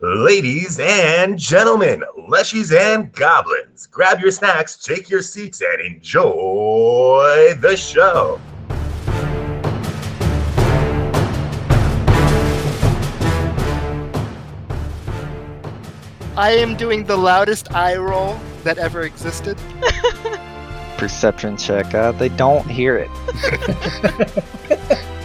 Ladies 0.00 0.78
and 0.78 1.36
gentlemen, 1.36 2.04
leshies 2.28 2.72
and 2.72 3.12
goblins, 3.14 3.88
grab 3.88 4.20
your 4.20 4.30
snacks, 4.30 4.76
take 4.76 5.10
your 5.10 5.22
seats, 5.22 5.60
and 5.60 5.80
enjoy 5.80 7.54
the 7.60 7.76
show. 7.76 8.40
I 16.36 16.52
am 16.52 16.76
doing 16.76 17.02
the 17.02 17.16
loudest 17.16 17.72
eye 17.74 17.96
roll 17.96 18.38
that 18.62 18.78
ever 18.78 19.02
existed. 19.02 19.58
Perception 20.96 21.56
check. 21.56 21.92
Uh, 21.92 22.12
they 22.12 22.28
don't 22.28 22.70
hear 22.70 22.96
it. 22.96 23.10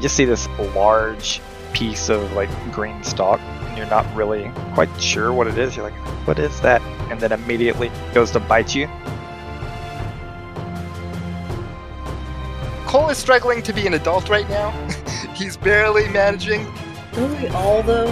you 0.00 0.04
just 0.04 0.16
see 0.16 0.24
this 0.24 0.48
large 0.74 1.42
piece 1.74 2.08
of 2.08 2.32
like 2.32 2.48
green 2.72 3.04
stalk, 3.04 3.38
and 3.38 3.76
you're 3.76 3.86
not 3.88 4.06
really 4.16 4.50
quite 4.72 4.88
sure 4.98 5.30
what 5.30 5.46
it 5.46 5.58
is. 5.58 5.76
You're 5.76 5.84
like, 5.84 6.26
what 6.26 6.38
is 6.38 6.58
that? 6.62 6.80
And 7.10 7.20
then 7.20 7.32
immediately 7.32 7.92
goes 8.14 8.30
to 8.30 8.40
bite 8.40 8.74
you. 8.74 8.86
Cole 12.86 13.10
is 13.10 13.18
struggling 13.18 13.62
to 13.62 13.74
be 13.74 13.86
an 13.86 13.92
adult 13.92 14.30
right 14.30 14.48
now. 14.48 14.70
He's 15.34 15.58
barely 15.58 16.08
managing. 16.08 16.64
Don't 17.12 17.38
we 17.38 17.48
all 17.48 17.82
though? 17.82 18.08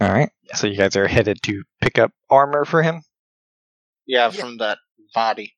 All 0.00 0.08
right. 0.08 0.30
So 0.54 0.66
you 0.66 0.78
guys 0.78 0.96
are 0.96 1.06
headed 1.06 1.42
to 1.42 1.62
pick 1.82 1.98
up 1.98 2.10
armor 2.30 2.64
for 2.64 2.82
him. 2.82 3.02
Yeah, 4.08 4.30
from 4.30 4.56
that 4.58 4.78
body. 5.14 5.54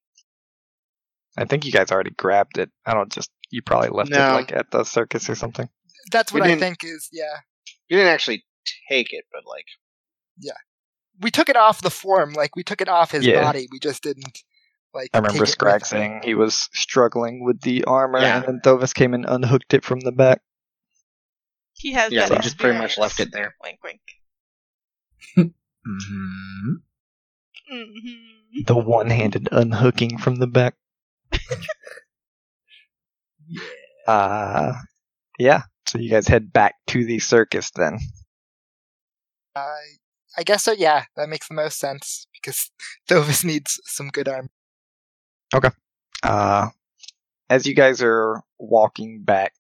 I 1.38 1.44
think 1.46 1.64
you 1.64 1.72
guys 1.72 1.90
already 1.90 2.10
grabbed 2.10 2.58
it. 2.58 2.70
I 2.84 2.92
don't 2.92 3.10
just 3.10 3.30
you 3.50 3.62
probably 3.62 3.88
left 3.90 4.10
it 4.10 4.18
like 4.18 4.52
at 4.52 4.70
the 4.70 4.84
circus 4.84 5.30
or 5.30 5.34
something. 5.36 5.68
That's 6.10 6.32
We 6.32 6.40
what 6.40 6.50
I 6.50 6.56
think 6.56 6.84
is, 6.84 7.08
yeah. 7.12 7.38
You 7.88 7.96
didn't 7.96 8.12
actually 8.12 8.44
take 8.88 9.12
it, 9.12 9.24
but 9.32 9.42
like, 9.46 9.64
yeah, 10.38 10.52
We 11.20 11.30
took 11.30 11.48
it 11.48 11.56
off 11.56 11.80
the 11.80 11.90
form, 11.90 12.32
like 12.34 12.56
we 12.56 12.64
took 12.64 12.80
it 12.80 12.88
off 12.88 13.12
his 13.12 13.26
Yeah. 13.26 13.42
body. 13.44 13.68
We 13.70 13.78
just 13.78 14.02
didn't 14.02 14.42
like 14.92 15.10
I 15.14 15.18
remember 15.18 15.44
take 15.44 15.54
Scrag 15.54 15.86
saying 15.86 16.22
he 16.24 16.34
was 16.34 16.68
struggling 16.72 17.44
with 17.44 17.60
the 17.62 17.84
armor, 17.84 18.20
Yeah. 18.20 18.38
and 18.38 18.46
then 18.46 18.60
Thovis 18.60 18.92
came 18.94 19.14
and 19.14 19.24
unhooked 19.26 19.72
it 19.74 19.84
from 19.84 20.00
the 20.00 20.12
back. 20.12 20.42
He 21.74 21.92
has 21.92 22.12
Yeah, 22.12 22.22
that 22.28 22.30
they 22.36 22.42
just 22.42 22.58
pretty 22.58 22.78
much 22.78 22.98
left 22.98 23.20
it 23.20 23.30
there. 23.32 23.54
Wink, 23.62 23.78
wink. 23.84 24.00
Mm-hmm. 25.86 26.74
hmm 27.70 28.39
The 28.66 28.76
one-handed 28.76 29.48
unhooking 29.52 30.18
from 30.18 30.36
the 30.36 30.46
back. 30.46 30.74
Yeah. 33.52 33.62
Uh 34.06 34.72
yeah. 35.40 35.62
So 35.88 35.98
you 35.98 36.08
guys 36.08 36.28
head 36.28 36.52
back 36.52 36.76
to 36.88 37.04
the 37.04 37.18
circus 37.18 37.72
then. 37.74 37.98
I 39.56 39.76
I 40.38 40.44
guess 40.44 40.62
so. 40.62 40.70
Yeah, 40.70 41.06
that 41.16 41.28
makes 41.28 41.48
the 41.48 41.54
most 41.54 41.80
sense 41.80 42.28
because 42.32 42.70
Thovis 43.08 43.44
needs 43.44 43.80
some 43.86 44.08
good 44.08 44.28
armor. 44.28 44.50
Okay. 45.52 45.70
Uh 46.22 46.68
as 47.48 47.66
you 47.66 47.74
guys 47.74 48.00
are 48.02 48.40
walking 48.58 49.22
back 49.24 49.52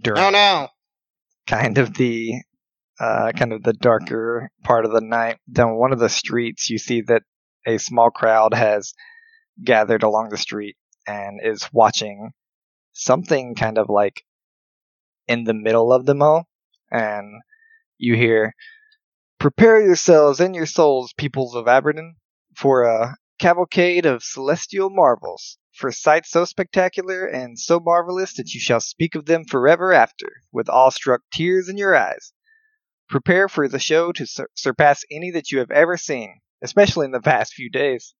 during 0.00 0.18
oh 0.18 0.30
no! 0.30 0.68
kind 1.46 1.76
of 1.78 1.94
the 1.94 2.34
uh, 2.98 3.32
kind 3.32 3.52
of 3.52 3.62
the 3.62 3.72
darker 3.72 4.50
part 4.62 4.84
of 4.84 4.92
the 4.92 5.00
night. 5.00 5.38
Down 5.50 5.74
one 5.76 5.92
of 5.92 5.98
the 5.98 6.08
streets, 6.08 6.70
you 6.70 6.78
see 6.78 7.02
that 7.02 7.22
a 7.66 7.78
small 7.78 8.10
crowd 8.10 8.54
has 8.54 8.94
gathered 9.62 10.02
along 10.02 10.28
the 10.28 10.38
street 10.38 10.76
and 11.06 11.40
is 11.42 11.68
watching 11.72 12.32
something 12.92 13.54
kind 13.54 13.78
of 13.78 13.88
like 13.88 14.22
in 15.28 15.44
the 15.44 15.54
middle 15.54 15.92
of 15.92 16.06
them 16.06 16.22
all. 16.22 16.48
And 16.90 17.42
you 17.98 18.16
hear, 18.16 18.54
"Prepare 19.38 19.80
yourselves 19.80 20.40
and 20.40 20.54
your 20.54 20.66
souls, 20.66 21.12
peoples 21.12 21.54
of 21.54 21.66
Abberton, 21.66 22.16
for 22.56 22.84
a 22.84 23.16
cavalcade 23.38 24.06
of 24.06 24.22
celestial 24.22 24.90
marvels." 24.90 25.58
For 25.72 25.90
sights 25.90 26.30
so 26.30 26.44
spectacular 26.44 27.24
and 27.24 27.58
so 27.58 27.80
marvelous 27.80 28.34
that 28.34 28.52
you 28.52 28.60
shall 28.60 28.80
speak 28.80 29.14
of 29.14 29.24
them 29.24 29.46
forever 29.46 29.90
after, 29.94 30.42
with 30.52 30.68
awestruck 30.68 31.22
tears 31.32 31.66
in 31.66 31.78
your 31.78 31.96
eyes. 31.96 32.34
Prepare 33.08 33.48
for 33.48 33.68
the 33.68 33.78
show 33.78 34.12
to 34.12 34.26
sur- 34.26 34.50
surpass 34.54 35.02
any 35.10 35.30
that 35.30 35.50
you 35.50 35.60
have 35.60 35.70
ever 35.70 35.96
seen, 35.96 36.40
especially 36.62 37.06
in 37.06 37.12
the 37.12 37.20
past 37.20 37.54
few 37.54 37.70
days. 37.70 38.14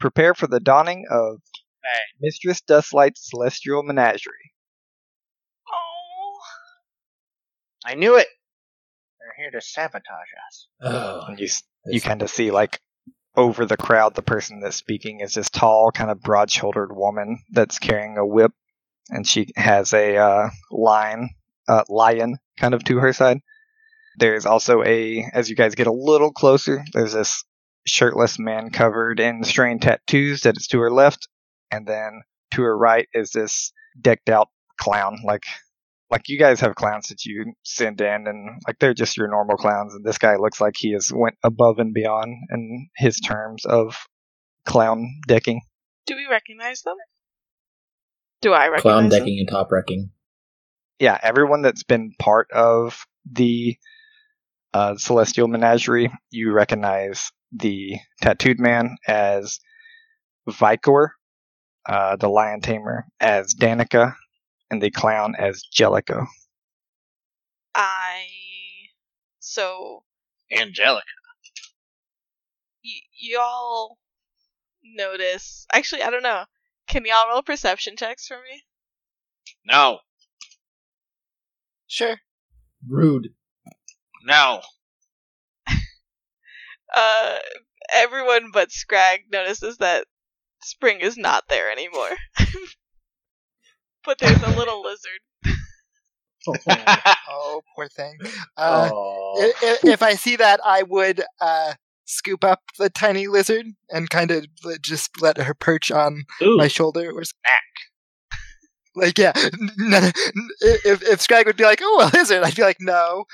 Prepare 0.00 0.34
for 0.34 0.46
the 0.46 0.60
dawning 0.60 1.06
of 1.10 1.40
Hey. 1.84 2.00
Mistress 2.20 2.62
Dusklight's 2.62 3.28
Celestial 3.28 3.82
Menagerie. 3.82 4.52
Oh. 5.70 6.38
I 7.84 7.94
knew 7.94 8.16
it. 8.16 8.26
They're 9.20 9.34
here 9.36 9.50
to 9.50 9.60
sabotage 9.60 10.02
us. 10.48 10.68
Oh, 10.80 11.24
And 11.28 11.38
you, 11.38 11.48
you 11.86 12.00
kind 12.00 12.22
of 12.22 12.30
see, 12.30 12.50
like, 12.50 12.80
over 13.36 13.66
the 13.66 13.76
crowd, 13.76 14.14
the 14.14 14.22
person 14.22 14.60
that's 14.60 14.76
speaking 14.76 15.20
is 15.20 15.34
this 15.34 15.50
tall, 15.50 15.90
kind 15.92 16.10
of 16.10 16.22
broad 16.22 16.50
shouldered 16.50 16.94
woman 16.96 17.42
that's 17.50 17.78
carrying 17.78 18.16
a 18.16 18.26
whip, 18.26 18.52
and 19.10 19.26
she 19.26 19.48
has 19.56 19.92
a 19.92 20.16
uh, 20.16 20.48
lion, 20.70 21.30
uh, 21.68 21.84
lion 21.88 22.38
kind 22.58 22.72
of 22.72 22.82
to 22.84 22.98
her 22.98 23.12
side. 23.12 23.40
There's 24.16 24.46
also 24.46 24.82
a, 24.82 25.28
as 25.34 25.50
you 25.50 25.56
guys 25.56 25.74
get 25.74 25.88
a 25.88 25.92
little 25.92 26.32
closer, 26.32 26.84
there's 26.92 27.12
this 27.12 27.44
shirtless 27.86 28.38
man 28.38 28.70
covered 28.70 29.20
in 29.20 29.44
strange 29.44 29.82
tattoos 29.82 30.42
that 30.42 30.56
is 30.56 30.66
to 30.68 30.80
her 30.80 30.90
left, 30.90 31.28
and 31.70 31.86
then 31.86 32.22
to 32.52 32.62
her 32.62 32.76
right 32.76 33.08
is 33.12 33.30
this 33.30 33.72
decked 34.00 34.28
out 34.28 34.48
clown, 34.80 35.18
like 35.24 35.44
like 36.10 36.28
you 36.28 36.38
guys 36.38 36.60
have 36.60 36.74
clowns 36.74 37.08
that 37.08 37.24
you 37.24 37.54
send 37.64 38.00
in 38.00 38.26
and 38.26 38.60
like 38.66 38.78
they're 38.78 38.94
just 38.94 39.16
your 39.16 39.26
normal 39.28 39.56
clowns 39.56 39.94
and 39.94 40.04
this 40.04 40.18
guy 40.18 40.36
looks 40.36 40.60
like 40.60 40.74
he 40.76 40.92
has 40.92 41.10
went 41.12 41.36
above 41.42 41.78
and 41.78 41.92
beyond 41.94 42.32
in 42.50 42.88
his 42.96 43.18
terms 43.18 43.64
of 43.64 44.06
clown 44.64 45.08
decking 45.26 45.60
Do 46.06 46.14
we 46.14 46.26
recognize 46.30 46.82
them? 46.82 46.94
Do 48.42 48.52
I 48.52 48.68
recognize 48.68 48.82
clown 48.82 49.08
them? 49.08 49.18
decking 49.18 49.38
and 49.40 49.48
top 49.48 49.72
wrecking. 49.72 50.10
yeah 51.00 51.18
everyone 51.22 51.62
that's 51.62 51.82
been 51.82 52.12
part 52.20 52.48
of 52.52 53.06
the 53.30 53.76
uh, 54.72 54.96
celestial 54.96 55.48
menagerie 55.48 56.12
you 56.30 56.52
recognize 56.52 57.32
the 57.52 57.96
tattooed 58.22 58.60
man 58.60 58.96
as 59.08 59.60
Vicor, 60.48 61.08
uh, 61.88 62.16
the 62.16 62.28
lion 62.28 62.60
tamer 62.60 63.06
as 63.20 63.54
Danica, 63.54 64.14
and 64.70 64.82
the 64.82 64.90
clown 64.90 65.34
as 65.38 65.62
Jellico. 65.72 66.26
I. 67.74 68.24
So 69.40 70.04
Angelica. 70.56 71.02
y- 72.84 73.02
y'all 73.18 73.98
notice? 74.84 75.66
Actually, 75.72 76.02
I 76.02 76.10
don't 76.10 76.22
know. 76.22 76.44
Can 76.88 77.04
y'all 77.06 77.28
roll 77.30 77.42
perception 77.42 77.96
checks 77.96 78.26
for 78.28 78.36
me? 78.36 78.62
No. 79.66 80.00
Sure. 81.86 82.18
Rude. 82.88 83.30
No. 84.24 84.62
Uh, 86.94 87.36
everyone 87.92 88.50
but 88.52 88.70
Scrag 88.70 89.22
notices 89.32 89.78
that 89.78 90.06
Spring 90.62 91.00
is 91.00 91.16
not 91.16 91.44
there 91.48 91.70
anymore. 91.70 92.10
but 94.04 94.18
there's 94.18 94.42
a 94.42 94.56
little 94.56 94.82
lizard. 94.84 95.20
Oh, 97.26 97.62
poor 97.74 97.88
thing. 97.88 98.18
Uh, 98.56 98.90
oh. 98.92 99.34
i- 99.40 99.66
i- 99.66 99.78
if 99.90 100.02
I 100.02 100.14
see 100.14 100.36
that, 100.36 100.60
I 100.64 100.82
would 100.82 101.22
uh, 101.40 101.72
scoop 102.04 102.44
up 102.44 102.60
the 102.78 102.90
tiny 102.90 103.26
lizard 103.28 103.66
and 103.90 104.10
kind 104.10 104.30
of 104.30 104.44
just 104.82 105.20
let 105.22 105.38
her 105.38 105.54
perch 105.54 105.90
on 105.90 106.24
Ooh. 106.42 106.56
my 106.58 106.68
shoulder 106.68 107.10
or 107.10 107.24
snack. 107.24 107.62
Like 108.94 109.18
yeah, 109.18 109.32
n- 109.36 109.70
n- 109.94 110.12
if 110.60 111.02
if 111.02 111.20
Scrag 111.22 111.46
would 111.46 111.56
be 111.56 111.64
like, 111.64 111.80
"Oh, 111.82 112.08
a 112.08 112.16
lizard," 112.16 112.42
I'd 112.44 112.54
be 112.54 112.62
like, 112.62 112.76
"No." 112.78 113.24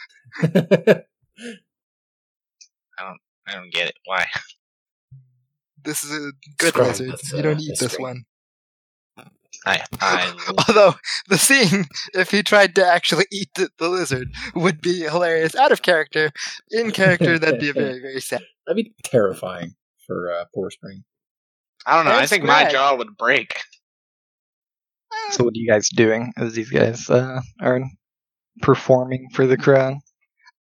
I 0.43 1.02
don't 2.99 3.19
get 3.72 3.88
it. 3.88 3.94
Why? 4.04 4.26
This 5.82 6.04
is 6.04 6.10
a 6.12 6.32
good 6.58 6.75
Scrag, 6.75 6.88
lizard. 6.88 7.10
that's, 7.12 7.32
You 7.32 7.40
don't 7.40 7.56
uh, 7.56 7.60
eat 7.60 7.78
this 7.81 7.96
great. 7.96 8.02
one. 8.02 8.25
I 9.66 9.82
I 10.00 10.54
Although 10.69 10.94
the 11.28 11.38
scene, 11.38 11.87
if 12.12 12.31
he 12.31 12.42
tried 12.42 12.75
to 12.75 12.87
actually 12.87 13.25
eat 13.32 13.48
the, 13.54 13.70
the 13.78 13.88
lizard, 13.88 14.28
would 14.54 14.82
be 14.82 15.00
hilarious. 15.00 15.54
Out 15.56 15.72
of 15.72 15.81
character, 15.81 16.32
in 16.70 16.90
character, 16.90 17.38
that'd 17.38 17.60
be 17.60 17.72
very 17.72 17.98
very 18.00 18.20
sad. 18.20 18.42
That'd 18.66 18.84
be 18.84 18.92
terrifying 19.04 19.75
for 20.06 20.31
uh, 20.31 20.44
poor 20.54 20.70
Spring. 20.70 21.02
I 21.86 21.96
don't 21.96 22.04
know. 22.04 22.12
I 22.12 22.20
That's 22.20 22.31
think 22.31 22.44
my 22.44 22.70
jaw 22.70 22.94
would 22.96 23.16
break. 23.16 23.60
So 25.31 25.44
what 25.44 25.52
are 25.54 25.58
you 25.58 25.66
guys 25.70 25.88
doing 25.88 26.32
as 26.36 26.52
these 26.52 26.70
guys 26.70 27.08
uh, 27.08 27.40
are 27.60 27.81
performing 28.60 29.28
for 29.32 29.46
the 29.46 29.56
crowd? 29.56 29.94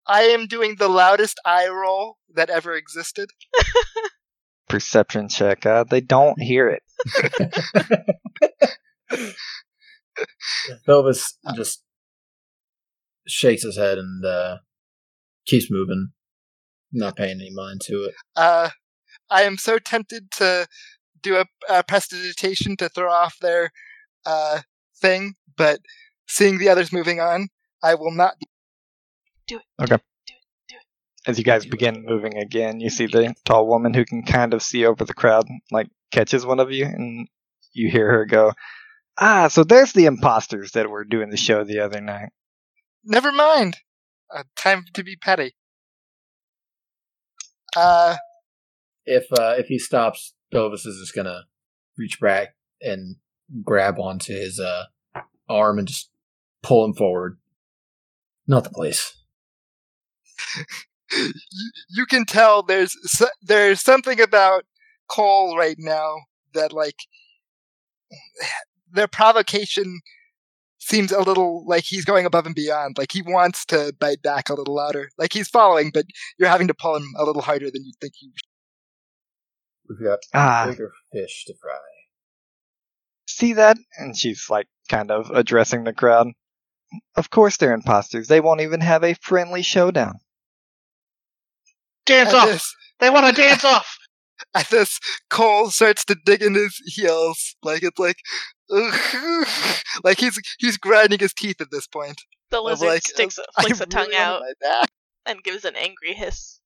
I 0.08 0.22
am 0.22 0.46
doing 0.46 0.76
the 0.76 0.88
loudest 0.88 1.38
eye 1.44 1.68
roll 1.68 2.16
that 2.34 2.50
ever 2.50 2.74
existed. 2.74 3.30
perception 4.68 5.28
check. 5.28 5.66
Uh, 5.66 5.84
they 5.84 6.00
don't 6.00 6.40
hear 6.40 6.68
it. 6.68 6.82
Thovis 10.86 11.34
just 11.54 11.82
shakes 13.26 13.62
his 13.62 13.76
head 13.76 13.98
and 13.98 14.24
uh, 14.24 14.58
keeps 15.46 15.70
moving, 15.70 16.10
not 16.92 17.16
paying 17.16 17.40
any 17.40 17.50
mind 17.52 17.80
to 17.86 18.04
it. 18.04 18.14
Uh, 18.36 18.70
I 19.30 19.42
am 19.42 19.58
so 19.58 19.78
tempted 19.78 20.30
to 20.32 20.66
do 21.22 21.36
a, 21.36 21.44
a 21.68 21.82
prestidigitation 21.82 22.76
to 22.76 22.88
throw 22.88 23.10
off 23.10 23.36
their 23.40 23.70
uh, 24.24 24.60
thing, 25.00 25.34
but 25.56 25.80
seeing 26.26 26.58
the 26.58 26.68
others 26.68 26.92
moving 26.92 27.20
on, 27.20 27.48
I 27.82 27.94
will 27.94 28.12
not. 28.12 28.34
As 31.26 31.38
you 31.38 31.44
guys 31.44 31.66
begin 31.66 32.04
moving 32.06 32.38
again, 32.38 32.80
you 32.80 32.88
see 32.90 33.06
the 33.06 33.34
tall 33.44 33.66
woman 33.66 33.92
who 33.92 34.04
can 34.04 34.22
kind 34.22 34.54
of 34.54 34.62
see 34.62 34.86
over 34.86 35.04
the 35.04 35.14
crowd, 35.14 35.46
like 35.70 35.88
catches 36.10 36.46
one 36.46 36.60
of 36.60 36.70
you, 36.72 36.84
and 36.86 37.28
you 37.72 37.90
hear 37.90 38.10
her 38.10 38.24
go, 38.24 38.52
"Ah, 39.18 39.48
so 39.48 39.62
there's 39.64 39.92
the 39.92 40.06
imposters 40.06 40.72
that 40.72 40.88
were 40.88 41.04
doing 41.04 41.30
the 41.30 41.36
show 41.36 41.64
the 41.64 41.80
other 41.80 42.00
night." 42.00 42.30
Never 43.04 43.30
mind. 43.32 43.78
Uh, 44.34 44.44
time 44.56 44.84
to 44.94 45.02
be 45.02 45.16
petty. 45.16 45.54
Uh, 47.76 48.16
If 49.04 49.26
uh, 49.32 49.54
if 49.58 49.66
he 49.66 49.78
stops, 49.78 50.34
Thovis 50.52 50.86
is 50.86 50.98
just 51.00 51.14
gonna 51.14 51.44
reach 51.96 52.20
back 52.20 52.54
and 52.80 53.16
grab 53.62 53.98
onto 53.98 54.34
his 54.34 54.60
uh, 54.60 54.84
arm 55.48 55.78
and 55.78 55.88
just 55.88 56.10
pull 56.62 56.84
him 56.84 56.94
forward. 56.94 57.38
Not 58.46 58.64
the 58.64 58.70
place. 58.70 59.14
You, 61.12 61.32
you 61.90 62.06
can 62.06 62.24
tell 62.24 62.62
there's 62.62 62.94
there's 63.42 63.80
something 63.80 64.20
about 64.20 64.64
Cole 65.08 65.56
right 65.56 65.76
now 65.78 66.16
that 66.54 66.72
like 66.72 66.96
their 68.92 69.08
provocation 69.08 70.00
seems 70.78 71.12
a 71.12 71.20
little 71.20 71.64
like 71.66 71.84
he's 71.84 72.04
going 72.04 72.24
above 72.26 72.46
and 72.46 72.54
beyond. 72.54 72.96
Like 72.98 73.12
he 73.12 73.22
wants 73.22 73.64
to 73.66 73.92
bite 73.98 74.22
back 74.22 74.48
a 74.48 74.54
little 74.54 74.74
louder. 74.74 75.10
Like 75.18 75.32
he's 75.32 75.48
following, 75.48 75.90
but 75.92 76.06
you're 76.38 76.48
having 76.48 76.68
to 76.68 76.74
pull 76.74 76.96
him 76.96 77.12
a 77.18 77.24
little 77.24 77.42
harder 77.42 77.70
than 77.70 77.84
you 77.84 77.92
think 78.00 78.14
you. 78.20 78.30
We've 79.88 80.06
got 80.06 80.18
Ah, 80.34 80.66
bigger 80.70 80.92
fish 81.12 81.44
to 81.46 81.54
fry. 81.60 81.78
see 83.26 83.54
that? 83.54 83.78
And 83.98 84.16
she's 84.16 84.46
like 84.50 84.66
kind 84.88 85.10
of 85.10 85.30
addressing 85.30 85.84
the 85.84 85.92
crowd. 85.94 86.28
Of 87.16 87.30
course 87.30 87.56
they're 87.56 87.74
imposters. 87.74 88.28
They 88.28 88.40
won't 88.40 88.60
even 88.62 88.80
have 88.80 89.04
a 89.04 89.14
friendly 89.14 89.62
showdown. 89.62 90.14
Dance 92.08 92.30
At 92.30 92.34
off! 92.34 92.48
this, 92.48 92.74
They 93.00 93.10
want 93.10 93.26
to 93.26 93.32
dance 93.42 93.64
off! 93.64 93.98
at 94.54 94.68
this, 94.70 94.98
Cole 95.30 95.70
starts 95.70 96.04
to 96.06 96.16
dig 96.24 96.42
in 96.42 96.54
his 96.54 96.80
heels. 96.86 97.54
Like 97.62 97.82
it's 97.82 97.98
like, 97.98 98.16
like 100.04 100.18
he's 100.18 100.38
he's 100.58 100.76
grinding 100.78 101.18
his 101.18 101.34
teeth 101.34 101.60
at 101.60 101.70
this 101.70 101.86
point. 101.86 102.20
The 102.50 102.58
Of 102.58 102.64
lizard 102.64 102.88
like, 102.88 103.02
sticks, 103.02 103.38
uh, 103.38 103.42
flicks 103.60 103.80
I 103.80 103.84
a 103.84 103.86
tongue 103.86 104.08
really 104.08 104.16
out 104.66 104.88
and 105.26 105.42
gives 105.42 105.64
an 105.64 105.76
angry 105.76 106.14
hiss. 106.14 106.60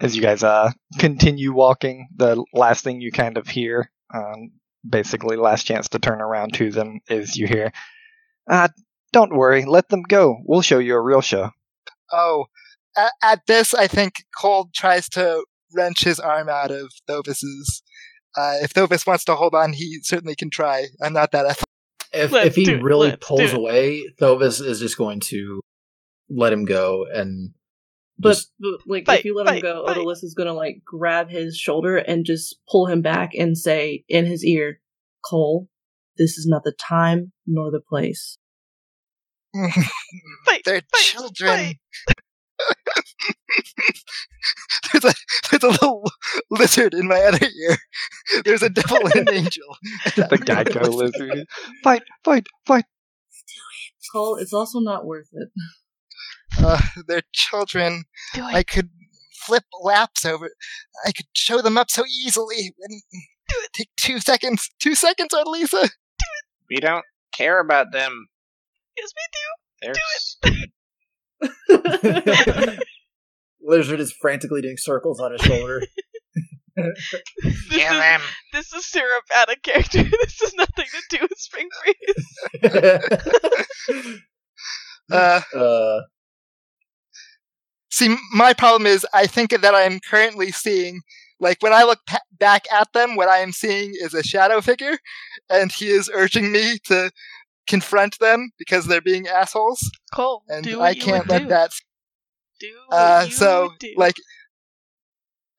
As 0.00 0.16
you 0.16 0.22
guys 0.22 0.42
uh 0.42 0.70
continue 0.98 1.52
walking, 1.52 2.08
the 2.16 2.44
last 2.52 2.84
thing 2.84 3.00
you 3.00 3.12
kind 3.12 3.38
of 3.38 3.46
hear, 3.46 3.90
um, 4.12 4.50
basically 4.88 5.36
last 5.36 5.64
chance 5.64 5.88
to 5.90 5.98
turn 5.98 6.20
around 6.20 6.54
to 6.54 6.70
them, 6.70 7.00
is 7.08 7.36
you 7.36 7.46
hear, 7.46 7.72
"Ah, 8.50 8.68
don't 9.12 9.34
worry, 9.34 9.64
let 9.64 9.88
them 9.88 10.02
go. 10.02 10.38
We'll 10.44 10.62
show 10.62 10.78
you 10.78 10.94
a 10.94 11.00
real 11.00 11.20
show." 11.20 11.50
Oh, 12.10 12.46
at, 12.96 13.12
at 13.22 13.46
this, 13.46 13.74
I 13.74 13.86
think 13.86 14.24
Cole 14.38 14.68
tries 14.74 15.08
to 15.10 15.44
wrench 15.74 16.04
his 16.04 16.20
arm 16.20 16.48
out 16.48 16.70
of 16.70 16.90
Thovis's. 17.08 17.82
Uh, 18.36 18.54
if 18.62 18.72
Thovis 18.74 19.06
wants 19.06 19.24
to 19.26 19.34
hold 19.34 19.54
on, 19.54 19.72
he 19.72 19.98
certainly 20.02 20.34
can 20.34 20.50
try. 20.50 20.86
I'm 21.02 21.12
not 21.12 21.32
that 21.32 21.44
athletic. 21.46 21.64
If 22.14 22.30
Let's 22.32 22.46
if 22.48 22.56
he 22.56 22.64
do 22.64 22.74
it. 22.76 22.82
really 22.82 23.08
Let's 23.08 23.20
do 23.20 23.26
pulls 23.26 23.40
it. 23.52 23.54
away, 23.54 24.04
Thovis 24.20 24.60
is 24.64 24.80
just 24.80 24.98
going 24.98 25.20
to 25.20 25.60
let 26.28 26.52
him 26.52 26.64
go 26.66 27.06
and 27.12 27.50
But, 28.18 28.30
just 28.34 28.52
but 28.60 28.80
like, 28.86 29.06
Fight, 29.06 29.20
if 29.20 29.24
you 29.24 29.34
let 29.34 29.46
fight, 29.46 29.56
him 29.56 29.62
go, 29.62 29.86
fight. 29.86 29.96
Odalys 29.96 30.22
is 30.22 30.34
gonna 30.36 30.52
like 30.52 30.82
grab 30.84 31.30
his 31.30 31.56
shoulder 31.56 31.96
and 31.96 32.24
just 32.26 32.56
pull 32.70 32.86
him 32.86 33.00
back 33.02 33.30
and 33.34 33.56
say 33.56 34.04
in 34.08 34.26
his 34.26 34.44
ear, 34.44 34.80
"Cole, 35.24 35.68
this 36.18 36.36
is 36.38 36.46
not 36.46 36.64
the 36.64 36.72
time 36.78 37.32
nor 37.46 37.70
the 37.70 37.80
place." 37.80 38.36
Fight! 40.44 40.62
They're 40.64 40.80
fight, 40.80 41.00
children. 41.00 41.74
Fight. 42.66 43.94
there's 44.92 45.04
a 45.04 45.14
there's 45.50 45.62
a 45.62 45.68
little 45.68 46.10
lizard 46.50 46.94
in 46.94 47.08
my 47.08 47.20
other 47.20 47.46
ear. 47.46 47.76
There's 48.44 48.62
a 48.62 48.68
devil 48.70 48.98
and 49.14 49.28
an 49.28 49.34
angel. 49.34 49.76
The 50.16 50.38
Geico 50.38 50.88
lizard. 50.92 51.46
Fight, 51.84 52.02
fight, 52.24 52.46
fight. 52.66 52.84
Cole, 54.12 54.36
it's 54.36 54.52
also 54.52 54.78
not 54.78 55.06
worth 55.06 55.28
it. 55.32 55.48
Uh, 56.58 56.80
they're 57.08 57.22
children. 57.32 58.04
Do 58.34 58.40
it. 58.46 58.54
I 58.54 58.62
could 58.62 58.90
flip 59.46 59.64
laps 59.82 60.26
over. 60.26 60.50
I 61.06 61.12
could 61.12 61.26
show 61.34 61.62
them 61.62 61.78
up 61.78 61.90
so 61.90 62.04
easily. 62.06 62.74
And 62.80 63.02
Do 63.48 63.56
it. 63.64 63.70
take 63.72 63.88
two 63.96 64.20
seconds. 64.20 64.68
Two 64.80 64.94
seconds 64.94 65.32
on 65.32 65.44
Lisa. 65.50 65.88
We 66.68 66.76
don't 66.76 67.04
care 67.32 67.58
about 67.58 67.92
them. 67.92 68.26
yes, 68.98 69.10
we 69.82 69.90
do. 69.90 69.92
They're 70.52 70.66
Lizard 73.62 74.00
is 74.00 74.12
frantically 74.20 74.60
doing 74.62 74.76
circles 74.76 75.20
on 75.20 75.32
his 75.32 75.40
shoulder. 75.42 75.80
we. 75.80 75.86
This 77.42 77.68
Kill 77.68 77.92
is, 77.92 78.00
them. 78.00 78.20
this 78.54 78.72
is 78.72 78.86
syrup 78.86 79.24
out 79.36 79.52
of 79.52 79.60
character. 79.62 80.02
This 80.22 80.40
has 80.40 80.54
nothing 80.54 80.86
to 80.86 81.02
do 81.10 81.18
with 81.20 81.38
Spring 81.38 81.68
Breeze. 81.84 82.26
Uh, 85.10 85.40
uh, 85.54 86.00
See, 87.90 88.16
my 88.32 88.54
problem 88.54 88.86
is 88.86 89.04
I 89.12 89.26
think 89.26 89.50
that 89.50 89.74
I'm 89.74 90.00
currently 90.00 90.50
seeing, 90.50 91.02
like, 91.38 91.58
when 91.60 91.74
I 91.74 91.82
look 91.82 91.98
pa- 92.06 92.20
back 92.38 92.64
at 92.72 92.90
them, 92.94 93.16
what 93.16 93.28
I 93.28 93.40
am 93.40 93.52
seeing 93.52 93.92
is 93.94 94.14
a 94.14 94.22
shadow 94.22 94.62
figure, 94.62 94.96
and 95.50 95.70
he 95.70 95.90
is 95.90 96.08
urging 96.14 96.50
me 96.52 96.78
to 96.86 97.10
confront 97.66 98.18
them 98.18 98.50
because 98.58 98.86
they're 98.86 99.00
being 99.00 99.26
assholes, 99.28 99.90
Cool. 100.14 100.42
and 100.48 100.64
do 100.64 100.80
I 100.80 100.88
what 100.88 100.96
you 100.96 101.02
can't 101.04 101.26
would 101.26 101.30
let 101.30 101.42
do. 101.42 101.48
that. 101.48 101.70
Do 102.60 102.72
what 102.88 102.96
Uh, 102.98 103.24
you 103.26 103.32
so, 103.32 103.62
would 103.70 103.78
do. 103.78 103.94
like, 103.96 104.16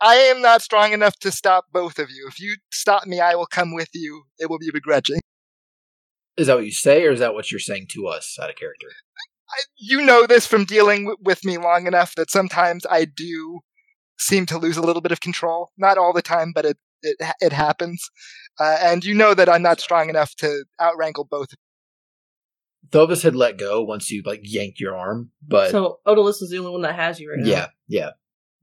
I 0.01 0.15
am 0.15 0.41
not 0.41 0.61
strong 0.61 0.91
enough 0.94 1.17
to 1.19 1.31
stop 1.31 1.65
both 1.71 1.97
of 2.00 2.09
you. 2.09 2.27
If 2.27 2.39
you 2.39 2.57
stop 2.71 3.05
me, 3.05 3.19
I 3.22 3.36
will 3.36 3.45
come 3.45 3.74
with 3.74 3.89
you. 3.93 4.24
It 4.38 4.50
will 4.50 4.60
be 4.60 4.69
begrudging. 4.72 5.19
is 6.36 6.48
that 6.48 6.55
what 6.55 6.65
you 6.65 6.72
say, 6.72 7.05
or 7.05 7.12
is 7.12 7.19
that 7.19 7.33
what 7.33 7.51
you're 7.51 7.60
saying 7.60 7.88
to 7.91 8.07
us 8.07 8.38
out 8.41 8.50
of 8.50 8.55
character? 8.55 8.88
I, 9.50 9.62
you 9.77 10.01
know 10.01 10.25
this 10.25 10.48
from 10.48 10.65
dealing 10.65 11.03
w- 11.05 11.17
with 11.22 11.45
me 11.45 11.57
long 11.57 11.86
enough 11.88 12.15
that 12.15 12.31
sometimes 12.31 12.86
I 12.89 13.05
do 13.05 13.60
seem 14.17 14.45
to 14.48 14.57
lose 14.57 14.77
a 14.77 14.81
little 14.81 15.01
bit 15.01 15.12
of 15.12 15.22
control. 15.22 15.72
Not 15.77 15.98
all 15.98 16.12
the 16.13 16.22
time, 16.24 16.51
but 16.53 16.65
it 16.65 16.77
it, 17.03 17.17
it 17.39 17.53
happens. 17.53 18.10
Uh, 18.60 18.77
and 18.81 19.03
you 19.05 19.13
know 19.13 19.33
that 19.33 19.50
I'm 19.50 19.62
not 19.62 19.79
strong 19.79 20.10
enough 20.10 20.33
to 20.38 20.65
outwrangle 20.81 21.27
both. 21.29 21.50
Thovis 22.90 23.24
had 23.24 23.36
let 23.36 23.58
go 23.58 23.84
once 23.84 24.10
you 24.12 24.22
like 24.25 24.42
yanked 24.44 24.80
your 24.80 24.96
arm, 24.96 25.32
but 25.48 25.72
so 25.72 26.00
Odalys 26.06 26.42
is 26.42 26.50
the 26.52 26.58
only 26.60 26.72
one 26.72 26.82
that 26.82 26.96
has 26.96 27.20
you 27.20 27.30
right 27.32 27.40
now. 27.40 27.50
yeah, 27.50 27.68
yeah. 27.88 28.10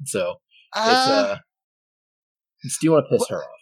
So 0.04 0.40
it's 0.74 1.06
Uh, 1.06 1.10
uh, 1.10 1.36
do 2.62 2.70
you 2.82 2.92
want 2.92 3.06
to 3.10 3.16
piss 3.16 3.28
her 3.28 3.42
off? 3.42 3.60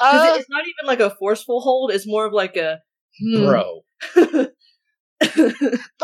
uh, 0.00 0.36
it's 0.38 0.48
not 0.50 0.62
even 0.62 0.86
like 0.86 1.00
a 1.00 1.10
forceful 1.16 1.60
hold. 1.60 1.90
It's 1.90 2.06
more 2.06 2.26
of 2.26 2.32
like 2.32 2.56
a 2.56 2.80
hmm. 3.20 3.44
bro? 3.46 3.84
let 4.16 4.52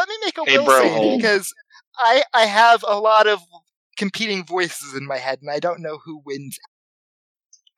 me 0.08 0.14
make 0.24 0.38
a 0.38 0.44
Hey, 0.44 0.58
will 0.58 0.64
bro, 0.64 0.80
save 0.82 0.92
hold. 0.92 1.20
because 1.20 1.52
I 1.96 2.24
I 2.32 2.46
have 2.46 2.84
a 2.86 2.98
lot 2.98 3.26
of 3.26 3.40
competing 3.96 4.44
voices 4.44 4.94
in 4.94 5.06
my 5.06 5.18
head, 5.18 5.38
and 5.40 5.50
I 5.50 5.60
don't 5.60 5.80
know 5.80 5.98
who 6.04 6.22
wins. 6.24 6.58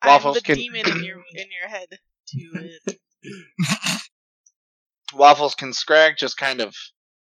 I'm 0.01 0.33
the 0.33 0.41
can- 0.41 0.57
demon 0.57 0.87
in 0.87 1.03
your 1.03 1.17
in 1.33 1.47
your 1.59 1.69
head. 1.69 1.87
Do 2.33 2.51
it. 2.87 2.97
Waffles 5.13 5.55
can 5.55 5.73
Scrag 5.73 6.15
just 6.17 6.37
kind 6.37 6.61
of 6.61 6.75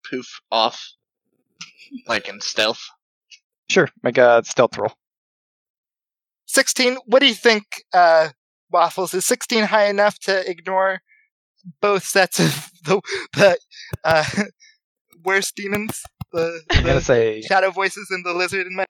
poof 0.10 0.42
off, 0.52 0.82
like 2.08 2.28
in 2.28 2.42
stealth. 2.42 2.82
Sure, 3.70 3.88
make 4.04 4.18
a 4.18 4.44
stealth 4.44 4.78
roll. 4.78 4.94
Sixteen. 6.46 6.98
What 7.06 7.20
do 7.20 7.28
you 7.28 7.36
think, 7.36 7.64
uh, 7.94 8.30
Waffles? 8.72 9.14
Is 9.14 9.26
sixteen 9.26 9.66
high 9.66 9.88
enough 9.88 10.18
to 10.22 10.50
ignore 10.50 11.02
both 11.82 12.04
sets 12.04 12.40
of 12.40 12.72
the 12.84 13.02
the 13.34 13.58
uh, 14.04 14.26
worst 15.24 15.56
demons? 15.56 16.02
The, 16.32 16.62
I'm 16.72 16.86
gonna 16.86 17.02
say 17.02 17.42
shadow 17.42 17.72
voices 17.72 18.08
and 18.12 18.26
the 18.26 18.34
lizard 18.34 18.66
in 18.68 18.76
my. 18.76 18.86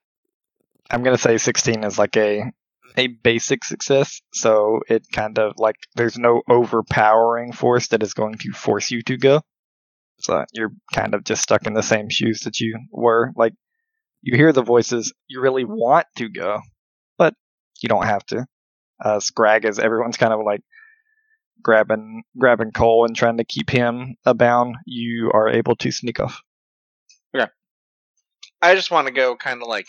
I'm 0.92 1.04
gonna 1.04 1.18
say 1.18 1.38
16 1.38 1.84
is 1.84 2.00
like 2.00 2.18
a 2.18 2.52
a 2.98 3.08
basic 3.08 3.64
success. 3.64 4.22
So 4.34 4.82
it 4.90 5.06
kind 5.12 5.40
of 5.40 5.54
like 5.58 5.76
there's 5.96 6.18
no 6.18 6.42
overpowering 6.50 7.54
force 7.54 7.88
that 7.90 8.04
is 8.04 8.14
going 8.14 8.36
to 8.40 8.52
force 8.52 8.92
you 8.92 9.02
to 9.04 9.18
go. 9.18 9.42
So 10.20 10.46
you're 10.54 10.72
kind 10.94 11.14
of 11.14 11.24
just 11.24 11.44
stuck 11.44 11.66
in 11.66 11.74
the 11.74 11.84
same 11.84 12.10
shoes 12.10 12.42
that 12.42 12.60
you 12.60 12.78
were. 12.92 13.32
Like 13.36 13.54
you 14.22 14.36
hear 14.36 14.52
the 14.52 14.64
voices, 14.64 15.14
you 15.28 15.42
really 15.42 15.64
want 15.64 16.08
to 16.18 16.30
go, 16.30 16.62
but 17.18 17.34
You 17.82 17.90
don't 17.90 18.06
have 18.06 18.26
to. 18.28 18.46
Uh, 19.04 19.20
Scrag 19.20 19.66
is 19.66 19.80
everyone's 19.80 20.18
kind 20.18 20.34
of 20.34 20.42
like 20.46 20.62
grabbing 21.64 22.24
grabbing 22.38 22.72
Cole 22.72 23.06
and 23.06 23.16
trying 23.16 23.38
to 23.38 23.46
keep 23.46 23.70
him 23.70 24.16
abound. 24.26 24.76
You 24.86 25.32
are 25.34 25.50
able 25.50 25.76
to 25.78 25.92
sneak 25.92 26.20
off. 26.20 26.42
Okay. 27.34 27.48
I 28.62 28.76
just 28.76 28.92
want 28.92 29.08
to 29.08 29.14
go 29.14 29.38
kind 29.38 29.62
of 29.62 29.68
like 29.68 29.88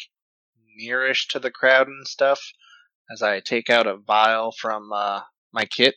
nearish 0.80 1.28
to 1.30 1.40
the 1.40 1.50
crowd 1.50 1.88
and 1.88 2.06
stuff 2.06 2.40
as 3.10 3.22
I 3.22 3.40
take 3.40 3.70
out 3.70 3.86
a 3.86 3.96
vial 3.96 4.52
from 4.52 4.92
uh, 4.92 5.20
my 5.52 5.64
kit 5.64 5.94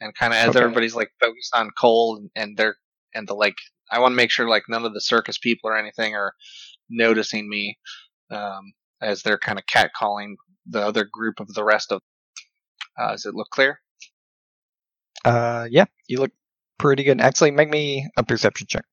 and 0.00 0.14
kind 0.14 0.32
of 0.32 0.38
as 0.38 0.48
Okay. 0.50 0.60
everybody's 0.60 0.94
like 0.94 1.10
focused 1.20 1.54
on 1.54 1.70
Cole 1.78 2.16
and, 2.16 2.30
and 2.34 2.56
they're 2.56 2.76
and 3.14 3.26
the 3.26 3.34
like 3.34 3.56
I 3.90 4.00
want 4.00 4.12
to 4.12 4.16
make 4.16 4.30
sure 4.30 4.48
like 4.48 4.64
none 4.68 4.84
of 4.84 4.92
the 4.94 5.00
circus 5.00 5.38
people 5.38 5.70
or 5.70 5.76
anything 5.76 6.14
are 6.14 6.34
noticing 6.90 7.48
me 7.48 7.78
um, 8.30 8.72
as 9.00 9.22
they're 9.22 9.38
kind 9.38 9.58
of 9.58 9.64
catcalling 9.66 10.34
the 10.66 10.80
other 10.84 11.04
group 11.10 11.40
of 11.40 11.52
the 11.54 11.64
rest 11.64 11.92
of. 11.92 12.02
Uh, 12.98 13.12
does 13.12 13.26
it 13.26 13.34
look 13.34 13.48
clear? 13.50 13.80
Uh, 15.24 15.66
yeah, 15.70 15.84
you 16.08 16.18
look 16.18 16.32
pretty 16.78 17.04
good. 17.04 17.20
Actually, 17.20 17.50
make 17.50 17.68
me 17.68 18.08
a 18.16 18.22
perception 18.22 18.66
check. 18.68 18.84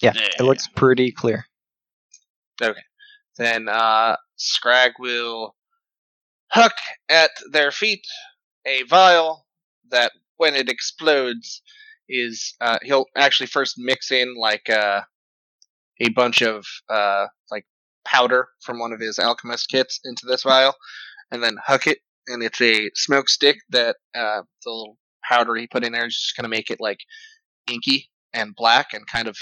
Yeah, 0.00 0.14
it 0.38 0.42
looks 0.42 0.68
pretty 0.68 1.12
clear. 1.12 1.46
Then 3.38 3.68
uh, 3.68 4.16
Scrag 4.36 4.92
will 4.98 5.54
huck 6.50 6.74
at 7.08 7.30
their 7.50 7.70
feet 7.70 8.04
a 8.66 8.82
vial 8.84 9.46
that, 9.90 10.12
when 10.36 10.54
it 10.54 10.68
explodes, 10.68 11.62
is 12.08 12.54
uh, 12.60 12.78
he'll 12.82 13.06
actually 13.16 13.46
first 13.46 13.74
mix 13.78 14.10
in 14.10 14.34
like 14.38 14.68
uh, 14.68 15.02
a 16.00 16.08
bunch 16.10 16.42
of 16.42 16.64
uh, 16.88 17.26
like 17.50 17.64
powder 18.04 18.48
from 18.62 18.78
one 18.78 18.92
of 18.92 19.00
his 19.00 19.18
alchemist 19.18 19.68
kits 19.68 20.00
into 20.04 20.26
this 20.26 20.42
vial, 20.42 20.74
and 21.30 21.42
then 21.42 21.56
huck 21.64 21.86
it, 21.86 21.98
and 22.26 22.42
it's 22.42 22.60
a 22.60 22.90
smoke 22.94 23.28
stick 23.28 23.58
that 23.70 23.96
uh, 24.14 24.42
the 24.64 24.70
little 24.70 24.98
powder 25.28 25.54
he 25.54 25.66
put 25.66 25.84
in 25.84 25.92
there 25.92 26.06
is 26.06 26.14
just 26.14 26.36
gonna 26.36 26.48
make 26.48 26.70
it 26.70 26.80
like 26.80 27.00
inky 27.70 28.08
and 28.32 28.54
black 28.56 28.92
and 28.92 29.06
kind 29.06 29.28
of 29.28 29.36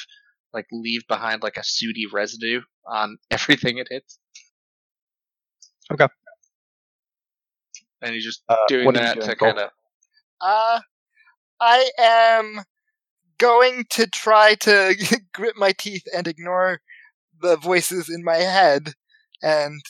like 0.53 0.67
leave 0.73 1.03
behind 1.09 1.43
like 1.43 1.57
a 1.57 1.65
sooty 1.65 2.07
residue 2.13 2.61
on 2.89 3.19
everything 3.31 3.79
it 3.79 3.89
hits. 3.91 4.19
Okay. 5.93 6.09
And 8.03 8.15
he's 8.15 8.25
just 8.25 8.43
Uh, 8.49 8.57
doing 8.69 8.87
what 8.87 8.97
are 8.97 8.99
you 8.99 9.05
that 9.05 9.15
doing, 9.15 9.27
to 9.29 9.37
Cole? 9.37 9.49
kind 9.55 9.59
of. 9.61 9.71
Uh, 10.41 10.81
I 11.61 11.91
am 11.99 12.63
going 13.39 13.85
to 13.91 14.07
try 14.07 14.55
to 14.57 14.95
grit 15.33 15.57
my 15.57 15.73
teeth 15.73 16.05
and 16.15 16.27
ignore 16.27 16.81
the 17.41 17.57
voices 17.57 18.09
in 18.09 18.25
my 18.25 18.37
head 18.37 18.93
and 19.43 19.81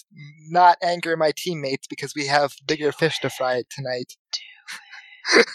not 0.50 0.78
anger 0.82 1.16
my 1.16 1.32
teammates 1.36 1.86
because 1.86 2.12
we 2.16 2.26
have 2.26 2.52
bigger 2.66 2.92
fish 2.92 3.18
to 3.20 3.30
fry 3.30 3.62
tonight. 3.70 4.14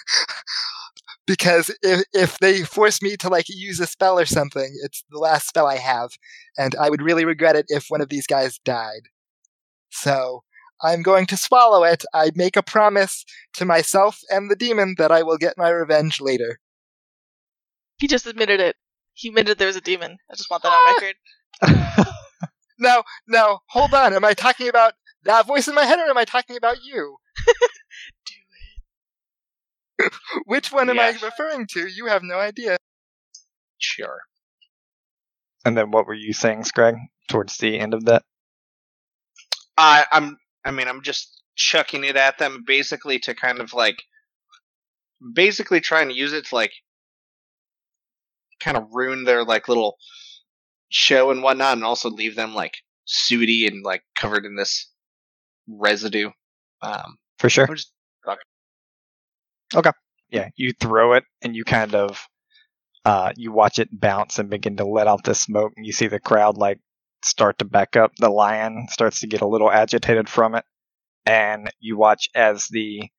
because 1.28 1.74
if 1.82 2.04
if 2.14 2.40
they 2.40 2.64
force 2.64 3.02
me 3.02 3.16
to 3.18 3.30
like 3.30 3.46
use 3.48 3.80
a 3.80 3.88
spell 3.88 4.20
or 4.20 4.26
something, 4.26 4.76
it's 4.84 5.04
the 5.10 5.20
last 5.20 5.48
spell 5.48 5.68
I 5.68 5.78
have, 5.78 6.12
and 6.58 6.76
I 6.76 6.90
would 6.90 7.02
really 7.02 7.26
regret 7.26 7.56
it 7.56 7.66
if 7.70 7.88
one 7.90 8.02
of 8.02 8.10
these 8.10 8.28
guys 8.28 8.60
died. 8.64 9.10
So 9.90 10.44
I'm 10.82 11.02
going 11.02 11.26
to 11.28 11.38
swallow 11.38 11.84
it. 11.84 12.04
I 12.14 12.32
make 12.36 12.56
a 12.56 12.64
promise 12.64 13.26
to 13.56 13.66
myself 13.66 14.20
and 14.30 14.50
the 14.50 14.56
demon 14.56 14.96
that 14.98 15.12
I 15.12 15.24
will 15.24 15.38
get 15.38 15.58
my 15.58 15.70
revenge 15.70 16.20
later. 16.22 16.60
He 17.98 18.08
just 18.08 18.26
admitted 18.26 18.60
it. 18.60 18.76
He 19.14 19.30
admitted 19.30 19.58
there 19.58 19.68
was 19.68 19.76
a 19.76 19.82
demon. 19.82 20.18
I 20.32 20.36
just 20.36 20.50
want 20.50 20.64
that 20.64 20.70
on 20.70 20.74
ah! 20.74 20.94
record. 20.94 22.08
Now, 22.82 23.04
now, 23.28 23.60
hold 23.68 23.94
on. 23.94 24.14
Am 24.14 24.26
I 24.26 24.34
talking 24.34 24.68
about 24.68 24.94
that 25.24 25.46
voice 25.46 25.68
in 25.68 25.76
my 25.76 25.86
head, 25.86 26.00
or 26.00 26.10
am 26.10 26.18
I 26.18 26.26
talking 26.26 26.58
about 26.58 26.78
you? 26.84 27.18
Do 30.02 30.08
it. 30.36 30.44
Which 30.46 30.72
one 30.72 30.90
am 30.90 30.96
Yes. 30.98 31.22
I 31.22 31.26
referring 31.26 31.68
to? 31.72 31.88
You 31.88 32.08
have 32.08 32.24
no 32.24 32.36
idea. 32.36 32.78
Sure. 33.78 34.20
and 35.66 35.78
then 35.78 35.92
what 35.92 36.06
were 36.08 36.14
you 36.14 36.34
saying, 36.34 36.64
Scrag, 36.64 36.96
towards 37.30 37.58
the 37.58 37.80
end 37.80 37.94
of 37.94 38.06
that? 38.06 38.24
I, 39.78 40.06
I'm. 40.12 40.38
I 40.66 40.72
mean, 40.72 40.88
I'm 40.88 41.02
just 41.02 41.42
chucking 41.56 42.04
it 42.04 42.16
at 42.16 42.38
them, 42.38 42.64
basically 42.66 43.20
to 43.20 43.34
kind 43.34 43.60
of 43.60 43.74
like, 43.74 43.98
basically 45.34 45.80
trying 45.80 46.10
to 46.10 46.16
use 46.16 46.34
it 46.34 46.46
to 46.48 46.56
like, 46.56 46.72
kind 48.60 48.78
of 48.78 48.88
ruin 48.94 49.24
their 49.24 49.44
like 49.44 49.68
little 49.68 49.98
show 50.90 51.32
and 51.32 51.42
whatnot, 51.42 51.74
and 51.78 51.84
also 51.84 52.10
leave 52.10 52.36
them 52.36 52.54
like 52.54 52.76
sooty 53.06 53.66
and 53.66 53.84
like 53.84 54.04
covered 54.16 54.46
in 54.46 54.56
this 54.56 54.92
residue. 55.68 56.30
Um, 56.84 57.18
For 57.40 57.50
sure. 57.50 57.66
I'm 57.68 57.76
just 57.76 57.92
Yeah, 60.30 60.50
you 60.56 60.72
throw 60.80 61.14
it 61.14 61.24
and 61.42 61.56
you 61.56 61.64
kind 61.64 61.96
of 61.96 62.28
uh 63.06 63.32
you 63.36 63.52
watch 63.52 63.80
it 63.80 63.90
bounce 63.92 64.40
and 64.40 64.50
begin 64.50 64.78
to 64.78 64.86
let 64.86 65.08
out 65.08 65.24
the 65.24 65.36
smoke 65.36 65.74
and 65.76 65.86
you 65.86 65.92
see 65.92 66.08
the 66.08 66.20
crowd 66.20 66.58
like 66.58 66.80
start 67.24 67.60
to 67.60 67.66
back 67.66 67.96
up. 67.96 68.12
The 68.18 68.30
lion 68.30 68.88
starts 68.90 69.20
to 69.22 69.28
get 69.28 69.42
a 69.42 69.48
little 69.48 69.72
agitated 69.72 70.30
from 70.30 70.56
it. 70.56 70.66
And 71.26 71.70
you 71.80 71.98
watch 71.98 72.30
as 72.36 72.68
the 72.70 73.10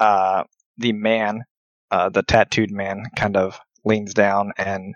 uh 0.00 0.44
the 0.78 0.92
man, 0.92 1.42
uh 1.90 2.08
the 2.08 2.22
tattooed 2.22 2.70
man 2.70 3.04
kind 3.16 3.36
of 3.36 3.58
leans 3.84 4.14
down 4.14 4.52
and 4.56 4.94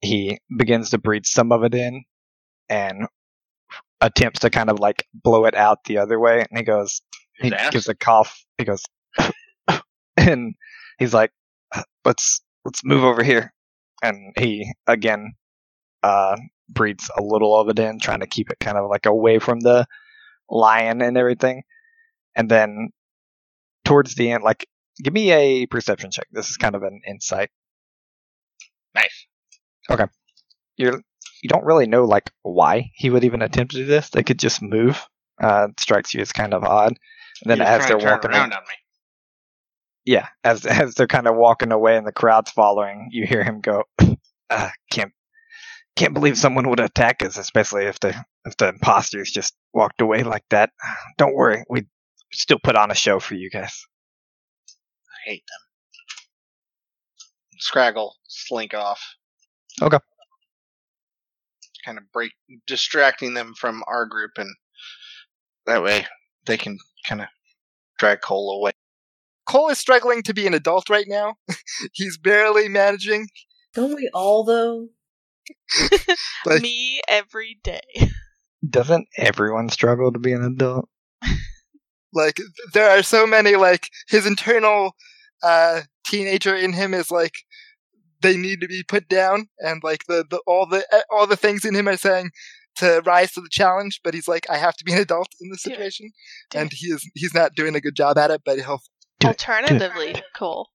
he 0.00 0.38
begins 0.56 0.90
to 0.90 0.98
breathe 0.98 1.24
some 1.24 1.52
of 1.52 1.62
it 1.62 1.74
in 1.74 2.02
and 2.68 3.06
attempts 4.00 4.40
to 4.40 4.50
kind 4.50 4.68
of 4.68 4.80
like 4.80 5.06
blow 5.14 5.44
it 5.44 5.54
out 5.54 5.84
the 5.84 5.98
other 5.98 6.18
way 6.18 6.40
and 6.40 6.58
he 6.58 6.64
goes 6.64 7.02
he 7.40 7.52
ass? 7.52 7.70
gives 7.70 7.88
a 7.88 7.94
cough. 7.94 8.44
He 8.58 8.64
goes, 8.64 8.82
and 10.28 10.54
he's 10.98 11.14
like, 11.14 11.32
"Let's 12.04 12.40
let's 12.64 12.84
move 12.84 13.04
over 13.04 13.22
here." 13.22 13.52
And 14.02 14.34
he 14.36 14.72
again 14.86 15.34
uh, 16.02 16.36
breathes 16.68 17.10
a 17.16 17.22
little 17.22 17.58
of 17.58 17.68
it 17.68 17.78
in, 17.78 17.98
trying 17.98 18.20
to 18.20 18.26
keep 18.26 18.50
it 18.50 18.58
kind 18.60 18.76
of 18.76 18.88
like 18.90 19.06
away 19.06 19.38
from 19.38 19.60
the 19.60 19.86
lion 20.50 21.02
and 21.02 21.16
everything. 21.16 21.62
And 22.34 22.48
then 22.50 22.90
towards 23.84 24.14
the 24.14 24.30
end, 24.30 24.42
like, 24.42 24.66
give 25.02 25.12
me 25.12 25.30
a 25.32 25.66
perception 25.66 26.10
check. 26.10 26.26
This 26.32 26.50
is 26.50 26.56
kind 26.56 26.74
of 26.74 26.82
an 26.82 27.00
insight. 27.06 27.50
nice. 28.94 29.26
Okay. 29.90 30.06
You're 30.76 31.00
you 31.42 31.48
don't 31.48 31.64
really 31.64 31.86
know 31.86 32.04
like 32.04 32.30
why 32.42 32.90
he 32.94 33.10
would 33.10 33.24
even 33.24 33.42
attempt 33.42 33.72
to 33.72 33.78
do 33.78 33.84
this. 33.84 34.10
They 34.10 34.22
could 34.22 34.38
just 34.38 34.62
move. 34.62 35.06
Uh, 35.42 35.68
it 35.70 35.80
strikes 35.80 36.14
you 36.14 36.20
as 36.20 36.32
kind 36.32 36.54
of 36.54 36.62
odd. 36.62 36.94
And 37.42 37.50
then 37.50 37.60
as 37.60 37.86
they're 37.86 37.98
walking 37.98 38.30
around 38.30 38.52
on 38.52 38.62
me. 38.62 38.74
Yeah, 40.04 40.28
as 40.44 40.66
as 40.66 40.94
they're 40.94 41.06
kind 41.06 41.26
of 41.26 41.36
walking 41.36 41.72
away 41.72 41.96
and 41.96 42.06
the 42.06 42.12
crowd's 42.12 42.50
following, 42.50 43.08
you 43.10 43.26
hear 43.26 43.42
him 43.42 43.60
go, 43.60 43.84
uh, 44.50 44.68
"Can't 44.90 45.12
can't 45.96 46.14
believe 46.14 46.38
someone 46.38 46.68
would 46.70 46.80
attack 46.80 47.22
us, 47.22 47.36
especially 47.36 47.84
if 47.84 48.00
the 48.00 48.14
if 48.44 48.56
the 48.56 48.68
imposters 48.68 49.30
just 49.30 49.54
walked 49.72 50.00
away 50.00 50.22
like 50.22 50.44
that. 50.50 50.70
Don't 51.18 51.34
worry, 51.34 51.64
we 51.68 51.86
still 52.32 52.58
put 52.62 52.76
on 52.76 52.90
a 52.90 52.94
show 52.94 53.20
for 53.20 53.34
you 53.34 53.50
guys." 53.50 53.84
I 55.08 55.30
hate 55.30 55.44
them. 55.46 55.58
Scraggle, 57.60 58.12
slink 58.26 58.74
off. 58.74 59.00
Okay. 59.80 59.98
Kind 61.84 61.98
of 61.98 62.04
break, 62.12 62.32
distracting 62.66 63.34
them 63.34 63.54
from 63.54 63.84
our 63.86 64.06
group, 64.06 64.32
and 64.36 64.54
that 65.66 65.82
way 65.82 66.06
they 66.44 66.56
can 66.56 66.78
kind 67.06 67.20
of 67.20 67.28
drag 67.98 68.20
Cole 68.20 68.58
away. 68.58 68.72
Cole 69.46 69.70
is 69.70 69.78
struggling 69.78 70.22
to 70.24 70.34
be 70.34 70.46
an 70.46 70.54
adult 70.54 70.88
right 70.88 71.06
now. 71.08 71.34
He's 71.92 72.16
barely 72.18 72.68
managing. 72.68 73.28
Don't 73.74 73.94
we 73.94 74.10
all 74.14 74.44
though? 74.44 74.88
Like- 76.46 76.62
Me 76.62 77.00
every 77.08 77.58
day. 77.64 77.80
Doesn't 78.68 79.08
everyone 79.18 79.68
struggle 79.70 80.12
to 80.12 80.18
be 80.18 80.32
an 80.32 80.44
adult? 80.44 80.88
Like 82.14 82.36
there 82.74 82.90
are 82.90 83.02
so 83.02 83.26
many 83.26 83.56
like 83.56 83.88
his 84.08 84.26
internal 84.26 84.94
uh 85.42 85.80
teenager 86.06 86.54
in 86.54 86.74
him 86.74 86.92
is 86.92 87.10
like 87.10 87.32
they 88.20 88.36
need 88.36 88.60
to 88.60 88.68
be 88.68 88.82
put 88.86 89.08
down 89.08 89.46
and 89.60 89.82
like 89.82 90.04
the, 90.08 90.22
the 90.30 90.38
all 90.46 90.66
the 90.66 90.84
all 91.10 91.26
the 91.26 91.36
things 91.36 91.64
in 91.64 91.74
him 91.74 91.88
are 91.88 91.96
saying 91.96 92.30
to 92.76 93.00
rise 93.06 93.32
to 93.32 93.40
the 93.40 93.48
challenge 93.50 94.00
but 94.04 94.12
he's 94.12 94.28
like 94.28 94.44
I 94.50 94.58
have 94.58 94.76
to 94.76 94.84
be 94.84 94.92
an 94.92 94.98
adult 94.98 95.28
in 95.40 95.48
this 95.50 95.62
Do 95.62 95.70
situation 95.70 96.10
Do 96.50 96.58
and 96.58 96.70
he 96.72 96.88
is 96.88 97.10
he's 97.14 97.32
not 97.32 97.54
doing 97.54 97.74
a 97.74 97.80
good 97.80 97.96
job 97.96 98.18
at 98.18 98.30
it 98.30 98.42
but 98.44 98.58
he'll 98.58 98.82
Do 99.22 99.28
it. 99.28 99.30
Alternatively, 99.30 100.22
Cole, 100.34 100.70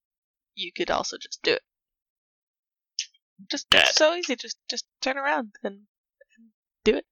you 0.56 0.72
could 0.75 0.92
also 0.92 1.18
just 1.18 1.42
do 1.44 1.54
it. 1.54 1.62
Just 3.50 3.70
Dad. 3.70 3.88
so 3.89 4.13
easy. 4.16 4.36
Just 4.36 4.58
just 4.70 4.86
turn 5.01 5.18
around 5.18 5.51
and 5.63 5.75
and 5.75 6.48
do 6.84 6.96
it. 6.96 7.06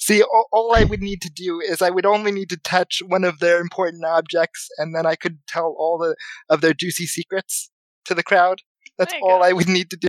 See, 0.00 0.22
all, 0.22 0.46
all 0.52 0.74
I 0.74 0.84
would 0.84 1.02
need 1.02 1.20
to 1.22 1.30
do 1.30 1.60
is 1.60 1.82
I 1.82 1.90
would 1.90 2.06
only 2.06 2.32
need 2.32 2.48
to 2.50 2.56
touch 2.56 3.02
one 3.06 3.24
of 3.24 3.40
their 3.40 3.60
important 3.60 4.04
objects, 4.04 4.68
and 4.78 4.94
then 4.94 5.06
I 5.06 5.16
could 5.16 5.38
tell 5.46 5.74
all 5.78 5.98
the 5.98 6.16
of 6.48 6.60
their 6.60 6.74
juicy 6.74 7.06
secrets 7.06 7.70
to 8.06 8.14
the 8.14 8.22
crowd. 8.22 8.62
That's 8.96 9.14
all 9.22 9.38
go. 9.38 9.44
I 9.44 9.52
would 9.52 9.68
need 9.68 9.90
to 9.90 9.96
do. 9.96 10.08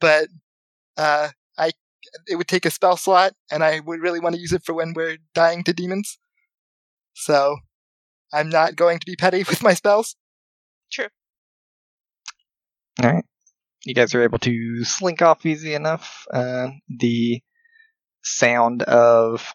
But 0.00 0.28
uh, 0.96 1.30
I 1.58 1.72
it 2.26 2.36
would 2.36 2.48
take 2.48 2.66
a 2.66 2.70
spell 2.70 2.96
slot, 2.96 3.34
and 3.50 3.62
I 3.62 3.80
would 3.80 4.00
really 4.00 4.20
want 4.20 4.34
to 4.34 4.40
use 4.40 4.52
it 4.52 4.64
for 4.64 4.74
when 4.74 4.92
we're 4.94 5.18
dying 5.34 5.64
to 5.64 5.72
demons. 5.72 6.18
So 7.14 7.58
I'm 8.32 8.48
not 8.48 8.76
going 8.76 8.98
to 8.98 9.06
be 9.06 9.16
petty 9.16 9.38
with 9.48 9.62
my 9.62 9.74
spells. 9.74 10.16
True. 10.90 11.08
All 13.02 13.12
right. 13.12 13.24
You 13.84 13.94
guys 13.94 14.14
are 14.14 14.22
able 14.22 14.38
to 14.40 14.84
slink 14.84 15.22
off 15.22 15.44
easy 15.44 15.74
enough. 15.74 16.26
Uh, 16.32 16.68
the 16.88 17.42
sound 18.22 18.82
of 18.82 19.52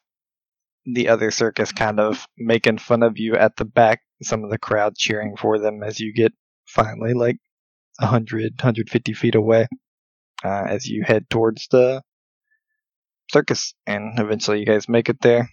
the 0.85 1.09
other 1.09 1.31
circus 1.31 1.71
kind 1.71 1.99
of 1.99 2.27
making 2.37 2.77
fun 2.77 3.03
of 3.03 3.17
you 3.17 3.35
at 3.35 3.55
the 3.55 3.65
back, 3.65 4.01
some 4.21 4.43
of 4.43 4.49
the 4.49 4.57
crowd 4.57 4.95
cheering 4.95 5.35
for 5.37 5.59
them 5.59 5.83
as 5.83 5.99
you 5.99 6.13
get 6.13 6.33
finally 6.65 7.13
like 7.13 7.37
100, 7.99 8.53
150 8.53 9.13
feet 9.13 9.35
away 9.35 9.67
uh, 10.43 10.65
as 10.67 10.87
you 10.87 11.03
head 11.03 11.29
towards 11.29 11.67
the 11.71 12.01
circus. 13.31 13.73
And 13.85 14.19
eventually 14.19 14.59
you 14.59 14.65
guys 14.65 14.89
make 14.89 15.09
it 15.09 15.21
there. 15.21 15.49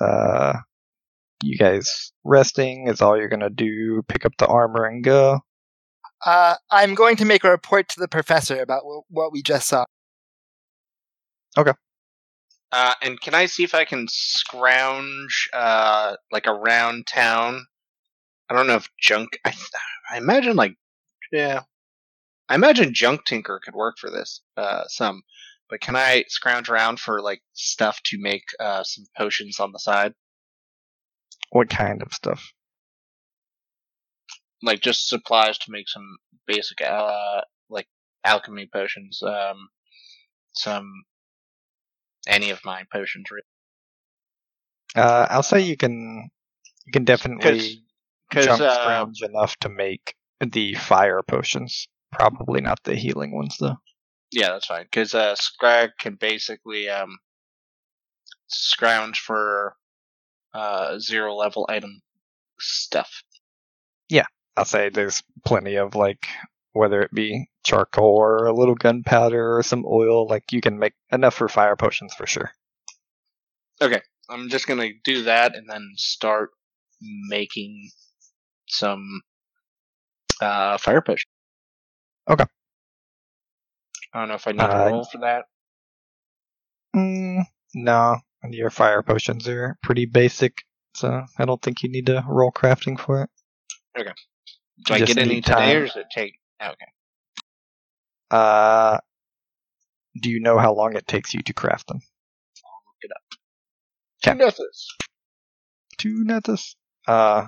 Uh, 0.00 0.54
you 1.42 1.56
guys 1.56 2.12
resting 2.24 2.88
is 2.88 3.00
all 3.00 3.16
you're 3.16 3.28
going 3.28 3.40
to 3.40 3.50
do. 3.50 4.02
Pick 4.08 4.24
up 4.24 4.32
the 4.38 4.46
armor 4.46 4.84
and 4.84 5.04
go. 5.04 5.40
Uh, 6.24 6.54
I'm 6.70 6.94
going 6.94 7.16
to 7.16 7.24
make 7.24 7.44
a 7.44 7.50
report 7.50 7.88
to 7.90 8.00
the 8.00 8.08
professor 8.08 8.60
about 8.60 8.82
w- 8.82 9.02
what 9.08 9.32
we 9.32 9.42
just 9.42 9.68
saw. 9.68 9.84
Okay. 11.56 11.72
Uh, 12.72 12.94
and 13.02 13.20
can 13.20 13.34
I 13.34 13.46
see 13.46 13.64
if 13.64 13.74
I 13.74 13.84
can 13.84 14.06
scrounge 14.08 15.48
uh, 15.52 16.16
like 16.32 16.46
around 16.46 17.06
town? 17.06 17.66
I 18.50 18.54
don't 18.54 18.66
know 18.66 18.76
if 18.76 18.88
junk. 19.00 19.38
I, 19.44 19.54
I 20.10 20.18
imagine 20.18 20.56
like 20.56 20.74
yeah, 21.32 21.62
I 22.48 22.54
imagine 22.54 22.94
junk 22.94 23.24
tinker 23.24 23.60
could 23.64 23.74
work 23.74 23.96
for 23.98 24.10
this 24.10 24.42
uh, 24.56 24.84
some. 24.88 25.22
But 25.68 25.80
can 25.80 25.96
I 25.96 26.24
scrounge 26.28 26.68
around 26.68 27.00
for 27.00 27.20
like 27.20 27.42
stuff 27.52 28.00
to 28.06 28.18
make 28.20 28.44
uh, 28.60 28.84
some 28.84 29.04
potions 29.16 29.58
on 29.58 29.72
the 29.72 29.78
side, 29.78 30.14
What 31.50 31.68
kind 31.68 32.02
of 32.02 32.12
stuff? 32.12 32.52
like 34.62 34.80
just 34.80 35.08
supplies 35.08 35.58
to 35.58 35.70
make 35.70 35.88
some 35.88 36.16
basic 36.46 36.82
uh, 36.82 37.40
like 37.70 37.86
alchemy 38.24 38.68
potions? 38.72 39.22
Um, 39.22 39.68
some 40.52 41.04
any 42.26 42.50
of 42.50 42.60
my 42.64 42.84
potions. 42.92 43.26
Really. 43.30 43.42
Uh, 44.94 45.26
I'll 45.30 45.42
say 45.42 45.60
you 45.60 45.76
can 45.76 46.30
you 46.84 46.92
can 46.92 47.04
definitely 47.04 47.82
Because 48.28 48.46
jump 48.46 48.60
uh, 48.60 48.74
scrounge 48.74 49.22
enough 49.22 49.56
to 49.60 49.68
make 49.68 50.14
the 50.40 50.74
fire 50.74 51.22
potions. 51.22 51.88
Probably 52.12 52.60
not 52.60 52.82
the 52.84 52.94
healing 52.94 53.34
ones 53.34 53.56
though. 53.60 53.76
Yeah, 54.32 54.48
that's 54.48 54.66
fine. 54.66 54.84
Because 54.84 55.14
uh, 55.14 55.34
Scrag 55.36 55.90
can 55.98 56.16
basically 56.16 56.88
um, 56.88 57.18
scrounge 58.48 59.20
for 59.20 59.76
uh, 60.56 60.98
zero 60.98 61.34
level 61.34 61.66
item 61.68 62.00
stuff. 62.58 63.22
Yeah, 64.08 64.24
I'll 64.56 64.64
say 64.64 64.88
there's 64.88 65.22
plenty 65.44 65.76
of 65.76 65.94
like 65.94 66.26
whether 66.72 67.02
it 67.02 67.12
be 67.12 67.48
charcoal 67.64 68.16
or 68.16 68.46
a 68.46 68.52
little 68.54 68.74
gunpowder 68.74 69.56
or 69.56 69.62
some 69.62 69.84
oil, 69.86 70.26
like 70.26 70.52
you 70.52 70.60
can 70.60 70.78
make 70.78 70.94
enough 71.12 71.34
for 71.34 71.48
fire 71.48 71.76
potions 71.76 72.14
for 72.14 72.26
sure. 72.26 72.50
Okay, 73.80 74.00
I'm 74.30 74.48
just 74.48 74.66
gonna 74.66 74.88
do 75.04 75.24
that 75.24 75.54
and 75.54 75.68
then 75.68 75.92
start 75.96 76.50
making 77.28 77.90
some 78.66 79.20
uh, 80.40 80.78
fire 80.78 81.02
potion. 81.02 81.28
Okay. 82.28 82.44
I 84.12 84.20
don't 84.20 84.28
know 84.28 84.34
if 84.34 84.46
I 84.46 84.52
need 84.52 84.58
to 84.58 84.64
Uh, 84.64 84.84
roll 84.86 85.04
for 85.04 85.18
that. 85.18 85.44
Mm, 86.94 87.44
no, 87.74 88.16
your 88.50 88.70
fire 88.70 89.02
potions 89.02 89.48
are 89.48 89.76
pretty 89.82 90.06
basic, 90.06 90.62
so 90.94 91.24
I 91.38 91.44
don't 91.44 91.60
think 91.60 91.82
you 91.82 91.90
need 91.90 92.06
to 92.06 92.24
roll 92.28 92.52
crafting 92.52 92.98
for 92.98 93.22
it. 93.22 93.30
Okay. 93.98 94.12
Do 94.84 94.94
I 94.94 94.98
get 95.00 95.16
any 95.18 95.36
need 95.36 95.44
today, 95.44 95.56
time. 95.56 95.76
or 95.76 95.86
does 95.86 95.96
it 95.96 96.06
take? 96.10 96.34
oh, 96.60 96.66
Okay. 96.68 96.86
Uh, 98.30 98.98
do 100.20 100.30
you 100.30 100.40
know 100.40 100.58
how 100.58 100.74
long 100.74 100.96
it 100.96 101.06
takes 101.06 101.32
you 101.34 101.42
to 101.42 101.52
craft 101.52 101.88
them? 101.88 102.00
Two 104.22 104.30
Okay. 104.30 104.38
nothings. 104.38 104.86
Two 105.98 106.24
netas. 106.26 106.74
Uh, 107.06 107.46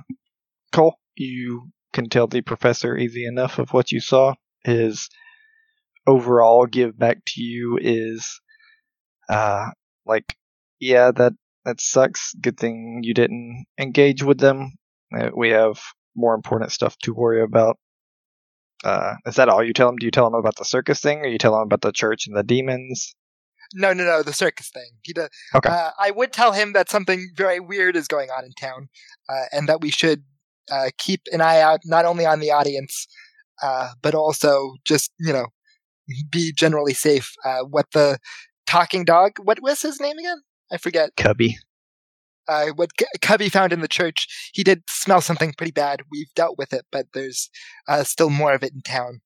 Cole, 0.72 0.98
you 1.16 1.70
can 1.92 2.08
tell 2.08 2.26
the 2.26 2.42
professor 2.42 2.96
easy 2.96 3.26
enough 3.26 3.58
of 3.58 3.72
what 3.72 3.90
you 3.90 4.00
saw. 4.00 4.34
His 4.64 5.08
overall 6.06 6.66
give 6.66 6.96
back 6.98 7.18
to 7.28 7.42
you 7.42 7.78
is, 7.80 8.40
uh, 9.28 9.70
like, 10.06 10.36
yeah, 10.80 11.10
that 11.12 11.32
that 11.64 11.80
sucks. 11.80 12.34
Good 12.40 12.58
thing 12.58 13.00
you 13.02 13.14
didn't 13.14 13.66
engage 13.78 14.22
with 14.22 14.38
them. 14.38 14.72
Uh, 15.16 15.30
we 15.36 15.50
have 15.50 15.78
more 16.14 16.34
important 16.34 16.72
stuff 16.72 16.96
to 17.02 17.14
worry 17.14 17.42
about. 17.42 17.78
Uh, 18.84 19.14
is 19.26 19.36
that 19.36 19.48
all 19.48 19.62
you 19.62 19.72
tell 19.72 19.88
him? 19.88 19.96
Do 19.96 20.06
you 20.06 20.10
tell 20.10 20.26
him 20.26 20.34
about 20.34 20.56
the 20.56 20.64
circus 20.64 21.00
thing, 21.00 21.18
or 21.20 21.26
you 21.26 21.38
tell 21.38 21.54
him 21.54 21.62
about 21.62 21.80
the 21.80 21.92
church 21.92 22.26
and 22.26 22.36
the 22.36 22.42
demons? 22.42 23.14
No, 23.74 23.92
no, 23.92 24.04
no, 24.04 24.22
the 24.22 24.32
circus 24.32 24.70
thing. 24.70 24.90
He 25.02 25.12
does. 25.12 25.28
Okay. 25.54 25.68
Uh, 25.68 25.90
I 25.98 26.10
would 26.10 26.32
tell 26.32 26.52
him 26.52 26.72
that 26.72 26.88
something 26.88 27.28
very 27.36 27.60
weird 27.60 27.96
is 27.96 28.08
going 28.08 28.30
on 28.30 28.44
in 28.44 28.52
town, 28.52 28.88
uh, 29.28 29.44
and 29.52 29.68
that 29.68 29.80
we 29.80 29.90
should 29.90 30.22
uh, 30.70 30.90
keep 30.96 31.22
an 31.32 31.40
eye 31.40 31.60
out 31.60 31.80
not 31.84 32.04
only 32.04 32.24
on 32.24 32.40
the 32.40 32.50
audience, 32.50 33.06
uh, 33.62 33.90
but 34.00 34.14
also 34.14 34.74
just 34.84 35.12
you 35.18 35.32
know 35.32 35.46
be 36.30 36.52
generally 36.52 36.94
safe. 36.94 37.32
Uh, 37.44 37.60
what 37.64 37.86
the 37.92 38.18
talking 38.66 39.04
dog? 39.04 39.32
What 39.42 39.60
was 39.60 39.82
his 39.82 40.00
name 40.00 40.18
again? 40.18 40.42
I 40.70 40.76
forget. 40.76 41.16
Cubby. 41.16 41.58
Uh, 42.46 42.68
what 42.76 42.90
C- 42.98 43.06
Cubby 43.20 43.48
found 43.48 43.72
in 43.72 43.80
the 43.80 43.88
church. 43.88 44.50
He 44.54 44.64
did 44.64 44.82
smell 44.88 45.20
something 45.20 45.52
pretty 45.56 45.72
bad. 45.72 46.02
We've 46.10 46.32
dealt 46.34 46.56
with 46.58 46.72
it, 46.72 46.86
but 46.90 47.06
there's 47.12 47.50
uh, 47.86 48.04
still 48.04 48.30
more 48.30 48.54
of 48.54 48.62
it 48.62 48.72
in 48.72 48.80
town. 48.80 49.20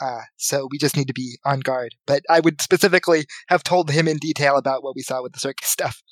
Uh, 0.00 0.22
so 0.36 0.68
we 0.70 0.78
just 0.78 0.96
need 0.96 1.06
to 1.06 1.12
be 1.12 1.38
on 1.44 1.60
guard. 1.60 1.94
But 2.06 2.22
I 2.28 2.40
would 2.40 2.60
specifically 2.60 3.26
have 3.48 3.62
told 3.62 3.90
him 3.90 4.08
in 4.08 4.16
detail 4.16 4.56
about 4.56 4.82
what 4.82 4.96
we 4.96 5.02
saw 5.02 5.22
with 5.22 5.32
the 5.32 5.40
circus 5.40 5.68
stuff. 5.68 6.02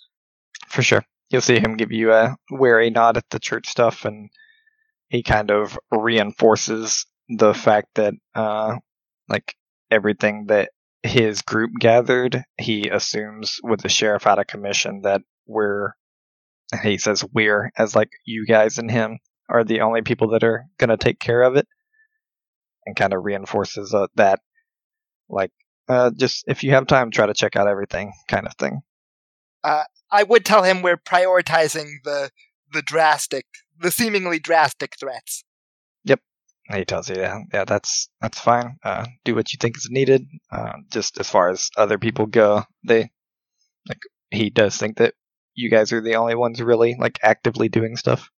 For 0.68 0.82
sure. 0.82 1.04
You'll 1.30 1.40
see 1.40 1.58
him 1.58 1.76
give 1.76 1.90
you 1.90 2.12
a 2.12 2.37
wary 2.50 2.90
nod 2.90 3.16
at 3.16 3.24
the 3.30 3.40
church 3.40 3.66
stuff, 3.66 4.04
and 4.04 4.28
he 5.08 5.22
kind 5.22 5.50
of 5.50 5.78
reinforces 5.90 7.06
the 7.28 7.54
fact 7.54 7.88
that, 7.94 8.12
uh, 8.35 8.76
like, 9.28 9.54
everything 9.90 10.46
that 10.48 10.70
his 11.03 11.43
group 11.43 11.73
gathered, 11.79 12.45
he 12.59 12.88
assumes 12.88 13.59
with 13.62 13.81
the 13.81 13.88
sheriff 13.88 14.27
out 14.27 14.38
of 14.38 14.47
commission 14.47 15.03
that 15.03 15.23
we're, 15.47 15.93
he 16.83 16.99
says 16.99 17.25
we're, 17.33 17.71
as 17.77 17.95
like 17.95 18.11
you 18.25 18.47
guys 18.47 18.79
and 18.79 18.91
him, 18.91 19.19
are 19.49 19.65
the 19.65 19.81
only 19.81 20.03
people 20.03 20.31
that 20.31 20.45
are 20.45 20.67
going 20.79 20.91
to 20.91 20.97
take 20.97 21.19
care 21.19 21.43
of 21.43 21.57
it. 21.57 21.67
And 22.85 22.97
kind 22.97 23.12
of 23.12 23.23
reinforces 23.25 23.95
uh, 23.95 24.09
that, 24.17 24.41
like, 25.29 25.53
uh, 25.88 26.11
just 26.17 26.45
if 26.49 26.65
you 26.65 26.73
have 26.73 26.88
time, 26.88 27.12
try 27.12 27.27
to 27.27 27.35
check 27.35 27.55
out 27.55 27.69
everything 27.69 28.12
kind 28.29 28.45
of 28.45 28.55
thing. 28.55 28.81
I 30.12 30.25
would 30.25 30.45
tell 30.45 30.62
him 30.62 30.83
we're 30.83 30.97
prioritizing 30.97 32.03
the 32.05 32.31
the 32.73 32.83
drastic, 32.83 33.47
the 33.79 33.91
seemingly 33.91 34.38
drastic 34.38 34.97
threats. 34.99 35.45
He 36.70 36.85
tells 36.85 37.11
you, 37.11 37.16
yeah, 37.16 37.40
yeah, 37.53 37.64
that's 37.64 38.09
that's 38.20 38.38
fine. 38.38 38.79
Uh, 38.85 39.07
do 39.25 39.35
what 39.35 39.53
you 39.53 39.59
think 39.61 39.77
is 39.77 39.88
needed. 39.90 40.27
Uh, 40.51 40.75
just 40.90 41.18
as 41.18 41.29
far 41.29 41.48
as 41.51 41.70
other 41.77 41.98
people 41.98 42.27
go, 42.27 42.64
they 42.85 43.11
like 43.88 44.01
he 44.31 44.48
does 44.48 44.77
think 44.77 44.98
that 44.98 45.14
you 45.55 45.70
guys 45.70 45.92
are 45.92 46.01
the 46.01 46.14
only 46.14 46.35
ones 46.35 46.62
really 46.62 46.96
like 46.98 47.18
actively 47.22 47.68
doing 47.68 47.96
stuff. 47.96 48.31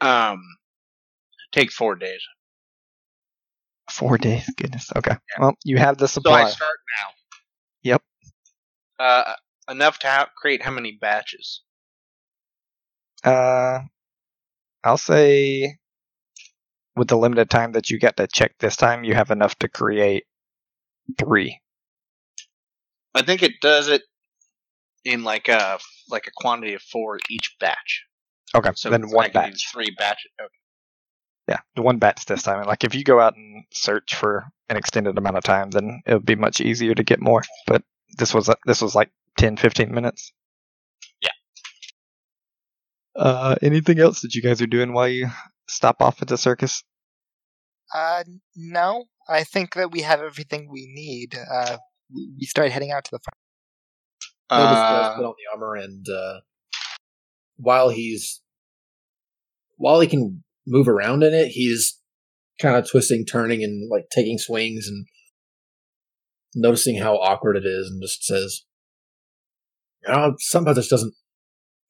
Um, 0.00 0.42
take 1.52 1.70
four 1.70 1.94
days. 1.94 2.20
Four 3.90 4.18
days, 4.18 4.44
goodness. 4.56 4.90
Okay, 4.96 5.16
well, 5.38 5.54
you 5.64 5.78
have 5.78 5.98
the 5.98 6.08
So. 6.08 6.20
I 6.30 6.50
start 6.50 6.76
now. 6.98 7.10
Yep. 7.82 8.02
Uh, 8.98 9.34
enough 9.70 9.98
to 10.00 10.08
ha- 10.08 10.30
create 10.36 10.62
how 10.62 10.72
many 10.72 10.98
batches? 11.00 11.62
Uh, 13.24 13.80
I'll 14.84 14.98
say 14.98 15.78
with 16.98 17.08
the 17.08 17.16
limited 17.16 17.48
time 17.50 17.72
that 17.72 17.90
you 17.90 17.98
get 17.98 18.16
to 18.16 18.26
check 18.26 18.52
this 18.58 18.76
time, 18.76 19.04
you 19.04 19.14
have 19.14 19.30
enough 19.30 19.56
to 19.60 19.68
create 19.68 20.24
three. 21.18 21.60
I 23.14 23.22
think 23.22 23.42
it 23.42 23.60
does 23.60 23.88
it 23.88 24.02
in 25.04 25.24
like 25.24 25.48
a 25.48 25.78
like 26.10 26.26
a 26.26 26.30
quantity 26.36 26.74
of 26.74 26.82
four 26.82 27.18
each 27.30 27.56
batch. 27.60 28.04
Okay, 28.54 28.70
So 28.74 28.90
then 28.90 29.08
one 29.10 29.30
batch. 29.32 29.70
three 29.72 29.90
batches. 29.98 30.30
Okay. 30.40 30.48
Yeah, 31.48 31.60
the 31.76 31.82
one 31.82 31.98
batch 31.98 32.26
this 32.26 32.42
time. 32.42 32.58
And 32.58 32.66
like 32.66 32.84
if 32.84 32.94
you 32.94 33.04
go 33.04 33.20
out 33.20 33.36
and 33.36 33.64
search 33.72 34.14
for 34.14 34.44
an 34.68 34.76
extended 34.76 35.16
amount 35.16 35.36
of 35.36 35.44
time, 35.44 35.70
then 35.70 36.02
it 36.06 36.12
would 36.14 36.26
be 36.26 36.34
much 36.34 36.60
easier 36.60 36.94
to 36.94 37.02
get 37.02 37.20
more. 37.20 37.42
But 37.66 37.82
this 38.18 38.34
was 38.34 38.50
this 38.66 38.82
was 38.82 38.94
like 38.94 39.10
10, 39.38 39.56
15 39.56 39.92
minutes. 39.92 40.32
Yeah. 43.18 43.24
Uh, 43.24 43.54
anything 43.62 43.98
else 43.98 44.20
that 44.20 44.34
you 44.34 44.42
guys 44.42 44.62
are 44.62 44.66
doing 44.66 44.92
while 44.92 45.08
you 45.08 45.28
stop 45.68 46.00
off 46.00 46.22
at 46.22 46.28
the 46.28 46.38
circus? 46.38 46.82
Uh, 47.94 48.24
no, 48.54 49.04
I 49.28 49.44
think 49.44 49.74
that 49.74 49.90
we 49.90 50.02
have 50.02 50.20
everything 50.20 50.68
we 50.70 50.90
need. 50.94 51.36
Uh, 51.36 51.78
we 52.12 52.46
start 52.46 52.70
heading 52.70 52.92
out 52.92 53.04
to 53.04 53.10
the 53.12 53.18
farm. 53.18 53.34
Uh, 54.50 55.16
put 55.16 55.24
on 55.24 55.34
the 55.36 55.52
armor, 55.52 55.74
and 55.74 56.06
uh, 56.08 56.40
while 57.56 57.90
he's 57.90 58.40
while 59.76 60.00
he 60.00 60.06
can 60.06 60.42
move 60.66 60.88
around 60.88 61.22
in 61.22 61.34
it, 61.34 61.48
he's 61.48 62.00
kind 62.60 62.76
of 62.76 62.90
twisting, 62.90 63.24
turning, 63.26 63.62
and 63.62 63.90
like 63.90 64.04
taking 64.10 64.38
swings 64.38 64.88
and 64.88 65.06
noticing 66.54 66.98
how 66.98 67.16
awkward 67.16 67.56
it 67.56 67.66
is, 67.66 67.90
and 67.90 68.02
just 68.02 68.24
says, 68.24 68.64
"You 70.06 70.12
know, 70.12 70.34
somehow 70.38 70.72
this 70.72 70.88
doesn't 70.88 71.14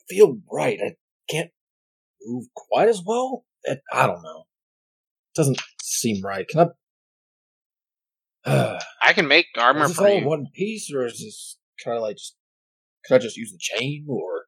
feel 0.08 0.38
right. 0.50 0.80
I 0.84 0.94
can't 1.28 1.50
move 2.22 2.46
quite 2.54 2.88
as 2.88 3.02
well. 3.04 3.44
It, 3.64 3.80
I 3.92 4.06
don't 4.06 4.22
know. 4.22 4.44
It 5.34 5.36
doesn't 5.36 5.60
seem 5.82 6.24
right. 6.24 6.46
Can 6.48 6.60
I?" 8.44 8.50
Uh, 8.50 8.80
I 9.02 9.12
can 9.12 9.28
make 9.28 9.46
armor 9.56 9.84
is 9.84 9.88
this 9.88 9.96
for 9.96 10.08
all 10.08 10.18
in 10.18 10.24
one 10.24 10.46
piece, 10.54 10.92
or 10.92 11.06
is 11.06 11.18
this 11.18 11.58
kind 11.84 11.96
of 11.96 12.02
like 12.02 12.16
just? 12.16 12.36
Can 13.06 13.14
I 13.16 13.18
just 13.18 13.36
use 13.36 13.52
the 13.52 13.58
chain, 13.58 14.06
or 14.08 14.46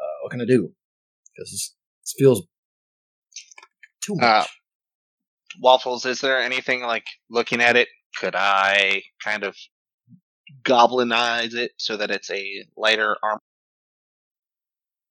uh, 0.00 0.16
what 0.22 0.30
can 0.30 0.40
I 0.40 0.46
do? 0.46 0.72
Because 1.34 1.50
this, 1.50 1.74
this 2.02 2.14
feels 2.18 2.42
too 4.02 4.14
much. 4.16 4.24
Uh, 4.24 4.44
Waffles, 5.60 6.04
is 6.06 6.20
there 6.20 6.40
anything 6.40 6.82
like 6.82 7.04
looking 7.30 7.60
at 7.60 7.76
it? 7.76 7.88
Could 8.16 8.34
I 8.34 9.02
kind 9.22 9.44
of 9.44 9.56
goblinize 10.62 11.54
it 11.54 11.72
so 11.76 11.96
that 11.96 12.10
it's 12.10 12.30
a 12.30 12.64
lighter 12.76 13.16
armor? 13.22 13.40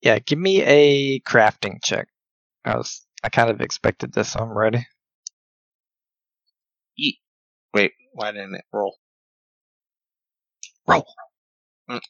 Yeah, 0.01 0.19
give 0.19 0.39
me 0.39 0.63
a 0.63 1.19
crafting 1.21 1.83
check. 1.83 2.07
I 2.65 2.77
was 2.77 3.05
I 3.23 3.29
kind 3.29 3.49
of 3.49 3.61
expected 3.61 4.13
this, 4.13 4.31
so 4.33 4.39
I'm 4.41 4.57
ready. 4.57 4.85
Wait, 7.73 7.93
why 8.13 8.31
didn't 8.31 8.55
it 8.55 8.65
roll? 8.73 8.97
Roll. 10.87 11.05
Mm. 11.89 12.01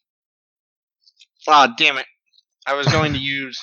Ah, 1.47 1.73
damn 1.78 1.97
it! 1.97 2.06
I 2.67 2.73
was 2.76 2.88
going 2.88 3.13
to 3.13 3.19
use, 3.19 3.60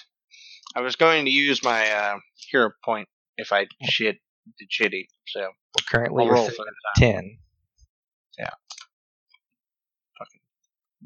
I 0.77 0.81
was 0.83 0.97
going 0.97 1.25
to 1.27 1.31
use 1.31 1.63
my 1.65 1.91
uh, 1.91 2.19
hero 2.51 2.71
point 2.85 3.09
if 3.39 3.53
I 3.53 3.67
shit 3.83 4.17
did 4.59 4.69
shitty. 4.71 5.07
So 5.27 5.41
Well, 5.41 5.87
currently 5.87 6.27
roll 6.27 6.47
for 6.49 6.65
ten. 6.97 7.39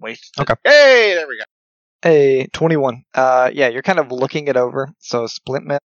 waste. 0.01 0.37
Okay. 0.41 0.55
Hey, 0.65 1.15
there 1.17 1.29
we 1.29 1.39
go. 1.39 1.58
A 2.05 2.47
twenty-one. 2.53 3.05
Uh, 3.15 3.51
yeah, 3.53 3.69
you're 3.69 3.83
kind 3.83 3.99
of 3.99 4.13
looking 4.13 4.49
it 4.49 4.57
over. 4.57 4.89
So 4.99 5.27
splint 5.27 5.67
mail. 5.67 5.81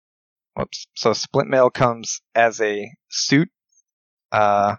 Whoops. 0.55 0.87
So 0.95 1.13
splint 1.13 1.49
mail 1.49 1.69
comes 1.69 2.21
as 2.33 2.59
a 2.61 2.91
suit. 3.09 3.49
Uh, 4.31 4.75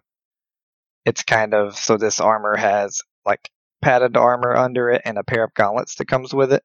it's 1.04 1.22
kind 1.22 1.54
of 1.54 1.76
so 1.76 1.96
this 1.96 2.20
armor 2.20 2.56
has 2.56 3.02
like 3.24 3.48
padded 3.80 4.16
armor 4.16 4.54
under 4.54 4.90
it 4.90 5.02
and 5.04 5.18
a 5.18 5.24
pair 5.24 5.44
of 5.44 5.54
gauntlets 5.54 5.94
that 5.96 6.08
comes 6.08 6.34
with 6.34 6.52
it. 6.52 6.62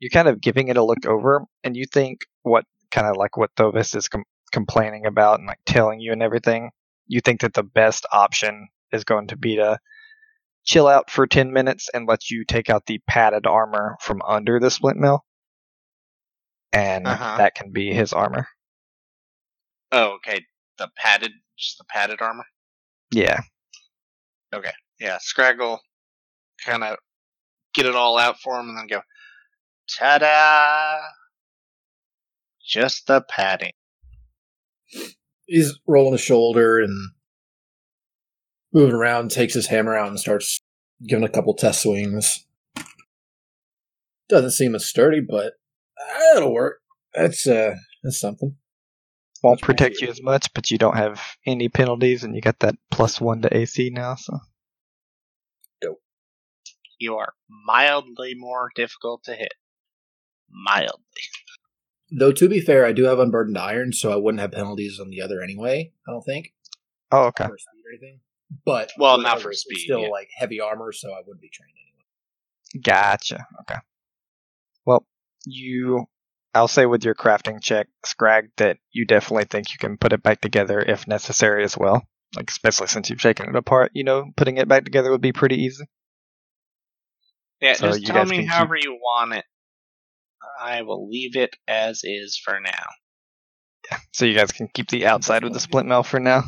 You're 0.00 0.10
kind 0.10 0.28
of 0.28 0.40
giving 0.40 0.68
it 0.68 0.78
a 0.78 0.84
look 0.84 1.04
over, 1.06 1.44
and 1.62 1.76
you 1.76 1.84
think 1.84 2.20
what 2.42 2.64
kind 2.90 3.06
of 3.06 3.16
like 3.16 3.36
what 3.36 3.54
Thovis 3.54 3.94
is 3.94 4.08
com- 4.08 4.24
complaining 4.50 5.04
about 5.04 5.38
and 5.38 5.46
like 5.46 5.60
telling 5.66 6.00
you 6.00 6.12
and 6.12 6.22
everything. 6.22 6.70
You 7.06 7.20
think 7.20 7.42
that 7.42 7.52
the 7.52 7.62
best 7.62 8.06
option 8.10 8.68
is 8.92 9.04
going 9.04 9.28
to 9.28 9.36
be 9.36 9.56
to 9.56 9.78
chill 10.64 10.86
out 10.86 11.10
for 11.10 11.26
10 11.26 11.52
minutes 11.52 11.88
and 11.92 12.06
let 12.06 12.30
you 12.30 12.44
take 12.44 12.68
out 12.70 12.86
the 12.86 13.00
padded 13.06 13.46
armor 13.46 13.96
from 14.00 14.20
under 14.22 14.60
the 14.60 14.70
splint 14.70 14.98
mail. 14.98 15.24
And 16.72 17.06
Uh-huh. 17.06 17.38
that 17.38 17.54
can 17.54 17.72
be 17.72 17.92
his 17.92 18.12
armor. 18.12 18.46
Oh, 19.92 20.16
okay. 20.16 20.44
The 20.78 20.88
padded, 20.96 21.32
just 21.58 21.78
the 21.78 21.84
padded 21.84 22.20
armor. 22.20 22.44
Yeah. 23.10 23.40
Okay. 24.54 24.72
Yeah, 25.00 25.18
Scraggle 25.18 25.78
kind 26.64 26.84
of 26.84 26.96
get 27.74 27.86
it 27.86 27.94
all 27.96 28.18
out 28.18 28.38
for 28.40 28.58
him 28.60 28.68
and 28.68 28.78
then 28.78 28.86
go, 28.86 29.00
ta-da! 29.98 30.98
Just 32.64 33.06
the 33.06 33.22
padding. 33.28 33.72
He's 35.46 35.78
rolling 35.86 36.12
his 36.12 36.20
shoulder 36.20 36.78
and 36.78 37.10
moving 38.72 38.94
around, 38.94 39.30
takes 39.30 39.54
his 39.54 39.66
hammer 39.68 39.96
out 39.96 40.08
and 40.08 40.18
starts 40.20 40.60
giving 41.06 41.24
a 41.24 41.28
couple 41.28 41.54
test 41.54 41.82
swings. 41.82 42.46
Doesn't 44.28 44.52
seem 44.52 44.74
as 44.74 44.86
sturdy, 44.86 45.20
but 45.20 45.54
uh, 45.98 46.36
it'll 46.36 46.52
work. 46.54 46.78
That's 47.14 47.46
uh, 47.46 47.74
that's 48.02 48.20
something. 48.20 48.56
Won't 49.42 49.62
protect 49.62 50.00
you 50.00 50.08
as 50.08 50.22
much, 50.22 50.52
but 50.54 50.70
you 50.70 50.76
don't 50.78 50.96
have 50.96 51.20
any 51.46 51.68
penalties 51.70 52.22
and 52.24 52.34
you 52.36 52.42
got 52.42 52.58
that 52.60 52.74
plus 52.90 53.20
one 53.20 53.40
to 53.42 53.56
AC 53.56 53.90
now, 53.90 54.14
so. 54.14 54.38
dope. 55.80 56.00
You 56.98 57.16
are 57.16 57.32
mildly 57.66 58.34
more 58.36 58.68
difficult 58.76 59.24
to 59.24 59.32
hit. 59.34 59.54
Mildly. 60.50 60.98
Though 62.12 62.32
to 62.32 62.48
be 62.48 62.60
fair, 62.60 62.84
I 62.84 62.92
do 62.92 63.04
have 63.04 63.18
unburdened 63.18 63.56
iron, 63.56 63.92
so 63.94 64.12
I 64.12 64.16
wouldn't 64.16 64.40
have 64.42 64.52
penalties 64.52 65.00
on 65.00 65.08
the 65.10 65.22
other 65.22 65.40
anyway. 65.42 65.92
I 66.06 66.12
don't 66.12 66.22
think 66.22 66.52
Oh, 67.10 67.24
okay. 67.26 67.44
for 67.46 67.56
speed 67.58 67.82
or 67.86 67.92
anything. 67.92 68.20
But 68.64 68.92
Well, 68.98 69.18
not 69.18 69.24
whatever, 69.24 69.42
for 69.42 69.50
it's 69.50 69.60
speed, 69.62 69.78
Still 69.84 70.02
yeah. 70.02 70.08
like 70.08 70.28
heavy 70.36 70.60
armor, 70.60 70.92
so 70.92 71.12
I 71.12 71.18
wouldn't 71.26 71.40
be 71.40 71.50
trained 71.50 71.72
anyway. 71.76 72.82
Gotcha. 72.84 73.46
Okay. 73.62 73.78
Well, 74.84 75.06
you, 75.46 76.06
I'll 76.54 76.68
say 76.68 76.86
with 76.86 77.04
your 77.04 77.14
crafting 77.14 77.62
check, 77.62 77.88
Scrag, 78.04 78.50
that 78.56 78.78
you 78.92 79.04
definitely 79.04 79.44
think 79.44 79.72
you 79.72 79.78
can 79.78 79.96
put 79.96 80.12
it 80.12 80.22
back 80.22 80.40
together 80.40 80.80
if 80.80 81.06
necessary 81.06 81.64
as 81.64 81.76
well. 81.78 82.02
Like, 82.36 82.50
especially 82.50 82.86
since 82.88 83.10
you've 83.10 83.20
taken 83.20 83.48
it 83.48 83.56
apart, 83.56 83.90
you 83.94 84.04
know, 84.04 84.30
putting 84.36 84.56
it 84.58 84.68
back 84.68 84.84
together 84.84 85.10
would 85.10 85.20
be 85.20 85.32
pretty 85.32 85.56
easy. 85.62 85.84
Yeah, 87.60 87.74
So 87.74 87.88
just 87.92 88.06
tell 88.06 88.24
me 88.24 88.36
can 88.36 88.44
keep- 88.44 88.50
however 88.52 88.76
you 88.76 88.94
want 88.94 89.34
it. 89.34 89.44
I 90.60 90.82
will 90.82 91.08
leave 91.08 91.36
it 91.36 91.56
as 91.68 92.00
is 92.04 92.40
for 92.42 92.58
now. 92.60 92.86
Yeah, 93.90 93.98
So 94.12 94.24
you 94.24 94.34
guys 94.34 94.52
can 94.52 94.68
keep 94.72 94.88
the 94.88 95.06
outside 95.06 95.44
of 95.44 95.52
the 95.52 95.60
splint 95.60 95.88
mail 95.88 96.02
for 96.02 96.20
now. 96.20 96.44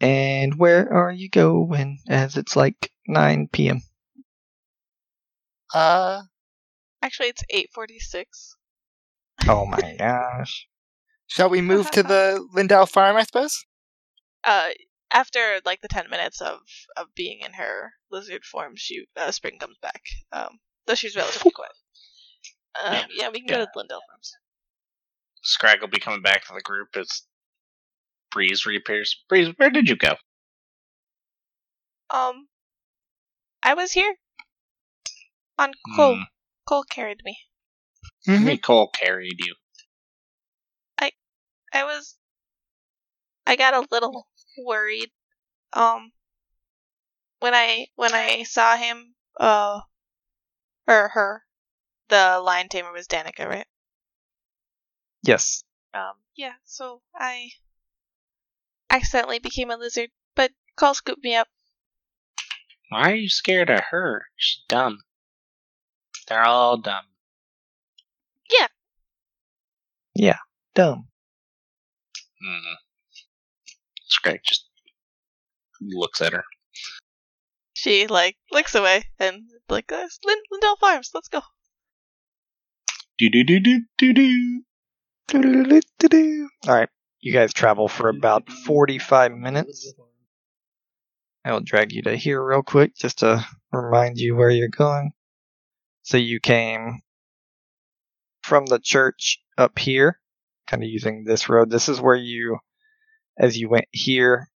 And 0.00 0.58
where 0.58 0.90
are 0.92 1.12
you 1.12 1.28
going 1.28 1.98
as 2.08 2.36
it's 2.36 2.56
like 2.56 2.90
9 3.06 3.48
p.m.? 3.52 3.82
Uh, 5.74 6.22
Actually, 7.02 7.28
it's 7.28 7.42
846. 7.48 8.56
Oh 9.48 9.64
my 9.64 9.96
gosh. 9.98 10.66
shall 11.26 11.48
we 11.48 11.62
move 11.62 11.90
to 11.92 12.02
the 12.02 12.46
Lindau 12.52 12.84
farm? 12.84 13.16
I 13.16 13.22
suppose. 13.22 13.64
Uh, 14.44 14.68
after 15.10 15.60
like 15.64 15.80
the 15.80 15.88
10 15.88 16.10
minutes 16.10 16.40
of, 16.40 16.60
of 16.96 17.06
being 17.14 17.40
in 17.44 17.54
her 17.54 17.92
lizard 18.10 18.44
form, 18.44 18.74
she 18.76 19.06
uh, 19.16 19.30
Spring 19.30 19.58
comes 19.58 19.78
back. 19.80 20.02
Um, 20.32 20.58
though 20.86 20.94
she's 20.94 21.16
relatively 21.16 21.52
quiet. 21.52 21.72
Um, 22.82 23.04
yeah, 23.14 23.30
we 23.30 23.40
can 23.40 23.48
go 23.48 23.58
to 23.58 23.68
the 23.72 23.78
Lindell 23.78 24.00
Farms. 24.10 24.32
Scrag 25.42 25.80
will 25.80 25.88
be 25.88 25.98
coming 25.98 26.22
back 26.22 26.44
to 26.46 26.52
the 26.54 26.60
group 26.60 26.88
as 26.96 27.22
Breeze 28.30 28.66
reappears. 28.66 29.16
Breeze, 29.28 29.52
where 29.56 29.70
did 29.70 29.88
you 29.88 29.96
go? 29.96 30.14
Um, 32.10 32.48
I 33.62 33.74
was 33.74 33.92
here. 33.92 34.14
On 35.58 35.72
Cole. 35.96 36.16
Hmm, 36.16 36.22
Cole 36.66 36.84
carried 36.84 37.20
me. 37.24 37.38
Mhm. 38.26 38.44
Nicole 38.44 38.88
carried 38.88 39.38
you. 39.38 39.54
I, 40.98 41.12
I 41.72 41.84
was. 41.84 42.16
I 43.46 43.56
got 43.56 43.74
a 43.74 43.86
little 43.90 44.26
worried. 44.58 45.10
Um. 45.72 46.12
When 47.40 47.54
I 47.54 47.86
when 47.96 48.12
I 48.14 48.42
saw 48.42 48.76
him, 48.76 49.14
uh, 49.38 49.80
or 50.86 51.08
her, 51.08 51.42
the 52.08 52.40
lion 52.42 52.68
tamer 52.68 52.92
was 52.92 53.06
Danica, 53.06 53.46
right? 53.48 53.66
Yes. 55.22 55.62
Um. 55.94 56.14
Yeah. 56.36 56.54
So 56.64 57.02
I 57.14 57.50
accidentally 58.90 59.38
became 59.38 59.70
a 59.70 59.76
lizard, 59.76 60.10
but 60.34 60.50
Call 60.76 60.94
scooped 60.94 61.24
me 61.24 61.34
up. 61.34 61.48
Why 62.90 63.12
are 63.12 63.14
you 63.14 63.28
scared 63.28 63.70
of 63.70 63.80
her? 63.90 64.26
She's 64.36 64.62
dumb. 64.68 64.98
They're 66.28 66.44
all 66.44 66.76
dumb. 66.76 67.04
Yeah. 68.50 68.66
Yeah, 70.14 70.38
dumb. 70.74 71.08
Mm. 72.44 72.74
Scrag 74.08 74.40
just 74.44 74.68
looks 75.80 76.20
at 76.20 76.32
her. 76.32 76.44
She 77.74 78.06
like 78.06 78.36
looks 78.50 78.74
away 78.74 79.04
and 79.18 79.42
like 79.68 79.90
uh, 79.92 80.06
Lind- 80.24 80.44
Lindell 80.50 80.76
Farms. 80.76 81.10
Let's 81.14 81.28
go. 81.28 81.40
Do 83.18 83.30
do 83.30 83.44
do 83.44 83.60
do 83.60 83.82
do 83.98 84.12
do. 84.12 84.62
Doo-doo-doo-doo-doo. 85.28 86.48
Alright. 86.66 86.88
You 87.20 87.34
guys 87.34 87.52
travel 87.52 87.86
for 87.86 88.08
about 88.08 88.50
45 88.50 89.32
minutes. 89.32 89.92
I 91.44 91.52
will 91.52 91.60
drag 91.60 91.92
you 91.92 92.02
to 92.02 92.16
here 92.16 92.42
real 92.42 92.62
quick 92.62 92.94
just 92.96 93.18
to 93.18 93.44
remind 93.72 94.18
you 94.18 94.36
where 94.36 94.48
you're 94.48 94.68
going. 94.68 95.12
So 96.02 96.16
you 96.16 96.40
came 96.40 97.00
from 98.42 98.64
the 98.66 98.78
church 98.78 99.38
up 99.58 99.78
here, 99.78 100.18
kind 100.66 100.82
of 100.82 100.88
using 100.88 101.24
this 101.24 101.48
road. 101.50 101.70
This 101.70 101.90
is 101.90 102.00
where 102.00 102.16
you, 102.16 102.58
as 103.38 103.58
you 103.58 103.68
went 103.68 103.86
here 103.90 104.48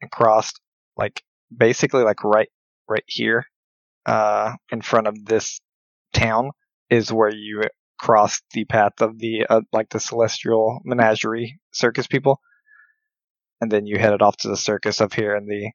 and 0.00 0.10
crossed 0.10 0.60
like 0.96 1.22
basically 1.54 2.04
like 2.04 2.24
right 2.24 2.48
right 2.88 3.04
here, 3.06 3.44
uh, 4.06 4.54
in 4.72 4.80
front 4.80 5.06
of 5.06 5.26
this 5.26 5.60
town 6.14 6.52
is 6.88 7.12
where 7.12 7.32
you 7.34 7.64
cross 7.98 8.40
the 8.52 8.64
path 8.64 9.00
of 9.00 9.18
the 9.18 9.46
uh, 9.48 9.60
like 9.72 9.90
the 9.90 10.00
celestial 10.00 10.80
menagerie 10.84 11.60
circus 11.72 12.06
people, 12.06 12.40
and 13.60 13.70
then 13.70 13.86
you 13.86 13.98
headed 13.98 14.22
off 14.22 14.36
to 14.38 14.48
the 14.48 14.56
circus 14.56 15.00
up 15.00 15.12
here 15.12 15.36
in 15.36 15.46
the 15.46 15.70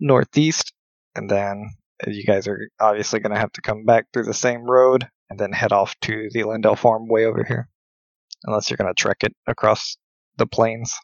northeast, 0.00 0.72
and 1.14 1.30
then 1.30 1.70
you 2.06 2.24
guys 2.24 2.46
are 2.46 2.68
obviously 2.80 3.20
going 3.20 3.34
to 3.34 3.40
have 3.40 3.52
to 3.52 3.60
come 3.60 3.84
back 3.84 4.06
through 4.12 4.24
the 4.24 4.34
same 4.34 4.62
road 4.62 5.08
and 5.30 5.38
then 5.38 5.52
head 5.52 5.72
off 5.72 5.98
to 6.00 6.28
the 6.32 6.44
Lindell 6.44 6.76
farm 6.76 7.08
way 7.08 7.24
over 7.24 7.44
here, 7.44 7.68
unless 8.44 8.70
you're 8.70 8.76
going 8.76 8.92
to 8.92 8.94
trek 8.94 9.18
it 9.22 9.34
across 9.46 9.96
the 10.36 10.46
plains. 10.46 10.94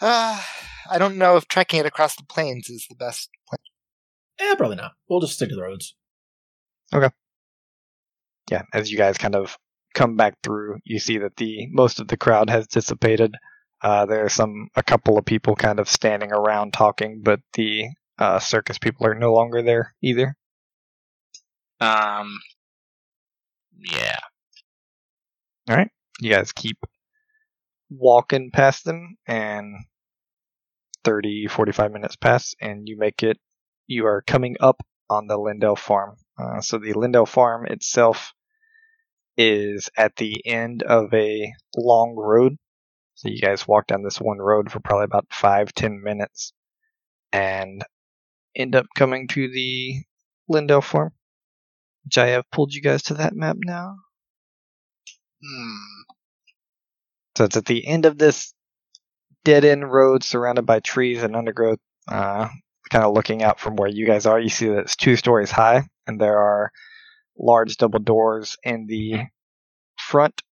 Uh, 0.00 0.42
I 0.90 0.98
don't 0.98 1.16
know 1.16 1.36
if 1.36 1.46
trekking 1.46 1.80
it 1.80 1.86
across 1.86 2.16
the 2.16 2.24
plains 2.24 2.68
is 2.68 2.86
the 2.88 2.96
best 2.96 3.30
plan. 3.48 3.58
Eh, 4.50 4.54
probably 4.56 4.76
not. 4.76 4.92
We'll 5.08 5.20
just 5.20 5.34
stick 5.34 5.50
to 5.50 5.54
the 5.54 5.62
roads. 5.62 5.94
Yeah, 8.50 8.62
as 8.72 8.90
you 8.90 8.98
guys 8.98 9.18
kind 9.18 9.34
of 9.34 9.56
come 9.94 10.16
back 10.16 10.34
through, 10.42 10.78
you 10.84 10.98
see 10.98 11.18
that 11.18 11.36
the 11.36 11.68
most 11.70 12.00
of 12.00 12.08
the 12.08 12.16
crowd 12.16 12.50
has 12.50 12.66
dissipated. 12.66 13.34
Uh, 13.82 14.06
there 14.06 14.24
are 14.24 14.28
some 14.28 14.68
a 14.76 14.82
couple 14.82 15.18
of 15.18 15.24
people 15.24 15.56
kind 15.56 15.80
of 15.80 15.88
standing 15.88 16.32
around 16.32 16.72
talking, 16.72 17.20
but 17.22 17.40
the 17.54 17.86
uh, 18.18 18.38
circus 18.38 18.78
people 18.78 19.06
are 19.06 19.14
no 19.14 19.32
longer 19.32 19.62
there 19.62 19.94
either. 20.02 20.36
Um. 21.80 22.38
Yeah. 23.78 24.18
All 25.68 25.76
right. 25.76 25.90
You 26.20 26.30
guys 26.30 26.52
keep 26.52 26.78
walking 27.90 28.50
past 28.50 28.84
them, 28.84 29.16
and 29.26 29.76
30, 31.04 31.46
45 31.48 31.92
minutes 31.92 32.16
pass, 32.16 32.54
and 32.60 32.88
you 32.88 32.96
make 32.98 33.22
it. 33.22 33.38
You 33.86 34.06
are 34.06 34.22
coming 34.22 34.56
up 34.60 34.82
on 35.10 35.26
the 35.26 35.36
Lindell 35.38 35.76
farm. 35.76 36.16
Uh, 36.42 36.60
so 36.60 36.78
the 36.78 36.92
Lindell 36.94 37.26
farm 37.26 37.66
itself 37.66 38.32
is 39.36 39.88
at 39.96 40.16
the 40.16 40.46
end 40.46 40.82
of 40.82 41.12
a 41.14 41.52
long 41.76 42.14
road. 42.16 42.56
So 43.14 43.28
you 43.28 43.40
guys 43.40 43.68
walk 43.68 43.86
down 43.86 44.02
this 44.02 44.20
one 44.20 44.38
road 44.38 44.70
for 44.70 44.80
probably 44.80 45.04
about 45.04 45.26
five, 45.30 45.72
ten 45.72 46.02
minutes, 46.02 46.52
and 47.32 47.84
end 48.56 48.74
up 48.74 48.86
coming 48.94 49.28
to 49.28 49.48
the 49.48 50.02
Lindell 50.48 50.80
farm, 50.80 51.12
which 52.04 52.18
I 52.18 52.28
have 52.28 52.50
pulled 52.50 52.72
you 52.72 52.82
guys 52.82 53.04
to 53.04 53.14
that 53.14 53.34
map 53.34 53.56
now. 53.60 53.96
Hmm. 55.44 55.76
So 57.36 57.44
it's 57.44 57.56
at 57.56 57.64
the 57.64 57.86
end 57.86 58.06
of 58.06 58.18
this 58.18 58.52
dead 59.44 59.64
end 59.64 59.90
road 59.90 60.22
surrounded 60.22 60.66
by 60.66 60.80
trees 60.80 61.22
and 61.22 61.36
undergrowth. 61.36 61.78
Uh, 62.08 62.48
kind 62.90 63.04
of 63.04 63.14
looking 63.14 63.42
out 63.42 63.58
from 63.58 63.76
where 63.76 63.88
you 63.88 64.06
guys 64.06 64.26
are, 64.26 64.38
you 64.38 64.50
see 64.50 64.68
that 64.68 64.80
it's 64.80 64.96
two 64.96 65.16
stories 65.16 65.50
high, 65.50 65.84
and 66.06 66.20
there 66.20 66.38
are 66.38 66.70
large 67.38 67.76
double 67.76 68.00
doors 68.00 68.56
in 68.62 68.86
the 68.86 69.24
front. 69.96 70.42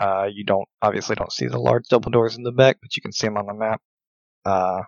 Uh, 0.00 0.26
you 0.32 0.44
don't 0.44 0.68
obviously 0.80 1.14
don't 1.14 1.32
see 1.32 1.46
the 1.46 1.58
large 1.58 1.86
double 1.88 2.10
doors 2.10 2.36
in 2.36 2.42
the 2.42 2.52
back, 2.52 2.78
but 2.80 2.96
you 2.96 3.02
can 3.02 3.12
see 3.12 3.26
them 3.26 3.36
on 3.36 3.46
the 3.46 3.54
map. 3.54 3.80
Uh, 4.44 4.82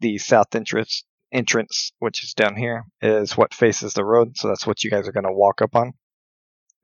the 0.00 0.18
south 0.18 0.54
entrance 0.54 1.04
entrance, 1.32 1.92
which 1.98 2.24
is 2.24 2.34
down 2.34 2.56
here, 2.56 2.84
is 3.02 3.36
what 3.36 3.54
faces 3.54 3.94
the 3.94 4.04
road, 4.04 4.36
so 4.36 4.48
that's 4.48 4.66
what 4.66 4.82
you 4.82 4.90
guys 4.90 5.08
are 5.08 5.12
going 5.12 5.26
to 5.26 5.32
walk 5.32 5.60
up 5.62 5.76
on. 5.76 5.92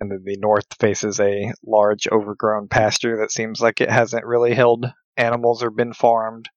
And 0.01 0.11
then 0.11 0.23
the 0.25 0.37
north 0.37 0.67
faces 0.79 1.21
a 1.21 1.53
large 1.65 2.09
overgrown 2.09 2.69
pasture 2.69 3.19
that 3.19 3.31
seems 3.31 3.61
like 3.61 3.81
it 3.81 3.91
hasn't 3.91 4.27
really 4.27 4.55
held 4.55 4.87
animals 5.17 5.63
or 5.63 5.71
been 5.71 5.93
farmed 5.93 6.49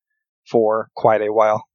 for 0.50 0.90
quite 0.96 1.22
a 1.22 1.32
while. 1.32 1.66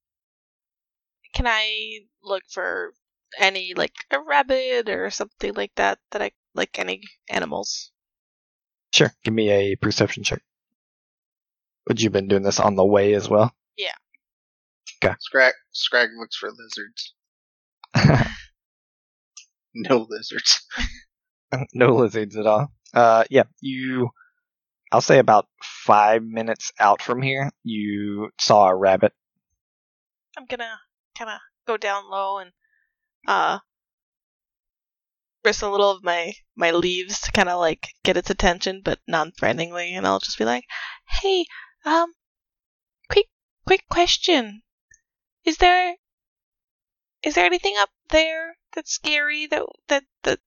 Can 1.35 1.47
I 1.47 2.01
look 2.23 2.43
for 2.51 2.93
any 3.39 3.75
like 3.75 3.95
a 4.11 4.21
rabbit 4.21 4.89
or 4.89 5.11
something 5.11 5.55
like 5.55 5.73
that 5.77 5.99
that 6.11 6.23
I 6.23 6.33
like 6.55 6.79
any 6.79 7.03
animals? 7.29 7.91
Sure, 8.93 9.13
give 9.25 9.35
me 9.35 9.51
a 9.51 9.77
perception 9.77 10.23
check. 10.23 10.43
Would 11.89 12.01
you 12.01 12.11
been 12.11 12.29
doing 12.29 12.43
this 12.43 12.61
on 12.61 12.77
the 12.77 12.85
way 12.85 13.15
as 13.15 13.29
well? 13.29 13.55
Yeah. 13.77 13.95
Okay. 15.03 15.15
Scrag 15.21 15.55
Scrag 15.73 16.11
looks 16.17 16.37
for 16.37 16.51
lizards. 16.51 17.15
No 19.75 20.07
lizards. 20.09 20.67
no 21.75 21.95
lizards 21.95 22.37
at 22.37 22.47
all. 22.47 22.73
Uh, 22.93 23.25
yeah, 23.31 23.45
you. 23.61 24.11
I'll 24.91 25.01
say 25.01 25.19
about 25.19 25.49
five 25.63 26.23
minutes 26.23 26.71
out 26.79 27.01
from 27.01 27.23
here, 27.23 27.51
you 27.65 28.29
saw 28.39 28.69
a 28.69 28.77
rabbit. 28.77 29.13
I'm 30.37 30.45
gonna 30.45 30.79
kind 31.17 31.31
of 31.31 31.39
go 31.67 31.79
down 31.79 32.11
low 32.11 32.39
and 32.39 32.53
uh 33.27 33.59
bristle 35.43 35.71
a 35.71 35.73
little 35.73 35.91
of 35.91 36.05
my 36.05 36.33
my 36.57 36.71
leaves 36.71 37.21
to 37.21 37.33
kind 37.33 37.49
of 37.49 37.59
like 37.59 37.89
get 38.05 38.17
its 38.17 38.31
attention, 38.31 38.81
but 38.85 38.99
non-threateningly, 39.07 39.95
and 39.95 40.07
I'll 40.07 40.21
just 40.21 40.39
be 40.39 40.45
like, 40.45 40.65
"Hey, 41.09 41.45
um, 41.85 42.13
quick 43.11 43.29
quick 43.67 43.85
question. 43.89 44.63
Is 45.45 45.57
there 45.59 45.97
is 47.23 47.35
there 47.35 47.47
anything 47.47 47.75
up 47.79 47.91
there 48.11 48.57
that's 48.75 48.93
scary 48.93 49.47
that 49.47 49.65
that 49.89 50.05
that 50.23 50.39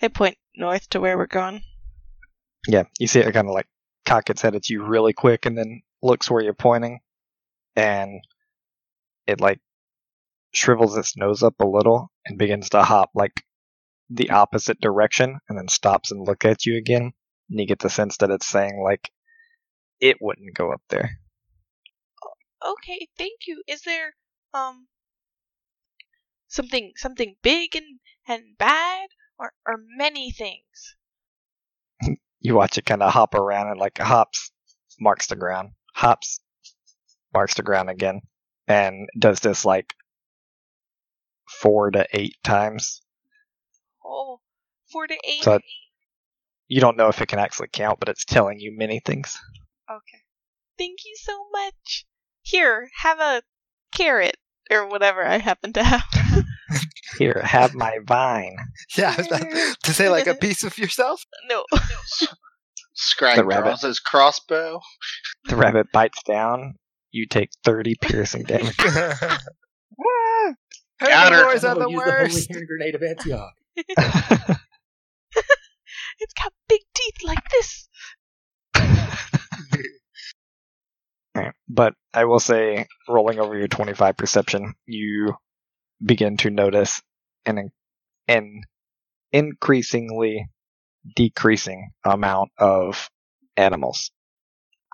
I 0.00 0.08
point 0.08 0.38
north 0.56 0.88
to 0.90 1.00
where 1.00 1.16
we're 1.16 1.26
going? 1.26 1.62
Yeah, 2.66 2.84
you 2.98 3.06
see 3.06 3.20
it 3.20 3.32
kind 3.32 3.48
of 3.48 3.54
like 3.54 3.68
cock 4.04 4.30
its 4.30 4.42
head 4.42 4.54
at 4.54 4.68
you 4.68 4.84
really 4.84 5.12
quick, 5.12 5.46
and 5.46 5.56
then 5.56 5.82
looks 6.02 6.30
where 6.30 6.42
you're 6.42 6.54
pointing, 6.54 7.00
and 7.74 8.20
it 9.26 9.40
like 9.40 9.60
shrivels 10.56 10.96
its 10.96 11.16
nose 11.16 11.42
up 11.42 11.60
a 11.60 11.66
little 11.66 12.10
and 12.24 12.38
begins 12.38 12.70
to 12.70 12.82
hop 12.82 13.10
like 13.14 13.44
the 14.08 14.30
opposite 14.30 14.80
direction, 14.80 15.38
and 15.48 15.58
then 15.58 15.68
stops 15.68 16.10
and 16.10 16.26
look 16.26 16.44
at 16.44 16.64
you 16.64 16.76
again. 16.76 17.12
And 17.50 17.60
you 17.60 17.66
get 17.66 17.80
the 17.80 17.90
sense 17.90 18.16
that 18.18 18.30
it's 18.30 18.46
saying 18.46 18.80
like 18.82 19.10
it 20.00 20.16
wouldn't 20.20 20.54
go 20.54 20.72
up 20.72 20.82
there. 20.88 21.10
Okay, 22.64 23.08
thank 23.18 23.40
you. 23.46 23.62
Is 23.66 23.82
there 23.82 24.14
um 24.54 24.86
something 26.48 26.92
something 26.96 27.36
big 27.42 27.76
and 27.76 28.00
and 28.26 28.56
bad 28.58 29.08
or 29.38 29.52
or 29.66 29.76
many 29.96 30.30
things? 30.30 30.96
you 32.40 32.54
watch 32.54 32.78
it 32.78 32.86
kind 32.86 33.02
of 33.02 33.12
hop 33.12 33.34
around 33.34 33.70
and 33.70 33.80
like 33.80 33.98
hops, 33.98 34.50
marks 34.98 35.26
the 35.26 35.36
ground, 35.36 35.70
hops, 35.94 36.40
marks 37.34 37.54
the 37.54 37.62
ground 37.62 37.90
again, 37.90 38.22
and 38.66 39.08
does 39.18 39.40
this 39.40 39.64
like 39.64 39.94
four 41.60 41.90
to 41.90 42.06
eight 42.12 42.36
times. 42.44 43.02
Oh, 44.04 44.40
four 44.92 45.06
to 45.06 45.14
eight. 45.24 45.42
So 45.42 45.54
it- 45.54 45.62
You 46.68 46.80
don't 46.80 46.96
know 46.96 47.08
if 47.08 47.20
it 47.22 47.28
can 47.28 47.38
actually 47.38 47.68
count, 47.72 47.98
but 48.00 48.08
it's 48.08 48.24
telling 48.24 48.58
you 48.60 48.76
many 48.76 49.00
things. 49.00 49.38
Okay. 49.90 50.22
Thank 50.78 51.00
you 51.04 51.14
so 51.18 51.32
much. 51.52 52.06
Here, 52.42 52.88
have 53.02 53.18
a 53.20 53.42
carrot 53.94 54.36
or 54.70 54.86
whatever 54.88 55.24
I 55.24 55.38
happen 55.38 55.72
to 55.74 55.82
have. 55.84 56.02
Here, 57.18 57.40
have 57.44 57.74
my 57.74 57.98
vine. 58.04 58.56
Yeah, 58.96 59.14
I 59.16 59.22
was 59.22 59.76
to 59.84 59.94
say 59.94 60.08
like 60.08 60.26
a 60.26 60.34
piece 60.46 60.64
of 60.64 60.76
yourself. 60.76 61.22
no. 61.48 61.64
Scrag 62.94 63.36
The 63.36 63.44
rabbit. 63.44 63.64
draws 63.64 63.82
his 63.82 64.00
crossbow. 64.00 64.80
The 65.46 65.56
rabbit 65.56 65.92
bites 65.92 66.22
down. 66.24 66.74
You 67.12 67.26
take 67.26 67.50
30 67.64 67.94
piercing 68.00 68.42
damage. 68.44 68.76
Ah! 69.98 70.52
Got 71.00 71.32
her. 71.32 71.38
Herbivores 71.38 71.64
are 71.64 71.74
the 71.74 71.88
Use 71.88 72.04
the 72.04 72.10
holy 72.10 72.22
worst. 72.22 72.52
hand 72.52 72.66
grenade 72.68 72.94
of 72.94 73.02
Antioch. 73.02 73.52
It's 76.18 76.32
got 76.32 76.52
big 76.68 76.80
teeth 76.94 77.16
like 77.24 77.48
this. 77.50 77.88
But 81.68 81.94
I 82.14 82.24
will 82.24 82.38
say, 82.40 82.86
rolling 83.08 83.38
over 83.38 83.56
your 83.58 83.68
25 83.68 84.16
perception, 84.16 84.74
you 84.86 85.34
begin 86.04 86.36
to 86.38 86.50
notice 86.50 87.02
an, 87.44 87.70
an 88.28 88.62
increasingly 89.32 90.46
decreasing 91.14 91.90
amount 92.04 92.50
of 92.58 93.10
animals. 93.56 94.10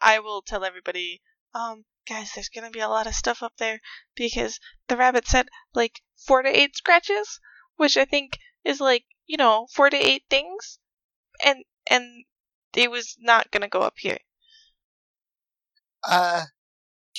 I 0.01 0.19
will 0.19 0.43
tell 0.43 0.65
everybody, 0.65 1.21
um, 1.55 1.85
guys, 2.09 2.33
there's 2.35 2.49
gonna 2.49 2.71
be 2.71 2.81
a 2.81 2.89
lot 2.89 3.07
of 3.07 3.15
stuff 3.15 3.43
up 3.43 3.53
there 3.59 3.81
because 4.15 4.59
the 4.89 4.97
rabbit 4.97 5.27
said 5.27 5.49
like 5.75 6.01
four 6.27 6.43
to 6.43 6.49
eight 6.49 6.77
scratches, 6.77 7.41
which 7.77 7.97
I 7.97 8.05
think 8.05 8.39
is 8.65 8.81
like, 8.81 9.05
you 9.27 9.37
know, 9.37 9.67
four 9.73 9.91
to 9.91 9.97
eight 9.97 10.25
things. 10.29 10.79
And 11.45 11.65
and 11.91 12.25
it 12.75 12.91
was 12.91 13.17
not 13.21 13.51
gonna 13.51 13.69
go 13.69 13.81
up 13.81 13.95
here. 13.99 14.19
Uh, 16.05 16.45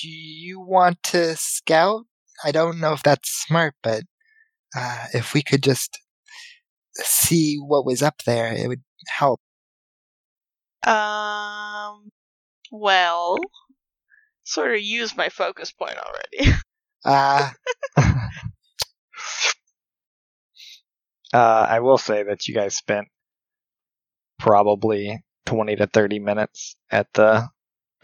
do 0.01 0.09
you 0.09 0.59
want 0.59 1.01
to 1.03 1.35
scout? 1.35 2.05
I 2.43 2.51
don't 2.51 2.79
know 2.79 2.93
if 2.93 3.03
that's 3.03 3.29
smart, 3.29 3.75
but 3.81 4.03
uh, 4.75 5.07
if 5.13 5.33
we 5.33 5.41
could 5.41 5.63
just 5.63 5.99
see 6.95 7.57
what 7.57 7.85
was 7.85 8.01
up 8.01 8.23
there, 8.25 8.51
it 8.53 8.67
would 8.67 8.83
help. 9.07 9.39
Um 10.85 12.11
well 12.71 13.37
sort 14.43 14.73
of 14.73 14.81
used 14.81 15.17
my 15.17 15.29
focus 15.29 15.71
point 15.71 15.97
already. 15.97 16.57
Uh, 17.05 17.49
Uh, 21.33 21.65
I 21.67 21.79
will 21.79 21.97
say 21.97 22.21
that 22.23 22.47
you 22.47 22.53
guys 22.53 22.75
spent 22.75 23.07
probably 24.37 25.23
20 25.47 25.75
to 25.77 25.87
30 25.87 26.19
minutes 26.19 26.75
at 26.91 27.11
the 27.13 27.49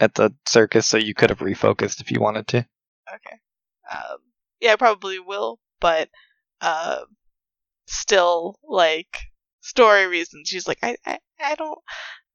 at 0.00 0.14
the 0.14 0.34
circus, 0.46 0.86
so 0.86 0.96
you 0.96 1.14
could 1.14 1.30
have 1.30 1.38
refocused 1.38 2.00
if 2.00 2.10
you 2.10 2.20
wanted 2.20 2.48
to. 2.48 2.66
okay. 3.14 3.36
Um, 3.90 4.18
yeah, 4.60 4.72
I 4.72 4.76
probably 4.76 5.18
will, 5.20 5.58
but 5.78 6.08
uh, 6.60 7.02
still, 7.86 8.56
like 8.64 9.18
story 9.60 10.06
reasons. 10.06 10.48
She's 10.48 10.66
like, 10.66 10.78
I, 10.82 10.96
I, 11.06 11.18
I 11.40 11.54
don't, 11.54 11.78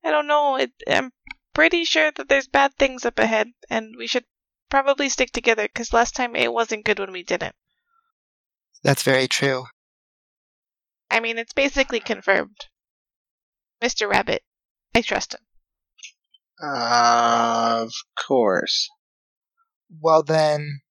I 0.04 0.12
don't 0.12 0.28
know. 0.28 0.58
It, 0.58 0.72
I'm 0.88 1.12
pretty 1.56 1.86
sure 1.86 2.12
that 2.12 2.30
there's 2.30 2.48
bad 2.48 2.76
things 2.76 3.04
up 3.06 3.18
ahead, 3.18 3.48
and 3.72 3.96
we 3.98 4.06
should 4.06 4.26
probably 4.70 5.10
stick 5.10 5.32
together 5.32 5.64
because 5.64 5.92
last 5.94 6.14
time 6.16 6.36
it 6.36 6.54
wasn't 6.54 6.86
good 6.86 7.00
when 7.00 7.12
we 7.12 7.24
didn't. 7.24 7.56
that's 8.84 9.02
very 9.02 9.28
true. 9.28 9.66
I 11.10 11.20
mean, 11.20 11.38
it's 11.40 11.54
basically 11.54 12.00
confirmed. 12.00 12.58
Mr. 13.82 14.08
Rabbit, 14.10 14.44
I 14.94 15.02
trust 15.02 15.34
him. 15.34 15.42
Of 16.62 17.92
course. 18.18 18.90
Well, 20.02 20.24
then, 20.24 20.82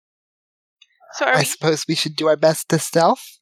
So 1.15 1.27
are 1.27 1.35
I 1.35 1.39
we? 1.41 1.45
suppose 1.45 1.85
we 1.89 1.95
should 1.95 2.17
do 2.17 2.27
our 2.29 2.37
best 2.37 2.69
to 2.71 2.79
stealth. 2.79 3.39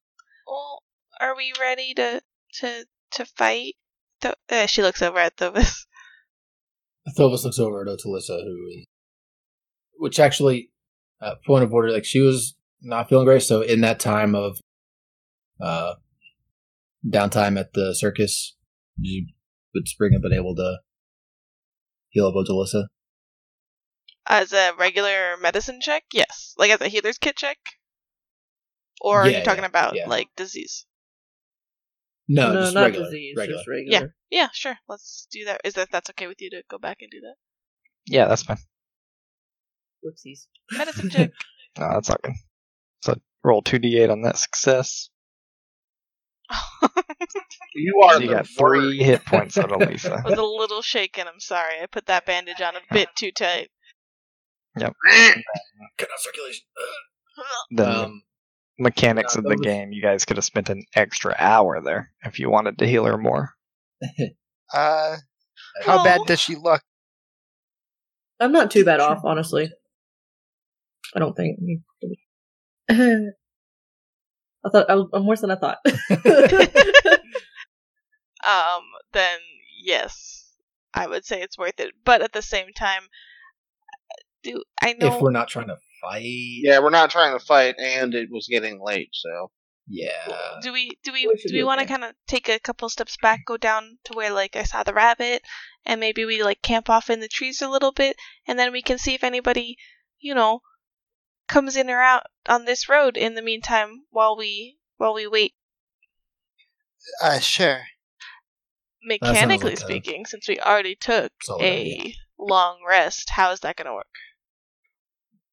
Well, 0.47 0.83
are 1.21 1.37
we 1.37 1.53
ready 1.61 1.95
to 1.95 2.23
to 2.61 2.87
to 3.13 3.25
fight? 3.27 3.75
Th- 4.21 4.35
uh, 4.51 4.67
she 4.67 4.83
looks 4.83 5.03
over 5.03 5.19
at 5.19 5.37
Thovis. 5.37 5.87
Thovis 7.11 7.45
looks 7.45 7.59
over 7.59 7.83
at 7.83 7.89
Otalissa, 7.89 8.43
who 8.45 8.69
is, 8.69 8.87
which 9.99 10.21
actually, 10.21 10.71
uh, 11.21 11.35
point 11.47 11.65
of 11.65 11.73
order, 11.73 11.91
like 11.91 12.05
she 12.05 12.21
was 12.21 12.57
not 12.81 13.09
feeling 13.09 13.25
great. 13.25 13.43
So 13.43 13.61
in 13.63 13.81
that 13.83 14.01
time 14.01 14.35
of, 14.35 14.59
uh, 15.61 15.95
downtime 17.07 17.59
at 17.59 17.73
the 17.73 17.95
circus, 17.95 18.57
you 18.97 19.27
would 19.75 19.89
Spring 19.89 20.13
have 20.13 20.23
been 20.23 20.33
able 20.33 20.55
to 20.57 20.79
heal 22.11 22.27
up 22.27 22.35
Otalissa? 22.35 22.87
As 24.27 24.53
a 24.53 24.73
regular 24.79 25.37
medicine 25.41 25.81
check, 25.81 26.05
yes. 26.13 26.55
Like 26.57 26.71
as 26.71 26.81
a 26.81 26.89
healer's 26.89 27.19
kit 27.19 27.37
check, 27.37 27.59
or 29.01 29.23
are 29.23 29.29
Yeah, 29.29 29.39
you 29.39 29.45
talking 29.45 29.63
yeah, 29.63 29.69
about 29.69 29.97
yeah. 29.97 30.09
like 30.09 30.29
disease? 30.37 30.87
No, 32.29 32.53
no, 32.53 32.61
just 32.63 32.75
not 32.75 32.83
regular, 32.83 33.07
disease, 33.07 33.35
regular. 33.37 33.59
just 33.59 33.69
regular. 33.69 34.15
Yeah, 34.31 34.49
sure. 34.53 34.77
Let's 34.89 35.27
do 35.31 35.45
that. 35.47 35.61
Is 35.65 35.75
that 35.75 35.89
that's 35.91 36.11
okay 36.11 36.27
with 36.29 36.41
you 36.41 36.51
to 36.51 36.63
go 36.71 36.79
back 36.79 36.99
and 37.01 37.11
do 37.11 37.21
that? 37.21 37.35
Yeah, 38.07 38.29
that's 38.29 38.43
fine. 38.43 38.59
Whoopsies. 40.05 40.47
Medicine 40.71 41.11
check. 41.11 41.31
No, 41.79 41.89
that's 41.95 42.09
not 42.09 42.23
good. 42.23 42.35
So 43.03 43.15
roll 43.45 43.63
2d8 43.63 44.11
on 44.11 44.23
that 44.23 44.39
success. 44.39 45.09
You 47.75 48.03
are 48.05 48.21
you 48.21 48.29
the 48.29 48.35
got 48.35 48.47
three 48.47 48.99
worst. 48.99 49.03
hit 49.03 49.25
points 49.25 49.57
out 49.57 49.73
of 49.73 49.81
Lisa. 49.89 50.13
I 50.25 50.29
was 50.29 50.39
a 50.39 50.43
little 50.43 50.83
shaken. 50.83 51.27
I'm 51.27 51.41
sorry. 51.41 51.81
I 51.83 51.87
put 51.87 52.05
that 52.07 52.27
bandage 52.27 52.61
on 52.61 52.77
a 52.77 52.81
bit 52.93 53.09
too 53.17 53.33
tight. 53.33 53.71
Yep. 54.79 54.93
Cut 55.97 56.09
out 56.13 56.19
circulation. 56.19 56.65
the 57.71 57.89
Um, 58.05 58.23
mechanics 58.79 59.35
yeah, 59.35 59.39
of 59.39 59.45
the 59.45 59.51
those- 59.51 59.61
game, 59.61 59.93
you 59.93 60.03
guys 60.03 60.25
could 60.25 60.37
have 60.37 60.45
spent 60.45 60.69
an 60.71 60.85
extra 60.95 61.35
hour 61.39 61.81
there 61.83 62.11
if 62.25 62.39
you 62.39 62.51
wanted 62.51 62.79
to 62.79 62.87
heal 62.87 63.05
her 63.05 63.19
more. 63.19 63.51
Uh, 64.75 65.19
how 65.85 65.99
No. 65.99 66.05
bad 66.05 66.21
does 66.27 66.41
she 66.41 66.57
look? 66.57 66.81
I'm 68.41 68.53
not 68.53 68.71
too 68.71 68.87
bad 68.87 69.01
off, 69.01 69.21
honestly. 69.23 69.71
I 71.15 71.19
don't 71.19 71.37
think. 71.37 71.59
I 72.89 73.27
thought 74.73 74.89
I 74.89 74.95
was, 74.95 75.11
I'm 75.13 75.27
worse 75.27 75.43
than 75.43 75.51
I 75.51 75.57
thought. 75.57 75.77
um, 78.47 78.83
then 79.13 79.39
yes, 79.85 80.55
I 80.95 81.07
would 81.07 81.27
say 81.27 81.43
it's 81.43 81.59
worth 81.59 81.79
it. 81.79 81.93
But 82.03 82.23
at 82.23 82.33
the 82.33 82.41
same 82.43 82.73
time, 82.75 83.03
do 84.43 84.63
I 84.83 84.95
know? 84.95 85.15
if 85.15 85.21
we're 85.21 85.31
not 85.33 85.49
trying 85.49 85.69
to 85.69 85.77
fight, 86.03 86.23
Yeah, 86.25 86.81
we're 86.81 86.91
not 86.91 87.11
trying 87.11 87.39
to 87.39 87.45
fight, 87.45 87.77
and 87.79 88.15
it 88.15 88.29
was 88.31 88.47
getting 88.49 88.81
late, 88.83 89.11
so. 89.13 89.51
yeah. 89.87 90.59
do 90.63 90.73
we 90.73 90.91
do 91.03 91.13
we 91.13 91.27
We 91.27 91.35
do 91.51 91.55
we 91.55 91.65
want 91.65 91.81
to 91.81 91.87
kind 91.87 92.05
of 92.05 92.13
take 92.27 92.49
a 92.49 92.59
couple 92.61 92.89
steps 92.89 93.17
back, 93.23 93.41
go 93.47 93.57
down 93.57 93.99
to 94.05 94.13
where 94.13 94.31
like 94.33 94.57
I 94.57 94.65
saw 94.65 94.83
the 94.83 94.95
rabbit, 94.95 95.43
and 95.85 96.01
maybe 96.01 96.25
we 96.25 96.43
like 96.43 96.63
camp 96.63 96.91
off 96.91 97.11
in 97.11 97.21
the 97.21 97.29
trees 97.29 97.63
a 97.63 97.69
little 97.69 97.93
bit, 97.93 98.17
and 98.47 98.59
then 98.59 98.73
we 98.73 98.83
can 98.83 98.99
see 98.99 99.15
if 99.15 99.25
anybody, 99.25 99.77
you 100.21 100.35
know, 100.35 100.61
comes 101.49 101.77
in 101.77 101.91
or 101.91 102.01
out 102.01 102.25
on 102.49 102.65
this 102.65 102.89
road 102.89 103.17
in 103.17 103.35
the 103.35 103.43
meantime 103.43 104.05
while 104.11 104.37
we 104.37 104.79
while 104.99 105.15
we 105.15 105.27
wait. 105.27 105.55
Uh, 107.21 107.41
sure. 107.41 107.83
Mechanically 109.05 109.71
like 109.71 109.79
a 109.79 109.81
speaking, 109.81 110.27
since 110.27 110.47
we 110.49 110.61
already 110.61 110.95
took 110.95 111.33
solid 111.43 111.63
a 111.65 112.15
long 112.39 112.79
rest, 112.89 113.31
how 113.31 113.51
is 113.51 113.61
that 113.61 113.75
going 113.75 113.87
to 113.87 113.95
work? 113.95 114.07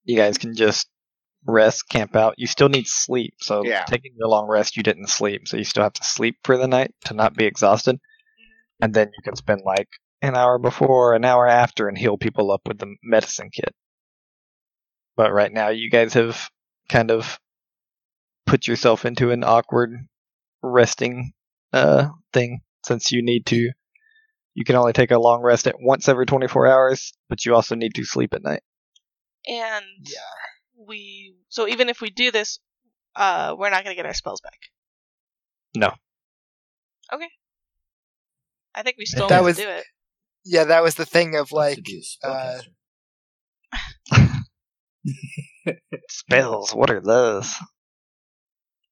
You 0.10 0.15
guys 0.15 0.39
can 0.39 0.56
just 0.56 0.89
rest, 1.45 1.88
camp 1.88 2.15
out. 2.15 2.34
You 2.39 2.48
still 2.48 2.67
need 2.67 2.88
sleep, 2.88 3.36
so 3.41 3.63
Yeah. 3.63 3.86
taking 3.86 4.15
your 4.17 4.28
long 4.28 4.48
rest, 4.48 4.76
you 4.76 4.82
didn't 4.82 5.06
sleep, 5.10 5.48
so 5.48 5.56
you 5.56 5.63
still 5.63 5.84
have 5.84 5.93
to 5.93 6.04
sleep 6.04 6.38
for 6.43 6.58
the 6.58 6.67
night 6.67 6.95
to 7.06 7.13
not 7.13 7.36
be 7.36 7.45
exhausted. 7.45 8.00
And 8.82 8.91
then 8.91 9.12
you 9.15 9.22
can 9.22 9.36
spend 9.36 9.62
like 9.63 9.88
an 10.24 10.36
hour 10.36 10.58
before, 10.58 11.13
an 11.13 11.26
hour 11.26 11.45
after, 11.45 11.88
and 11.88 11.95
heal 11.95 12.17
people 12.17 12.52
up 12.52 12.62
with 12.67 12.80
the 12.80 12.95
medicine 13.04 13.52
kit. 13.52 13.76
But 15.15 15.32
right 15.32 15.54
now, 15.54 15.69
you 15.69 15.91
guys 15.91 16.15
have 16.15 16.50
kind 16.89 17.12
of 17.12 17.39
put 18.48 18.65
yourself 18.65 19.06
into 19.06 19.30
an 19.30 19.43
awkward 19.43 19.91
resting 20.63 21.34
uh 21.72 22.10
thing 22.34 22.62
since 22.84 23.12
you 23.12 23.22
need 23.22 23.45
to. 23.45 23.72
You 24.56 24.65
can 24.65 24.76
only 24.76 24.93
take 24.93 25.12
a 25.12 25.19
long 25.19 25.43
rest 25.43 25.67
at 25.67 25.80
once 25.80 26.10
every 26.10 26.26
24 26.26 26.65
hours, 26.65 27.13
but 27.30 27.45
you 27.45 27.54
also 27.54 27.76
need 27.76 27.93
to 27.93 28.04
sleep 28.04 28.34
at 28.34 28.41
night. 28.41 28.63
And 29.47 29.86
Yeah. 30.02 30.19
we 30.88 31.36
so 31.49 31.67
even 31.67 31.89
if 31.89 32.02
we 32.02 32.10
do 32.10 32.32
this, 32.32 32.60
uh, 33.15 33.56
we're 33.58 33.69
not 33.69 33.84
going 33.84 33.95
to 33.95 33.99
get 33.99 34.06
our 34.06 34.13
spells 34.13 34.41
back. 34.41 34.60
No. 35.75 35.93
Okay. 37.13 37.30
I 38.75 38.84
think 38.84 38.97
we 38.97 39.06
still 39.06 39.28
That 39.28 39.39
need 39.41 39.45
was- 39.45 39.58
to 39.58 39.63
do 39.63 39.69
it. 39.69 39.86
Yeah, 40.45 40.63
that 40.65 40.82
was 40.84 40.95
the 40.95 41.06
thing 41.06 41.36
of 41.36 41.52
like, 41.52 41.80
uh. 42.23 42.62
Spells, 46.10 46.73
what 46.73 46.89
are 46.89 47.02
those? 47.02 47.54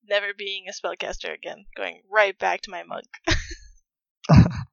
Never 0.09 0.27
being 0.37 0.65
a 0.67 0.71
spellcaster 0.73 1.33
again. 1.33 1.65
Going 1.75 2.01
right 2.11 2.37
back 2.37 2.61
to 2.63 2.71
my 2.71 2.83
monk. 2.83 3.07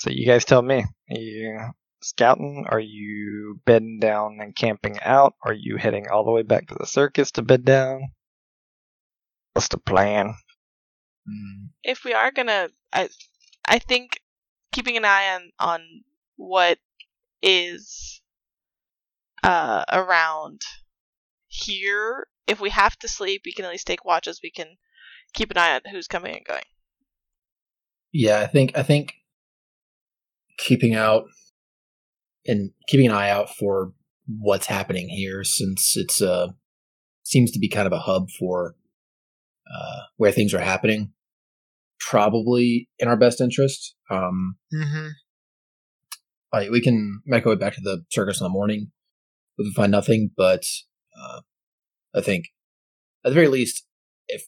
So 0.00 0.10
you 0.10 0.26
guys 0.26 0.44
tell 0.44 0.60
me. 0.60 0.84
Are 1.10 1.18
you 1.18 1.58
scouting? 2.04 2.66
Are 2.68 2.80
you 2.80 3.60
bedding 3.64 3.98
down 4.00 4.38
and 4.40 4.54
camping 4.54 4.98
out? 5.00 5.34
Are 5.42 5.52
you 5.52 5.76
heading 5.76 6.06
all 6.08 6.24
the 6.24 6.30
way 6.30 6.42
back 6.42 6.68
to 6.68 6.76
the 6.78 6.86
circus 6.86 7.32
to 7.32 7.42
bed 7.42 7.64
down? 7.64 8.12
What's 9.52 9.68
the 9.68 9.78
plan? 9.78 10.34
Mm, 11.28 11.70
if 11.82 12.04
we 12.04 12.12
are 12.12 12.30
gonna, 12.30 12.68
I, 12.92 13.08
I 13.66 13.78
think 13.78 14.20
keeping 14.72 14.96
an 14.96 15.04
eye 15.04 15.34
on 15.34 15.50
on 15.58 15.80
what 16.36 16.78
is 17.42 18.20
uh 19.42 19.84
around 19.90 20.62
here. 21.46 22.26
If 22.46 22.60
we 22.60 22.70
have 22.70 22.98
to 22.98 23.08
sleep, 23.08 23.42
we 23.46 23.52
can 23.52 23.64
at 23.64 23.70
least 23.70 23.86
take 23.86 24.04
watches. 24.04 24.40
We 24.42 24.50
can 24.50 24.76
keep 25.32 25.50
an 25.50 25.58
eye 25.58 25.74
on 25.74 25.80
who's 25.90 26.08
coming 26.08 26.36
and 26.36 26.44
going. 26.44 26.64
yeah, 28.12 28.40
I 28.40 28.46
think 28.46 28.76
I 28.78 28.82
think 28.82 29.14
keeping 30.58 30.94
out 30.94 31.24
and 32.46 32.70
keeping 32.88 33.06
an 33.06 33.12
eye 33.12 33.30
out 33.30 33.54
for 33.54 33.92
what's 34.26 34.66
happening 34.66 35.08
here, 35.08 35.44
since 35.44 35.96
it's 35.96 36.20
uh 36.22 36.48
seems 37.24 37.50
to 37.52 37.58
be 37.58 37.68
kind 37.68 37.86
of 37.86 37.92
a 37.92 37.98
hub 37.98 38.30
for 38.30 38.74
uh, 39.72 40.00
where 40.16 40.32
things 40.32 40.52
are 40.52 40.60
happening. 40.60 41.12
Probably 42.00 42.88
in 42.98 43.08
our 43.08 43.16
best 43.16 43.40
interest. 43.40 43.94
Um, 44.10 44.56
hmm 44.72 45.08
like 46.52 46.70
we 46.70 46.80
can 46.80 47.20
make 47.26 47.44
our 47.44 47.52
way 47.52 47.58
back 47.58 47.74
to 47.74 47.80
the 47.80 48.04
circus 48.12 48.40
in 48.40 48.44
the 48.44 48.48
morning. 48.48 48.92
We 49.58 49.64
can 49.64 49.74
find 49.74 49.90
nothing, 49.90 50.30
but 50.36 50.62
uh, 51.18 51.40
I 52.14 52.20
think 52.20 52.46
at 53.24 53.30
the 53.30 53.34
very 53.34 53.48
least, 53.48 53.84
if 54.28 54.44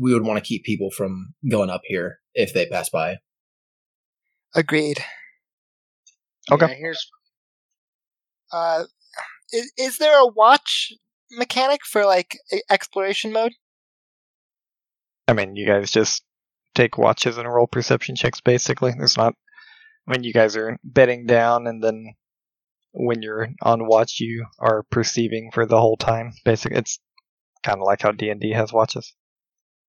we 0.00 0.14
would 0.14 0.24
want 0.24 0.38
to 0.42 0.48
keep 0.48 0.64
people 0.64 0.90
from 0.90 1.34
going 1.50 1.68
up 1.68 1.82
here 1.84 2.20
if 2.34 2.54
they 2.54 2.66
pass 2.66 2.88
by. 2.88 3.16
agreed. 4.54 5.04
Okay. 6.50 6.68
Yeah, 6.68 6.74
here's 6.74 7.10
Uh, 8.52 8.84
is, 9.52 9.72
is 9.78 9.98
there 9.98 10.18
a 10.18 10.26
watch 10.26 10.92
mechanic 11.30 11.80
for 11.84 12.04
like 12.04 12.38
exploration 12.70 13.32
mode? 13.32 13.52
I 15.28 15.32
mean, 15.32 15.56
you 15.56 15.66
guys 15.66 15.90
just 15.90 16.22
take 16.74 16.98
watches 16.98 17.38
and 17.38 17.52
roll 17.52 17.66
perception 17.66 18.14
checks, 18.14 18.40
basically. 18.40 18.92
There's 18.96 19.16
not. 19.16 19.34
I 20.08 20.12
mean, 20.12 20.22
you 20.22 20.32
guys 20.32 20.56
are 20.56 20.78
bedding 20.84 21.26
down 21.26 21.66
and 21.66 21.82
then 21.82 22.14
when 22.96 23.22
you're 23.22 23.48
on 23.62 23.86
watch, 23.86 24.20
you 24.20 24.46
are 24.58 24.82
perceiving 24.90 25.50
for 25.52 25.66
the 25.66 25.80
whole 25.80 25.96
time. 25.96 26.32
Basically, 26.44 26.78
it's 26.78 26.98
kind 27.62 27.78
of 27.78 27.84
like 27.84 28.02
how 28.02 28.12
D 28.12 28.30
and 28.30 28.40
D 28.40 28.52
has 28.52 28.72
watches. 28.72 29.12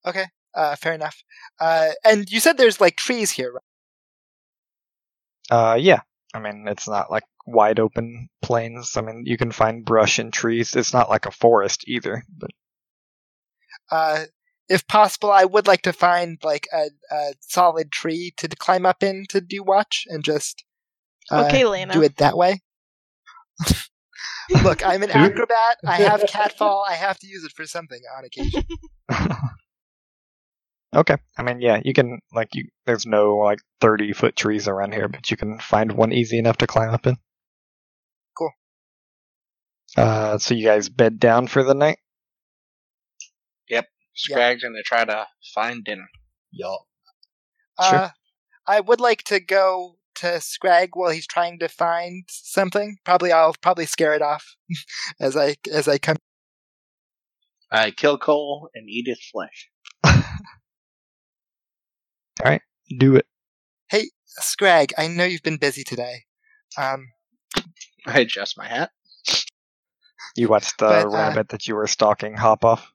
Okay, 0.05 0.25
uh, 0.53 0.75
fair 0.75 0.93
enough. 0.93 1.23
Uh, 1.59 1.91
and 2.03 2.29
you 2.29 2.39
said 2.39 2.57
there's 2.57 2.81
like 2.81 2.97
trees 2.97 3.31
here, 3.31 3.53
right? 3.53 3.61
Uh, 5.49 5.75
yeah. 5.75 6.01
I 6.33 6.39
mean, 6.39 6.65
it's 6.67 6.87
not 6.87 7.09
like 7.09 7.23
wide 7.45 7.79
open 7.79 8.29
plains. 8.41 8.97
I 8.97 9.01
mean, 9.01 9.23
you 9.25 9.37
can 9.37 9.51
find 9.51 9.85
brush 9.85 10.19
and 10.19 10.31
trees. 10.31 10.75
It's 10.75 10.93
not 10.93 11.09
like 11.09 11.25
a 11.25 11.31
forest 11.31 11.83
either. 11.87 12.23
But 12.37 12.51
Uh, 13.89 14.25
if 14.69 14.85
possible, 14.87 15.31
I 15.31 15.45
would 15.45 15.65
like 15.67 15.83
to 15.83 15.93
find 15.93 16.37
like 16.43 16.67
a, 16.73 16.89
a 17.11 17.33
solid 17.39 17.91
tree 17.91 18.33
to 18.37 18.49
climb 18.49 18.85
up 18.85 19.01
in 19.01 19.25
to 19.29 19.39
do 19.39 19.63
watch 19.63 20.05
and 20.07 20.23
just 20.23 20.63
uh, 21.31 21.45
okay, 21.45 21.65
Lena. 21.65 21.93
do 21.93 22.03
it 22.03 22.17
that 22.17 22.37
way. 22.37 22.59
Look, 24.63 24.85
I'm 24.85 25.03
an 25.03 25.11
acrobat. 25.13 25.77
I 25.85 25.95
have 25.95 26.21
catfall. 26.27 26.85
I 26.87 26.93
have 26.93 27.17
to 27.19 27.27
use 27.27 27.43
it 27.43 27.53
for 27.53 27.65
something 27.65 28.01
on 28.17 28.25
occasion. 28.25 28.63
Okay. 30.95 31.15
I 31.37 31.43
mean, 31.43 31.61
yeah, 31.61 31.81
you 31.83 31.93
can 31.93 32.19
like 32.33 32.49
you. 32.53 32.67
There's 32.85 33.05
no 33.05 33.37
like 33.37 33.59
30 33.81 34.13
foot 34.13 34.35
trees 34.35 34.67
around 34.67 34.93
here, 34.93 35.07
but 35.07 35.29
you 35.31 35.37
can 35.37 35.59
find 35.59 35.91
one 35.91 36.11
easy 36.11 36.37
enough 36.37 36.57
to 36.57 36.67
climb 36.67 36.93
up 36.93 37.07
in. 37.07 37.17
Cool. 38.37 38.51
Uh, 39.95 40.37
so 40.37 40.53
you 40.53 40.65
guys 40.65 40.89
bed 40.89 41.19
down 41.19 41.47
for 41.47 41.63
the 41.63 41.73
night. 41.73 41.99
Yep. 43.69 43.87
Scrag's 44.15 44.63
gonna 44.63 44.83
try 44.83 45.05
to 45.05 45.27
find 45.53 45.83
dinner. 45.83 46.07
Y'all. 46.51 46.87
Sure. 47.81 47.99
Uh, 47.99 48.09
I 48.65 48.79
would 48.79 48.99
like 48.99 49.23
to 49.23 49.39
go 49.39 49.97
to 50.15 50.41
Scrag 50.41 50.91
while 50.93 51.11
he's 51.11 51.27
trying 51.27 51.59
to 51.59 51.69
find 51.69 52.23
something. 52.27 52.97
Probably 53.05 53.31
I'll 53.31 53.55
probably 53.61 53.85
scare 53.85 54.13
it 54.13 54.21
off 54.21 54.55
as 55.19 55.37
I 55.37 55.55
as 55.71 55.87
I 55.87 55.97
come. 55.97 56.17
I 57.71 57.91
kill 57.91 58.17
Cole 58.17 58.69
and 58.73 58.89
eat 58.89 59.07
his 59.07 59.19
flesh. 59.31 59.69
All 62.43 62.51
right, 62.51 62.61
do 62.99 63.15
it. 63.15 63.25
Hey, 63.89 64.09
Scrag, 64.25 64.93
I 64.97 65.07
know 65.07 65.23
you've 65.23 65.41
been 65.43 65.57
busy 65.57 65.83
today. 65.83 66.23
Um, 66.77 67.07
I 68.05 68.19
adjust 68.19 68.57
my 68.57 68.67
hat. 68.67 68.91
You 70.35 70.47
watched 70.47 70.77
the 70.77 70.87
But, 70.87 71.05
uh, 71.05 71.09
rabbit 71.09 71.49
that 71.49 71.67
you 71.67 71.75
were 71.75 71.87
stalking 71.87 72.35
hop 72.35 72.63
off. 72.63 72.91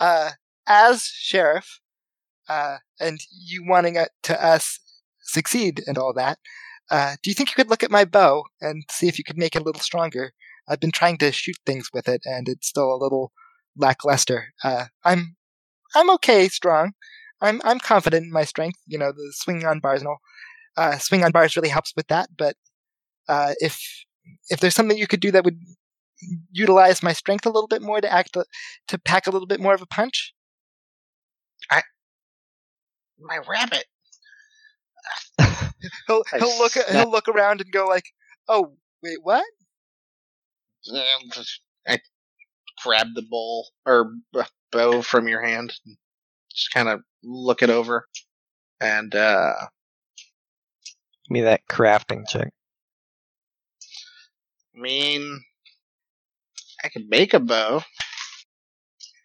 uh, 0.00 0.30
as 0.66 1.02
sheriff, 1.04 1.80
uh, 2.48 2.78
and 2.98 3.20
you 3.30 3.64
wanting 3.66 3.96
it 3.96 4.10
to 4.24 4.44
us 4.44 4.78
succeed 5.20 5.82
and 5.86 5.98
all 5.98 6.12
that, 6.14 6.38
uh, 6.90 7.16
do 7.22 7.30
you 7.30 7.34
think 7.34 7.50
you 7.50 7.54
could 7.54 7.70
look 7.70 7.82
at 7.82 7.90
my 7.90 8.04
bow 8.04 8.44
and 8.60 8.84
see 8.90 9.08
if 9.08 9.18
you 9.18 9.24
could 9.24 9.38
make 9.38 9.54
it 9.54 9.62
a 9.62 9.64
little 9.64 9.80
stronger? 9.80 10.32
I've 10.68 10.80
been 10.80 10.90
trying 10.92 11.18
to 11.18 11.32
shoot 11.32 11.56
things 11.66 11.88
with 11.92 12.08
it, 12.08 12.22
and 12.24 12.48
it's 12.48 12.68
still 12.68 12.92
a 12.94 12.96
little 12.96 13.32
lackluster. 13.76 14.52
Uh, 14.64 14.86
I'm, 15.04 15.36
I'm 15.94 16.10
okay, 16.10 16.48
strong. 16.48 16.92
I'm, 17.40 17.60
I'm 17.64 17.78
confident 17.80 18.26
in 18.26 18.32
my 18.32 18.44
strength. 18.44 18.78
You 18.86 18.98
know, 18.98 19.12
the 19.12 19.32
swinging 19.34 19.66
on 19.66 19.80
bars 19.80 20.00
and 20.00 20.08
all. 20.08 20.20
Uh, 20.76 20.98
swing 20.98 21.24
on 21.24 21.32
bars 21.32 21.56
really 21.56 21.68
helps 21.68 21.92
with 21.96 22.08
that. 22.08 22.28
But 22.36 22.56
uh, 23.28 23.54
if, 23.58 23.80
if 24.50 24.60
there's 24.60 24.74
something 24.74 24.98
you 24.98 25.06
could 25.06 25.20
do 25.20 25.30
that 25.32 25.44
would 25.44 25.58
utilize 26.52 27.02
my 27.02 27.12
strength 27.12 27.46
a 27.46 27.50
little 27.50 27.68
bit 27.68 27.82
more 27.82 28.00
to 28.00 28.12
act 28.12 28.36
to 28.88 28.98
pack 28.98 29.26
a 29.26 29.30
little 29.30 29.46
bit 29.46 29.60
more 29.60 29.74
of 29.74 29.82
a 29.82 29.86
punch. 29.86 30.34
My 33.18 33.38
rabbit. 33.48 33.86
He'll 36.06 36.22
he'll 36.38 36.58
look 36.58 36.72
he'll 36.72 37.10
look 37.10 37.28
around 37.28 37.60
and 37.60 37.72
go 37.72 37.86
like, 37.86 38.04
"Oh, 38.48 38.76
wait, 39.02 39.18
what?" 39.22 39.44
I 41.86 41.98
grab 42.82 43.08
the 43.14 43.22
bowl 43.22 43.68
or 43.86 44.12
b- 44.32 44.40
bow 44.72 45.02
from 45.02 45.28
your 45.28 45.42
hand, 45.42 45.72
just 46.52 46.72
kind 46.72 46.88
of 46.88 47.00
look 47.22 47.62
it 47.62 47.70
over, 47.70 48.08
and 48.80 49.14
uh, 49.14 49.52
Give 51.28 51.30
me 51.30 51.40
that 51.42 51.66
crafting 51.68 52.28
check. 52.28 52.52
I 54.76 54.80
mean, 54.80 55.40
I 56.82 56.88
could 56.88 57.08
make 57.08 57.32
a 57.34 57.40
bow. 57.40 57.82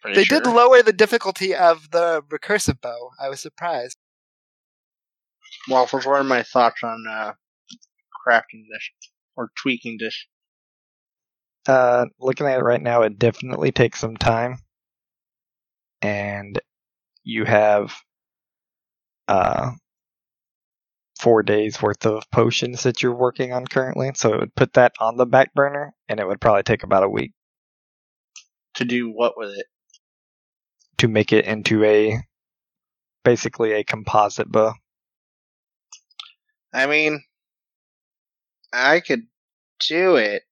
Pretty 0.02 0.14
They 0.16 0.24
sure. 0.24 0.40
did 0.40 0.48
lower 0.48 0.82
the 0.82 0.92
difficulty 0.92 1.54
of 1.54 1.90
the 1.90 2.22
recurve 2.28 2.80
bow. 2.80 3.10
I 3.20 3.28
was 3.28 3.40
surprised. 3.40 3.98
Well, 5.68 5.86
for 5.86 5.98
what 6.00 6.20
are 6.20 6.24
my 6.24 6.42
thoughts 6.44 6.82
on 6.84 7.04
uh, 7.08 7.32
crafting 8.26 8.64
this 8.72 8.90
or 9.36 9.50
tweaking 9.60 9.98
this? 9.98 10.26
Uh, 11.66 12.06
looking 12.18 12.46
at 12.46 12.60
it 12.60 12.64
right 12.64 12.80
now, 12.80 13.02
it 13.02 13.18
definitely 13.18 13.72
takes 13.72 13.98
some 14.00 14.16
time, 14.16 14.58
and 16.02 16.60
you 17.24 17.44
have 17.44 17.94
uh 19.28 19.72
four 21.20 21.42
days 21.42 21.82
worth 21.82 22.06
of 22.06 22.30
potions 22.30 22.84
that 22.84 23.02
you're 23.02 23.14
working 23.14 23.52
on 23.52 23.66
currently. 23.66 24.10
So 24.14 24.32
it 24.34 24.40
would 24.40 24.54
put 24.54 24.72
that 24.74 24.92
on 25.00 25.16
the 25.16 25.26
back 25.26 25.52
burner, 25.54 25.94
and 26.08 26.18
it 26.20 26.26
would 26.26 26.40
probably 26.40 26.62
take 26.62 26.82
about 26.82 27.02
a 27.04 27.08
week 27.08 27.32
To 28.76 28.84
do 28.86 29.10
what 29.10 29.36
with 29.36 29.50
it? 29.50 29.66
to 30.98 31.08
make 31.08 31.32
it 31.32 31.44
into 31.46 31.84
a 31.84 32.18
basically 33.24 33.72
a 33.72 33.84
composite 33.84 34.50
bow. 34.50 34.74
I 36.72 36.86
mean, 36.86 37.22
I 38.72 39.00
could 39.00 39.26
do 39.88 40.16
it, 40.16 40.42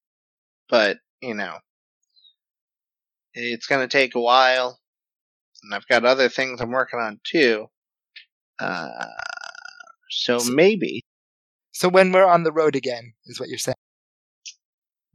but 0.68 0.98
you 1.20 1.34
know, 1.34 1.58
it's 3.34 3.66
gonna 3.66 3.88
take 3.88 4.14
a 4.14 4.20
while, 4.20 4.80
and 5.66 5.74
I've 5.74 5.86
got 5.88 6.04
other 6.04 6.28
things 6.28 6.60
I'm 6.60 6.70
working 6.70 7.00
on 7.00 7.20
too. 7.24 7.66
Uh, 8.58 8.88
so 10.10 10.38
So- 10.38 10.52
maybe, 10.52 11.02
So 11.72 11.88
when 11.90 12.10
we're 12.12 12.24
on 12.24 12.44
the 12.44 12.52
road 12.52 12.74
again, 12.76 13.14
is 13.26 13.38
what 13.38 13.48
you're 13.50 13.58
saying. 13.58 13.74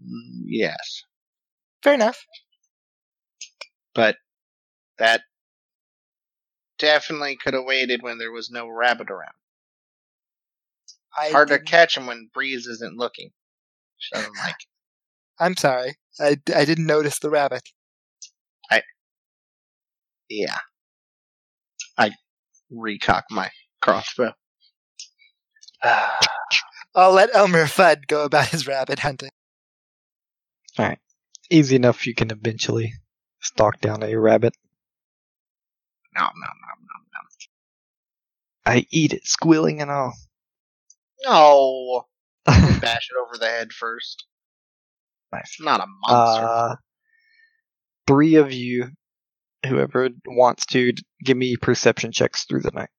mm, 0.03 0.43
yes, 0.45 1.03
Fair 1.83 1.93
enough. 1.95 2.25
but 3.95 4.17
that 4.97 5.21
definitely 6.77 7.35
could 7.37 7.53
have 7.55 7.63
waited 7.65 8.03
when 8.03 8.17
there 8.19 8.31
was 8.31 8.51
no 8.51 8.67
rabbit 8.67 9.09
around. 9.09 9.33
I 11.17 11.29
Hard 11.31 11.47
to 11.49 11.55
didn't- 11.55 11.67
catch 11.67 11.97
him 11.97 12.05
when 12.07 12.29
Breeze 12.33 12.67
isn't 12.67 12.97
looking. 12.97 13.31
She 13.97 14.15
doesn't 14.15 14.37
like. 14.37 14.55
I'm 15.39 15.57
sorry. 15.57 15.95
I, 16.19 16.37
I 16.55 16.65
didn't 16.65 16.85
notice 16.85 17.17
the 17.19 17.29
rabbit. 17.31 17.63
Yeah, 20.33 20.59
I 21.97 22.11
recock 22.71 23.23
my 23.29 23.49
crossbow. 23.81 24.31
I'll 26.95 27.11
let 27.11 27.35
Elmer 27.35 27.65
Fudd 27.65 28.07
go 28.07 28.23
about 28.23 28.47
his 28.47 28.65
rabbit 28.65 28.99
hunting. 28.99 29.31
All 30.79 30.85
right. 30.85 30.99
Easy 31.49 31.75
enough, 31.75 32.07
you 32.07 32.15
can 32.15 32.31
eventually 32.31 32.93
stalk 33.41 33.81
down 33.81 34.03
a 34.03 34.15
rabbit. 34.15 34.55
No, 36.15 36.21
no, 36.21 36.27
no, 36.27 36.47
no, 36.79 36.95
no. 37.13 38.71
I 38.73 38.85
eat 38.89 39.11
it, 39.11 39.27
squealing 39.27 39.81
and 39.81 39.91
all. 39.91 40.13
no. 41.25 42.05
Bash 42.45 43.09
it 43.11 43.21
over 43.21 43.37
the 43.37 43.47
head 43.49 43.73
first. 43.73 44.25
nice. 45.33 45.57
I'm 45.59 45.65
not 45.65 45.81
a 45.81 45.85
monster. 46.07 46.45
Uh, 46.45 46.75
three 48.07 48.35
of 48.35 48.53
you, 48.53 48.87
whoever 49.65 50.09
wants 50.25 50.65
to, 50.67 50.93
give 51.23 51.37
me 51.37 51.55
perception 51.57 52.11
checks 52.11 52.45
through 52.45 52.61
the 52.61 52.71
night. 52.71 52.89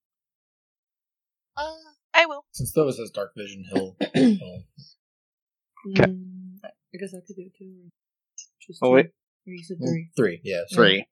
Uh, 1.57 1.75
I 2.15 2.27
will. 2.27 2.45
Since 2.53 2.73
Thovis 2.77 2.99
has 2.99 3.11
dark 3.11 3.33
vision, 3.37 3.65
he'll. 3.73 3.97
he'll- 4.15 4.65
Okay. 5.95 6.05
Mm, 6.13 6.59
I 6.65 6.97
guess 6.99 7.13
I 7.13 7.19
could 7.27 7.35
do 7.35 7.43
it 7.43 7.53
too. 7.59 7.91
Just 8.65 8.79
Oh, 8.83 8.89
two. 8.91 8.93
wait. 8.95 9.07
Or 9.07 9.13
you 9.53 9.65
said 9.65 9.79
three. 9.85 10.11
three, 10.17 10.41
yeah. 10.45 10.61
So, 10.69 10.77
Three. 10.77 11.07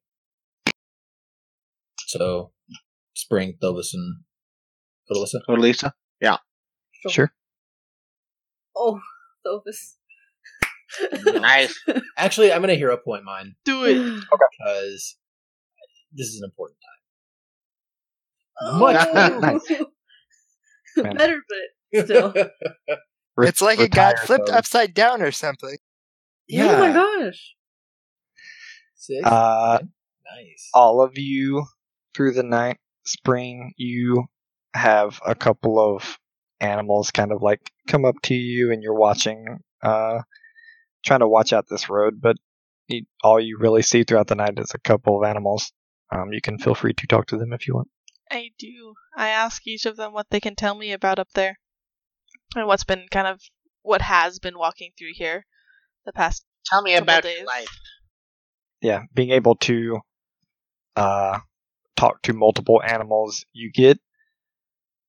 so 2.07 2.51
Spring, 3.15 3.57
Thovis, 3.61 3.93
and 3.93 4.23
Alyssa. 5.11 5.41
Oh, 5.49 5.53
Lisa? 5.55 5.93
Sure. 7.09 7.33
Oh, 8.77 8.99
Thovis. 9.45 9.95
Nice. 11.25 11.77
Actually, 12.17 12.53
I'm 12.53 12.61
gonna 12.61 12.75
hero 12.75 12.95
point 12.95 13.23
mine 13.23 13.55
Do 13.65 13.85
it. 13.85 14.23
because 14.59 15.17
this 16.13 16.27
is 16.27 16.41
an 16.41 16.45
important 16.45 16.77
Oh. 18.63 18.79
Much 18.79 19.63
Man. 20.97 21.15
Better, 21.17 21.41
but 21.93 22.05
still. 22.05 22.33
It's 23.37 23.61
like 23.61 23.79
it 23.79 23.91
got 23.91 24.19
flipped 24.19 24.49
so- 24.49 24.53
upside 24.53 24.93
down 24.93 25.21
or 25.21 25.31
something. 25.31 25.77
Oh 26.53 26.77
my 26.79 26.91
gosh. 26.93 27.55
Six. 28.95 29.25
Uh, 29.25 29.79
nice. 29.81 30.69
all 30.73 31.01
of 31.01 31.17
you 31.17 31.65
through 32.13 32.33
the 32.33 32.43
night, 32.43 32.77
spring, 33.05 33.73
you 33.77 34.25
have 34.75 35.19
a 35.25 35.33
couple 35.33 35.79
of 35.79 36.19
animals 36.59 37.09
kind 37.09 37.31
of 37.31 37.41
like 37.41 37.71
come 37.87 38.03
up 38.05 38.15
to 38.23 38.35
you 38.35 38.71
and 38.71 38.83
you're 38.83 38.93
watching, 38.93 39.59
uh, 39.81 40.19
trying 41.03 41.21
to 41.21 41.27
watch 41.27 41.53
out 41.53 41.65
this 41.69 41.89
road, 41.89 42.21
but 42.21 42.35
you, 42.89 43.05
all 43.23 43.39
you 43.39 43.57
really 43.59 43.81
see 43.81 44.03
throughout 44.03 44.27
the 44.27 44.35
night 44.35 44.59
is 44.59 44.73
a 44.75 44.79
couple 44.79 45.17
of 45.17 45.27
animals. 45.27 45.71
Um, 46.11 46.33
you 46.33 46.41
can 46.41 46.57
feel 46.57 46.75
free 46.75 46.93
to 46.93 47.07
talk 47.07 47.27
to 47.27 47.37
them 47.37 47.53
if 47.53 47.67
you 47.67 47.75
want. 47.75 47.87
I 48.29 48.51
do. 48.57 48.93
I 49.15 49.29
ask 49.29 49.65
each 49.67 49.85
of 49.85 49.97
them 49.97 50.13
what 50.13 50.27
they 50.29 50.39
can 50.39 50.55
tell 50.55 50.75
me 50.75 50.91
about 50.93 51.19
up 51.19 51.29
there. 51.33 51.57
And 52.55 52.67
what's 52.67 52.83
been 52.83 53.07
kind 53.11 53.27
of 53.27 53.41
what 53.81 54.01
has 54.01 54.39
been 54.39 54.57
walking 54.57 54.91
through 54.97 55.13
here 55.13 55.45
the 56.05 56.11
past 56.13 56.45
Tell 56.65 56.81
me 56.81 56.95
about 56.95 57.23
days. 57.23 57.45
life. 57.45 57.79
yeah, 58.81 59.03
being 59.13 59.31
able 59.31 59.55
to 59.55 59.99
uh, 60.95 61.39
talk 61.95 62.21
to 62.23 62.33
multiple 62.33 62.81
animals, 62.85 63.45
you 63.53 63.71
get 63.71 63.99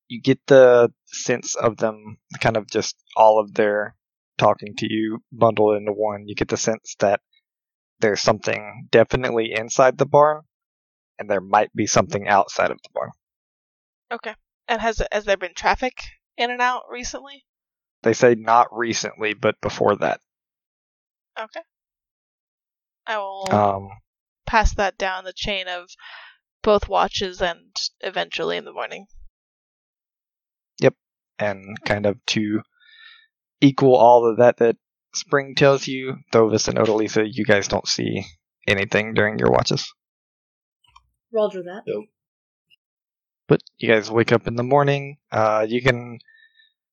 you 0.09 0.20
get 0.20 0.38
the 0.46 0.92
sense 1.07 1.55
of 1.55 1.76
them 1.78 2.18
kind 2.40 2.57
of 2.57 2.68
just 2.70 2.96
all 3.16 3.38
of 3.40 3.55
their 3.55 3.96
talking 4.38 4.74
to 4.76 4.86
you 4.92 5.22
bundled 5.32 5.76
into 5.76 5.92
one. 5.92 6.26
You 6.28 6.34
get 6.34 6.48
the 6.48 6.57
sense 6.57 6.96
that 7.00 7.20
there's 8.00 8.20
something 8.20 8.88
definitely 8.90 9.53
inside 9.53 9.98
the 9.98 10.07
barn, 10.07 10.42
and 11.19 11.29
there 11.31 11.41
might 11.41 11.73
be 11.75 11.87
something 11.87 12.29
outside 12.29 12.71
of 12.71 12.79
the 12.83 12.89
barn. 12.95 13.11
Okay. 14.13 14.35
And 14.69 14.81
has 14.81 15.03
has 15.11 15.25
there 15.25 15.37
been 15.37 15.55
traffic 15.55 15.95
in 16.37 16.51
and 16.51 16.61
out 16.61 16.85
recently? 16.91 17.45
They 18.03 18.13
say 18.13 18.35
not 18.35 18.69
recently, 18.73 19.35
but 19.35 19.61
before 19.61 19.97
that. 19.97 20.21
Okay. 21.39 21.61
I 23.07 23.19
will 23.19 23.47
Um, 23.53 23.89
pass 24.47 24.75
that 24.75 24.99
down 24.99 25.25
the 25.25 25.33
chain 25.33 25.67
of 25.69 25.89
both 26.63 26.89
watches 26.89 27.41
and 27.43 27.75
eventually 28.01 28.57
in 28.57 28.65
the 28.65 28.73
morning. 28.73 29.07
Yep. 30.81 30.95
And 31.39 31.77
kind 31.85 32.07
of 32.07 32.25
to 32.27 32.63
equal 33.61 33.97
all 33.97 34.31
of 34.31 34.39
that 34.39 34.59
that 34.59 34.77
Spring 35.15 35.55
tells 35.55 35.87
you, 35.87 36.17
Thovis 36.33 36.69
and 36.69 36.79
Odalisa, 36.79 37.25
you 37.31 37.45
guys 37.45 37.69
don't 37.69 37.87
see 37.87 38.25
anything 38.67 39.13
during 39.15 39.39
your 39.39 39.51
watches. 39.51 39.93
Roger 41.33 41.62
that. 41.64 41.83
But 43.49 43.61
you 43.78 43.89
guys 43.89 44.11
wake 44.11 44.33
up 44.33 44.47
in 44.47 44.55
the 44.57 44.62
morning. 44.62 45.18
Uh, 45.30 45.66
you 45.68 45.83
can, 45.83 46.18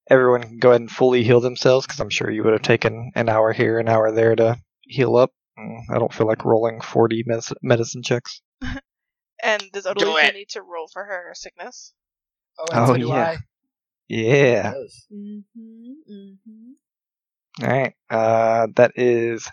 everyone 0.09 0.41
can 0.43 0.57
go 0.57 0.69
ahead 0.69 0.81
and 0.81 0.91
fully 0.91 1.23
heal 1.23 1.39
themselves 1.39 1.85
because 1.85 1.99
I'm 1.99 2.09
sure 2.09 2.29
you 2.29 2.43
would 2.43 2.53
have 2.53 2.61
taken 2.61 3.11
an 3.15 3.29
hour 3.29 3.53
here, 3.53 3.79
an 3.79 3.87
hour 3.87 4.11
there 4.11 4.35
to 4.35 4.57
heal 4.81 5.15
up. 5.15 5.31
Mm, 5.57 5.81
I 5.89 5.99
don't 5.99 6.13
feel 6.13 6.27
like 6.27 6.43
rolling 6.45 6.81
40 6.81 7.23
mes- 7.27 7.53
medicine 7.61 8.03
checks. 8.03 8.41
And 9.41 9.63
does 9.71 9.85
Do 9.85 9.91
Odalisa 9.91 10.27
it. 10.27 10.33
need 10.35 10.49
to 10.49 10.61
roll 10.61 10.89
for 10.91 11.01
her 11.01 11.31
sickness? 11.33 11.93
Oh, 12.59 12.65
Oh, 12.73 12.93
yeah. 12.95 13.13
I. 13.13 13.37
Yeah. 14.09 14.73
Yes. 14.75 15.05
Mm-hmm, 15.13 16.13
mm-hmm. 16.13 17.63
All 17.63 17.69
right. 17.69 17.93
Uh, 18.09 18.67
that 18.75 18.91
is 18.97 19.49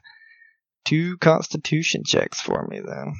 two 0.85 1.19
Constitution 1.19 2.03
checks 2.05 2.41
for 2.41 2.67
me 2.69 2.81
then. 2.81 3.15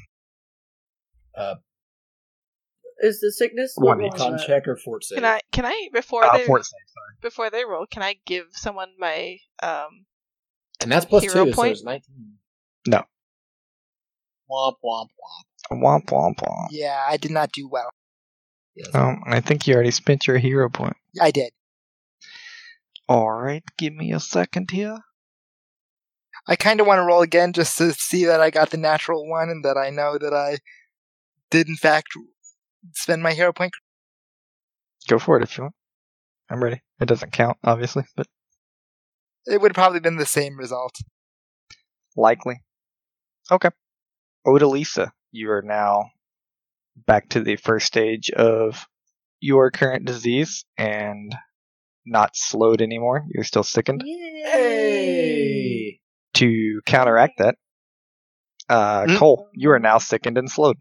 Is 2.99 3.21
the 3.21 3.31
sickness 3.31 3.75
One 3.77 3.99
level 3.99 4.07
each. 4.15 4.21
on 4.23 4.39
Con 4.39 4.47
check 4.47 4.67
or 4.67 4.77
fort 4.77 5.05
save? 5.05 5.17
Can 5.17 5.25
I 5.27 5.41
can 5.53 5.67
I 5.67 5.89
before 5.93 6.25
Uh, 6.25 6.39
they 6.39 6.47
fort 6.47 6.65
save, 6.65 6.73
sorry. 6.95 7.17
before 7.21 7.51
they 7.51 7.65
roll, 7.65 7.87
can 7.87 8.03
I 8.03 8.17
give 8.25 8.47
someone 8.53 8.93
my 8.99 9.37
um 9.63 10.07
And 10.81 10.91
that's 10.91 11.05
plus 11.05 11.23
Hero 11.25 11.45
two, 11.45 11.53
so 11.53 11.63
it's 11.65 11.85
19. 11.85 12.03
Womp 14.49 14.75
womp 14.85 15.09
womp. 15.73 15.83
Womp 15.83 16.05
womp 16.07 16.37
womp. 16.37 16.69
Yeah, 16.71 17.05
I 17.07 17.17
did 17.17 17.33
not 17.33 17.51
do 17.53 17.69
well. 17.69 17.91
Yes. 18.77 18.95
Um, 18.95 19.23
I 19.27 19.41
think 19.41 19.67
you 19.67 19.75
already 19.75 19.91
spent 19.91 20.27
your 20.29 20.39
hero 20.39 20.69
point. 20.71 20.97
I 21.21 21.31
did. 21.33 21.53
All 23.09 23.33
right, 23.33 23.65
give 23.77 23.93
me 23.95 24.13
a 24.13 24.21
second 24.21 24.71
here. 24.71 24.99
I 26.47 26.55
kind 26.55 26.81
of 26.81 26.87
want 26.87 26.99
to 26.99 27.03
roll 27.05 27.23
again 27.23 27.53
just 27.53 27.77
to 27.79 27.93
see 27.93 28.25
that 28.27 28.41
I 28.41 28.51
got 28.51 28.71
the 28.71 28.77
natural 28.77 29.29
one 29.29 29.49
and 29.49 29.65
that 29.65 29.77
I 29.77 29.91
know 29.91 30.17
that 30.19 30.33
I 30.33 30.59
did 31.51 31.69
in 31.69 31.77
fact 31.77 32.09
spend 32.95 33.23
my 33.23 33.33
hero 33.33 33.53
point. 33.53 33.73
Go 35.09 35.19
for 35.19 35.37
it 35.37 35.43
if 35.43 35.57
you 35.57 35.65
want. 35.65 35.75
I'm 36.51 36.63
ready. 36.63 36.83
It 37.01 37.07
doesn't 37.07 37.33
count, 37.33 37.59
obviously, 37.65 38.05
but 38.17 38.27
It 39.47 39.61
would 39.61 39.71
have 39.73 39.75
probably 39.77 40.01
been 40.01 40.17
the 40.17 40.27
same 40.27 40.57
result. 40.59 40.95
likely. 42.17 42.63
Okay. 43.51 43.69
Odalisa, 44.47 45.11
you 45.33 45.51
are 45.51 45.63
now 45.63 46.11
back 47.07 47.29
to 47.31 47.41
the 47.41 47.57
first 47.57 47.87
stage 47.87 48.31
of 48.31 48.87
your 49.41 49.71
current 49.71 50.05
disease 50.07 50.65
and 50.79 51.35
not 52.07 52.31
slowed 52.35 52.81
anymore. 52.81 53.25
You're 53.29 53.45
still 53.45 53.63
sickened. 53.63 54.03
Hey! 54.97 56.01
To 56.35 56.81
counteract 56.87 57.35
that, 57.39 57.57
uh, 58.69 59.05
Mm. 59.07 59.19
Cole, 59.19 59.49
you 59.53 59.71
are 59.71 59.79
now 59.79 59.99
sickened 59.99 60.39
and 60.39 60.51
slowed. 60.51 60.77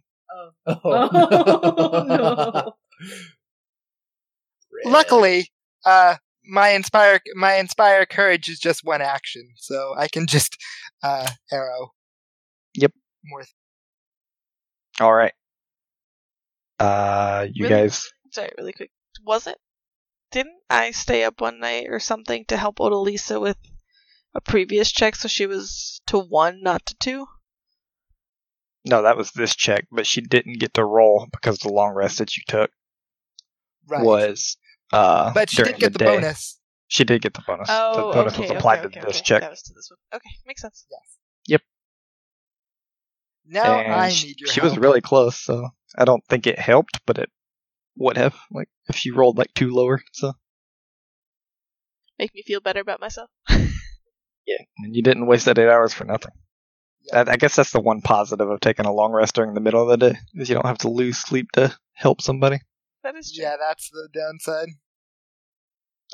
Oh. 0.68 2.72
No. 4.86 4.92
Luckily, 4.92 5.52
uh, 5.86 6.16
my 6.46 6.70
inspire 6.70 7.20
my 7.36 7.56
inspire 7.56 8.06
courage 8.06 8.50
is 8.50 8.60
just 8.60 8.84
one 8.84 9.02
action, 9.02 9.50
so 9.58 9.94
I 9.98 10.08
can 10.08 10.28
just 10.28 10.58
uh, 11.04 11.30
arrow. 11.52 11.92
Yep. 12.76 12.92
More. 13.26 13.42
Th- 13.42 13.54
All 15.00 15.14
right. 15.14 15.34
Uh, 16.80 17.48
you 17.54 17.66
Really? 17.68 17.84
guys. 17.84 18.10
sorry, 18.32 18.52
really 18.58 18.74
quick. 18.74 18.92
Was 19.26 19.48
it? 19.48 19.58
Didn't 20.32 20.60
I 20.70 20.92
stay 20.92 21.24
up 21.24 21.40
one 21.42 21.60
night 21.60 21.88
or 21.90 22.00
something 22.00 22.46
to 22.48 22.58
help 22.58 22.78
Odalisa 22.78 23.40
with 23.40 23.58
a 24.36 24.42
previous 24.42 24.92
check 24.92 25.16
so 25.16 25.28
she 25.30 25.46
was 25.46 26.02
to 26.08 26.20
one, 26.20 26.62
not 26.62 26.86
to 26.88 26.96
two? 27.00 27.28
No, 28.86 29.02
that 29.02 29.18
was 29.18 29.32
this 29.32 29.56
check, 29.56 29.88
but 29.92 30.06
she 30.06 30.22
didn't 30.22 30.60
get 30.60 30.76
to 30.76 30.86
roll 30.86 31.28
because 31.32 31.60
the 31.60 31.70
long 31.70 31.94
rest 31.94 32.20
that 32.20 32.38
you 32.38 32.44
took 32.48 32.72
right. 33.88 34.04
was. 34.04 34.58
Uh, 34.94 35.34
but 35.34 35.50
she 35.50 35.58
during 35.58 35.74
did 35.74 35.80
get 35.80 35.94
the, 35.94 36.00
day. 36.00 36.06
bonus. 36.06 36.60
She 36.88 37.04
did 37.04 37.22
get 37.22 37.34
the 37.34 37.44
bonus. 37.48 37.68
Oh, 37.72 37.96
the 37.96 38.14
bonus 38.14 38.34
okay, 38.34 38.42
was 38.44 38.52
applied 38.52 38.86
okay, 38.86 39.00
to 39.00 39.08
this 39.08 39.18
okay. 39.18 39.26
check. 39.26 39.42
That 39.42 39.50
was 39.50 39.64
to 39.64 39.74
this 39.74 39.90
one. 39.90 39.98
Okay, 40.18 40.30
makes 40.46 40.62
sense. 40.62 40.86
Yes. 40.92 41.18
Yep. 41.48 41.62
Now 43.48 43.80
and 43.80 43.94
I 43.94 44.10
she, 44.10 44.28
need 44.28 44.40
your 44.40 44.50
she 44.50 44.62
help. 44.62 44.72
was 44.72 44.80
really 44.80 45.02
close, 45.02 45.38
so 45.38 45.70
I 45.98 46.06
don't 46.06 46.24
think 46.28 46.46
it 46.46 46.60
helped, 46.60 47.02
but 47.08 47.18
it 47.18 47.30
would 47.98 48.18
have, 48.18 48.36
like, 48.52 48.70
if 48.88 48.98
she 48.98 49.12
rolled 49.12 49.38
like 49.38 49.54
two 49.56 49.74
lower. 49.74 50.02
So 50.14 50.34
Make 52.18 52.34
me 52.34 52.44
feel 52.44 52.62
better 52.62 52.80
about 52.80 53.02
myself. 53.02 53.30
yeah, 53.50 54.62
and 54.78 54.96
you 54.96 55.02
didn't 55.02 55.28
waste 55.28 55.46
that 55.46 55.58
eight 55.58 55.70
hours 55.70 55.94
for 55.94 56.06
nothing. 56.06 56.32
Yeah. 57.08 57.24
I, 57.28 57.32
I 57.34 57.38
guess 57.38 57.56
that's 57.56 57.72
the 57.72 57.80
one 57.82 58.02
positive 58.02 58.50
of 58.50 58.60
taking 58.60 58.86
a 58.86 58.94
long 58.94 59.12
rest 59.12 59.36
during 59.36 59.54
the 59.54 59.62
middle 59.62 59.82
of 59.82 59.90
the 60.00 60.12
day 60.12 60.20
is 60.34 60.50
you 60.50 60.56
don't 60.56 60.66
have 60.66 60.80
to 60.80 60.90
lose 60.90 61.18
sleep 61.18 61.52
to 61.54 61.76
help 61.94 62.22
somebody. 62.22 62.60
That 63.04 63.16
is 63.16 63.32
true. 63.32 63.44
Yeah, 63.44 63.56
that's 63.60 63.90
the 63.90 64.10
downside. 64.14 64.70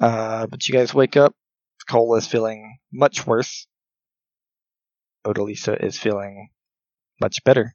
Uh, 0.01 0.47
but 0.47 0.67
you 0.67 0.73
guys 0.73 0.93
wake 0.93 1.15
up. 1.15 1.33
Cole 1.89 2.15
is 2.15 2.27
feeling 2.27 2.77
much 2.91 3.25
worse. 3.25 3.67
Odalisa 5.25 5.81
is 5.81 5.97
feeling 5.97 6.49
much 7.19 7.43
better. 7.43 7.73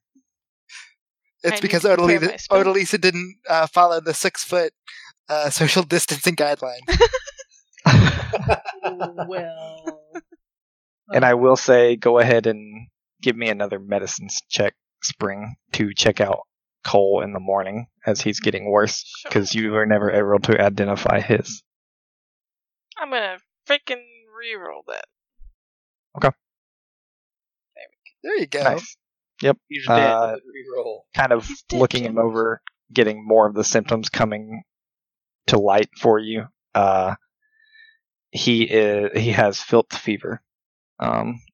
It's 1.42 1.52
need 1.54 1.62
because 1.62 1.82
to 1.82 1.96
prepare 1.96 2.20
my 2.20 2.26
Odalisa. 2.26 2.48
Odalisa 2.48 3.00
didn't 3.00 3.36
uh, 3.48 3.66
follow 3.66 4.00
the 4.00 4.14
six 4.14 4.44
foot 4.44 4.72
uh, 5.28 5.50
social 5.50 5.82
distancing 5.82 6.36
guideline. 6.36 6.80
well. 9.28 10.00
And 11.12 11.24
I 11.24 11.34
will 11.34 11.56
say, 11.56 11.96
go 11.96 12.18
ahead 12.18 12.46
and 12.46 12.88
give 13.22 13.36
me 13.36 13.48
another 13.48 13.78
medicines 13.78 14.40
check, 14.48 14.74
Spring, 15.02 15.56
to 15.72 15.92
check 15.94 16.20
out 16.20 16.40
Cole 16.84 17.22
in 17.22 17.32
the 17.32 17.40
morning 17.40 17.86
as 18.06 18.20
he's 18.20 18.40
getting 18.40 18.70
worse, 18.70 19.02
Sure. 19.20 19.28
because 19.30 19.54
you 19.54 19.70
were 19.72 19.86
never 19.86 20.10
able 20.10 20.38
to 20.40 20.60
identify 20.62 21.20
his. 21.20 21.62
I'm 22.98 23.10
gonna 23.10 23.38
freaking 23.68 24.02
re-roll 24.38 24.84
that. 24.88 25.04
Okay. 26.16 26.30
There 28.22 28.38
you 28.38 28.46
go. 28.46 28.62
Nice. 28.62 28.96
He's 29.68 29.86
Uh, 29.88 29.96
dead. 30.32 30.38
Reroll. 30.40 31.00
Kind 31.14 31.32
of 31.32 31.48
looking 31.72 32.04
him 32.04 32.18
over, 32.18 32.62
getting 32.92 33.26
more 33.26 33.46
of 33.46 33.54
the 33.54 33.64
symptoms 33.64 34.08
coming 34.08 34.62
to 35.48 35.58
light 35.58 35.90
for 36.00 36.18
you. 36.18 36.46
Uh, 36.74 37.14
he 38.30 38.62
is 38.64 39.10
he 39.22 39.30
has 39.32 39.60
filth 39.60 39.94
fever, 39.96 40.42
um, 40.98 41.32
Gross. 41.32 41.45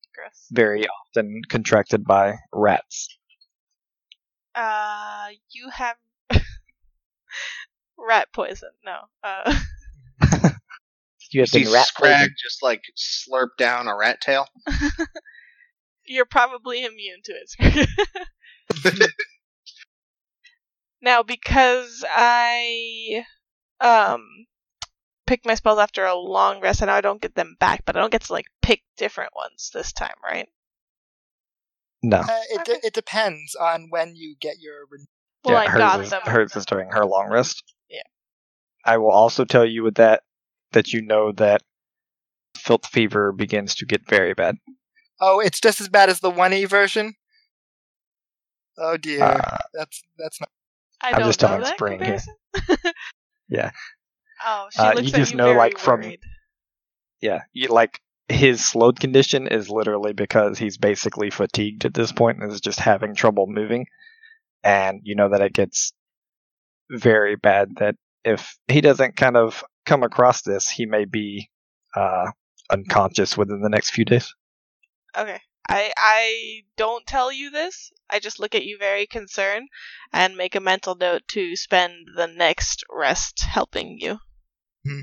Very 0.50 0.86
often 0.86 1.42
contracted 1.48 2.04
by 2.04 2.34
rats. 2.52 3.08
Uh, 4.54 5.28
you 5.50 5.70
have 5.70 5.96
rat 7.98 8.28
poison. 8.32 8.70
No. 8.84 8.96
Uh, 9.24 9.54
You 11.30 11.40
have 11.40 11.48
See 11.48 11.64
been 11.64 11.72
rat 11.72 11.86
Scrag 11.86 12.14
poisoned. 12.18 12.36
just 12.42 12.62
like 12.62 12.82
slurp 12.94 13.56
down 13.58 13.88
a 13.88 13.96
rat 13.96 14.20
tail. 14.20 14.46
you're 16.04 16.26
probably 16.26 16.84
immune 16.84 17.20
to 17.24 17.32
it. 17.32 17.88
now, 21.00 21.22
because 21.22 22.04
I 22.08 23.24
um 23.80 24.26
pick 25.26 25.46
my 25.46 25.54
spells 25.54 25.78
after 25.78 26.04
a 26.04 26.14
long 26.14 26.60
rest, 26.60 26.82
and 26.82 26.90
I 26.90 27.00
don't 27.00 27.22
get 27.22 27.34
them 27.34 27.56
back, 27.58 27.84
but 27.86 27.96
I 27.96 28.00
don't 28.00 28.12
get 28.12 28.22
to 28.24 28.32
like 28.34 28.46
pick 28.62 28.82
different 28.96 29.32
ones 29.36 29.70
this 29.74 29.92
time, 29.92 30.14
right? 30.24 30.48
No. 32.02 32.18
Uh, 32.18 32.26
it, 32.50 32.64
de- 32.64 32.72
Okay. 32.72 32.80
it 32.84 32.94
depends 32.94 33.54
on 33.54 33.86
when 33.90 34.14
you 34.16 34.34
get 34.40 34.56
your. 34.60 34.86
Re- 34.90 35.06
Well, 35.44 35.56
I 35.56 35.66
hers 35.66 35.78
got 35.78 36.00
is, 36.00 36.10
them. 36.10 36.22
Hers 36.24 36.56
is 36.56 36.66
during 36.66 36.90
her 36.90 37.04
long 37.04 37.28
rest. 37.30 37.62
Yeah. 37.90 38.02
I 38.84 38.98
will 38.98 39.10
also 39.12 39.44
tell 39.44 39.64
you 39.64 39.82
with 39.82 39.96
that 39.96 40.22
that 40.72 40.92
you 40.92 41.02
know 41.02 41.32
that 41.32 41.62
filth 42.56 42.86
fever 42.86 43.30
begins 43.32 43.74
to 43.76 43.86
get 43.86 44.08
very 44.08 44.34
bad. 44.34 44.56
oh, 45.20 45.38
it's 45.40 45.60
just 45.60 45.80
as 45.80 45.88
bad 45.88 46.08
as 46.08 46.20
the 46.20 46.30
one 46.30 46.52
E 46.52 46.64
version. 46.64 47.14
Oh 48.78 48.96
dear, 48.96 49.22
Uh, 49.22 49.58
that's 49.74 50.02
that's 50.18 50.40
not. 50.40 50.48
I 51.02 51.08
I'm 51.12 51.18
don't 51.20 51.28
just 51.28 51.42
know 51.42 51.48
telling 51.48 51.62
that 51.62 51.74
Spring 51.74 52.02
here. 52.02 52.20
Yeah. 53.48 53.70
Oh, 54.44 54.68
she 54.72 54.78
Uh, 54.80 54.94
looks 54.94 55.02
you 55.02 55.12
at 55.12 55.18
just 55.18 55.30
you 55.32 55.36
know, 55.36 55.44
very 55.46 55.58
like, 55.58 55.78
from- 55.78 56.00
worried. 56.00 56.20
yeah, 57.20 57.42
you, 57.52 57.68
like 57.68 58.00
his 58.28 58.64
slowed 58.64 59.00
condition 59.00 59.46
is 59.46 59.68
literally 59.68 60.12
because 60.12 60.58
he's 60.58 60.78
basically 60.78 61.30
fatigued 61.30 61.84
at 61.84 61.94
this 61.94 62.12
point 62.12 62.42
and 62.42 62.52
is 62.52 62.60
just 62.60 62.80
having 62.80 63.14
trouble 63.14 63.46
moving. 63.46 63.86
And 64.64 65.00
you 65.02 65.14
know 65.14 65.30
that 65.30 65.40
it 65.40 65.52
gets 65.52 65.92
very 66.90 67.36
bad 67.36 67.76
that 67.76 67.96
if 68.24 68.56
he 68.68 68.80
doesn't 68.80 69.16
kind 69.16 69.36
of 69.36 69.64
come 69.86 70.02
across 70.02 70.42
this, 70.42 70.68
he 70.68 70.86
may 70.86 71.04
be 71.04 71.50
uh, 71.94 72.30
unconscious 72.70 73.36
within 73.36 73.60
the 73.60 73.68
next 73.68 73.90
few 73.90 74.04
days. 74.04 74.32
Okay. 75.16 75.40
I 75.68 75.92
I 75.96 76.62
don't 76.76 77.06
tell 77.06 77.32
you 77.32 77.50
this. 77.50 77.92
I 78.10 78.18
just 78.18 78.40
look 78.40 78.54
at 78.54 78.64
you 78.64 78.78
very 78.78 79.06
concerned 79.06 79.68
and 80.12 80.36
make 80.36 80.54
a 80.54 80.60
mental 80.60 80.94
note 80.94 81.22
to 81.28 81.56
spend 81.56 82.08
the 82.16 82.26
next 82.26 82.84
rest 82.90 83.42
helping 83.42 83.98
you. 84.00 84.18
Hmm. 84.84 85.02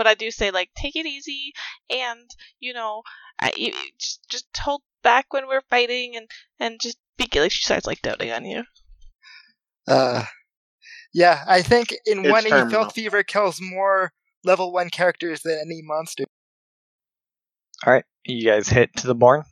But 0.00 0.06
I 0.08 0.14
do 0.14 0.30
say 0.30 0.50
like 0.50 0.70
take 0.74 0.96
it 0.96 1.06
easy 1.06 1.52
and 1.90 2.30
you 2.58 2.72
know 2.72 3.02
I, 3.38 3.52
you, 3.56 3.66
you 3.68 3.90
just 3.98 4.20
just 4.28 4.46
hold 4.56 4.82
back 5.02 5.32
when 5.32 5.46
we're 5.46 5.62
fighting 5.68 6.16
and 6.16 6.30
and 6.58 6.80
just 6.80 6.98
be 7.18 7.28
like 7.38 7.52
she 7.52 7.62
starts 7.64 7.86
like 7.86 8.00
doting 8.02 8.32
on 8.32 8.44
you. 8.46 8.64
Uh, 9.86 10.24
yeah, 11.12 11.44
I 11.46 11.62
think 11.62 11.94
in 12.06 12.24
It's 12.24 12.30
one 12.30 12.46
E, 12.46 12.50
terminal. 12.50 12.70
Filth 12.70 12.94
Fever 12.94 13.22
kills 13.22 13.60
more 13.60 14.12
level 14.44 14.72
one 14.72 14.90
characters 14.90 15.42
than 15.42 15.58
any 15.60 15.80
monster. 15.82 16.24
All 17.86 17.92
right, 17.92 18.04
you 18.24 18.44
guys 18.50 18.68
hit 18.68 18.96
to 18.96 19.06
the 19.06 19.14
barn. 19.14 19.44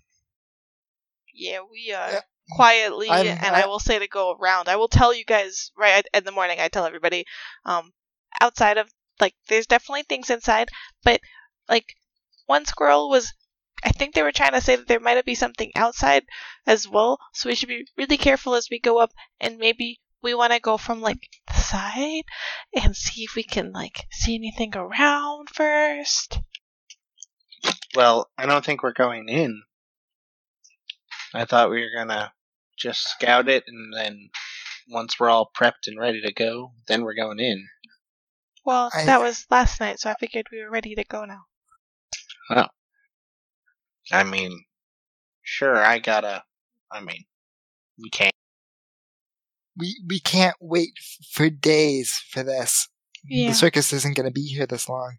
Yeah, 1.35 1.61
we 1.71 1.93
uh 1.93 2.11
Yeah. 2.13 2.21
quietly 2.53 3.09
I'm- 3.11 3.27
and 3.27 3.55
I, 3.57 3.63
I- 3.63 3.67
will 3.67 3.81
say 3.81 3.99
to 3.99 4.09
go 4.09 4.33
around. 4.33 4.69
I 4.69 4.77
will 4.77 4.89
tell 4.89 5.13
you 5.15 5.25
guys 5.25 5.71
right 5.77 6.07
in 6.15 6.25
the 6.25 6.33
morning. 6.33 6.61
I 6.61 6.69
tell 6.69 6.87
everybody 6.87 7.25
um 7.65 7.93
outside 8.41 8.79
of 8.79 8.91
like 9.21 9.35
there's 9.49 9.67
definitely 9.67 10.03
things 10.03 10.31
inside, 10.31 10.69
but 11.05 11.21
like 11.69 11.95
one 12.47 12.65
squirrel 12.65 13.11
was 13.11 13.33
I 13.85 13.91
think 13.91 14.15
they 14.15 14.23
were 14.23 14.33
trying 14.33 14.53
to 14.53 14.61
say 14.61 14.77
that 14.77 14.89
there 14.89 15.01
might 15.01 15.25
be 15.25 15.35
something 15.35 15.71
outside 15.77 16.25
as 16.67 16.89
well, 16.89 17.19
so 17.33 17.49
we 17.49 17.55
should 17.55 17.69
be 17.69 17.87
really 17.97 18.17
careful 18.17 18.55
as 18.55 18.69
we 18.71 18.81
go 18.81 18.99
up 18.99 19.13
and 19.41 19.59
maybe 19.59 20.01
we 20.23 20.35
want 20.35 20.53
to 20.53 20.61
go 20.61 20.77
from 20.77 21.01
like 21.01 21.29
the 21.47 21.55
side 21.55 22.25
and 22.75 22.97
see 22.97 23.23
if 23.23 23.37
we 23.37 23.45
can 23.45 23.73
like 23.73 24.07
see 24.11 24.35
anything 24.35 24.77
around 24.77 25.49
first. 25.51 26.41
Well, 27.95 28.31
I 28.37 28.47
don't 28.47 28.65
think 28.65 28.83
we're 28.83 28.93
going 28.93 29.29
in. 29.29 29.63
I 31.35 31.45
thought 31.45 31.71
we 31.71 31.83
were 31.83 31.93
gonna 31.95 32.33
just 32.77 33.03
scout 33.03 33.49
it, 33.49 33.65
and 33.67 33.93
then 33.95 34.31
once 34.89 35.19
we're 35.19 35.29
all 35.29 35.51
prepped 35.55 35.87
and 35.87 35.99
ready 35.99 36.21
to 36.23 36.33
go, 36.33 36.73
then 36.87 37.03
we're 37.03 37.15
going 37.15 37.39
in. 37.39 37.69
Well, 38.65 38.91
I- 38.95 39.05
that 39.05 39.21
was 39.21 39.47
last 39.51 39.81
night, 39.81 39.99
so 40.01 40.11
I 40.11 40.15
figured 40.21 40.47
we 40.53 40.63
were 40.63 40.71
ready 40.71 40.95
to 40.95 41.05
go 41.05 41.25
now. 41.25 41.43
Well, 42.51 42.71
I 44.11 44.25
mean, 44.25 44.65
sure, 45.43 45.77
I 45.77 45.99
gotta. 45.99 46.45
I 46.91 47.01
mean, 47.01 47.25
we 47.99 48.09
can't. 48.11 48.35
We 49.77 50.01
we 50.07 50.19
can't 50.21 50.57
wait 50.61 50.95
for 51.33 51.51
days 51.51 52.13
for 52.31 52.43
this. 52.43 52.89
Yeah. 53.25 53.49
The 53.49 53.55
circus 53.55 53.93
isn't 53.93 54.17
going 54.17 54.27
to 54.27 54.33
be 54.33 54.47
here 54.47 54.67
this 54.67 54.89
long. 54.89 55.19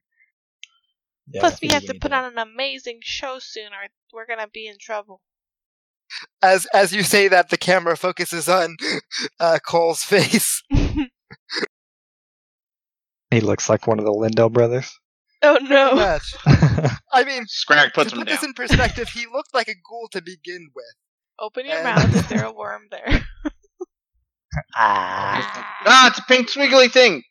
Yeah, 1.31 1.41
Plus, 1.41 1.61
we 1.61 1.67
have 1.67 1.85
to 1.85 1.93
put 1.93 2.11
on 2.11 2.25
an 2.25 2.37
amazing 2.39 2.99
show 3.03 3.37
soon, 3.39 3.67
or 3.67 3.87
we're 4.11 4.25
gonna 4.25 4.47
be 4.47 4.65
in 4.67 4.77
trouble. 4.79 5.21
As 6.41 6.65
as 6.73 6.91
you 6.91 7.03
say 7.03 7.27
that, 7.27 7.49
the 7.49 7.57
camera 7.57 7.95
focuses 7.95 8.49
on 8.49 8.77
uh, 9.39 9.59
Cole's 9.63 10.01
face. 10.03 10.63
He 13.31 13.41
looks 13.41 13.69
like 13.69 13.85
one 13.87 13.99
of 13.99 14.05
the 14.05 14.11
Lindell 14.11 14.49
brothers. 14.49 14.91
oh 15.43 15.57
no! 15.61 15.95
Much. 15.95 16.33
I 17.13 17.23
mean, 17.25 17.45
Scrag 17.47 17.93
puts 17.93 18.09
to 18.11 18.15
him 18.15 18.21
put 18.21 18.27
this 18.29 18.41
down. 18.41 18.49
in 18.49 18.53
perspective, 18.53 19.07
he 19.09 19.25
looked 19.31 19.53
like 19.53 19.67
a 19.67 19.75
ghoul 19.89 20.07
to 20.11 20.21
begin 20.21 20.69
with. 20.75 20.85
Open 21.39 21.65
your 21.65 21.75
And- 21.75 21.83
mouth. 21.83 22.15
Is 22.15 22.27
there 22.27 22.45
a 22.45 22.51
worm 22.53 22.83
there? 22.91 23.25
ah. 24.75 25.65
Ah, 25.85 26.07
it's 26.09 26.19
a 26.19 26.23
pink 26.23 26.49
swiggly 26.49 26.91
thing. 26.91 27.23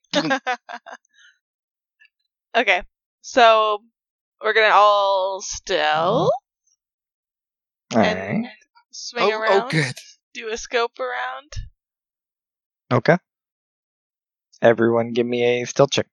okay, 2.57 2.83
so 3.21 3.81
we're 4.43 4.55
gonna 4.55 4.73
all 4.75 5.41
stealth 5.43 6.31
and 7.95 8.19
Alright. 8.19 8.53
swing 8.91 9.25
Oh- 9.25 9.37
oh, 9.37 9.41
around. 9.41 9.71
good. 9.71 9.95
Do 10.35 10.49
a 10.49 10.57
scope 10.57 10.99
around. 11.01 11.53
Okay. 12.93 13.17
Everyone 14.61 15.13
give 15.13 15.27
me 15.27 15.63
a 15.63 15.67
stealth 15.67 15.91
check. 15.91 16.07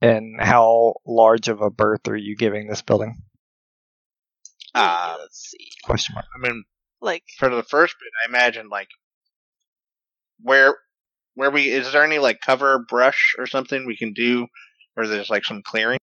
And 0.00 0.38
how 0.38 0.96
large 1.06 1.48
of 1.48 1.62
a 1.62 1.70
berth 1.70 2.08
are 2.08 2.16
you 2.16 2.36
giving 2.36 2.66
this 2.68 2.82
building? 2.82 3.22
Uh, 4.74 5.16
Let's 5.18 5.50
see. 5.50 5.70
Question 5.84 6.14
mark. 6.14 6.26
I 6.36 6.46
mean, 6.46 6.64
Like, 7.00 7.22
for 7.38 7.48
the 7.48 7.62
first 7.62 7.94
bit, 7.98 8.12
I 8.24 8.28
imagine 8.28 8.68
like 8.68 8.88
where 10.42 10.76
where 11.34 11.50
we 11.50 11.70
is 11.70 11.92
there 11.92 12.04
any 12.04 12.18
like 12.18 12.40
cover 12.40 12.78
brush 12.78 13.34
or 13.38 13.46
something 13.46 13.86
we 13.86 13.96
can 13.96 14.12
do, 14.12 14.46
or 14.96 15.06
there's 15.06 15.30
like 15.30 15.44
some 15.44 15.62
clearing. 15.62 15.98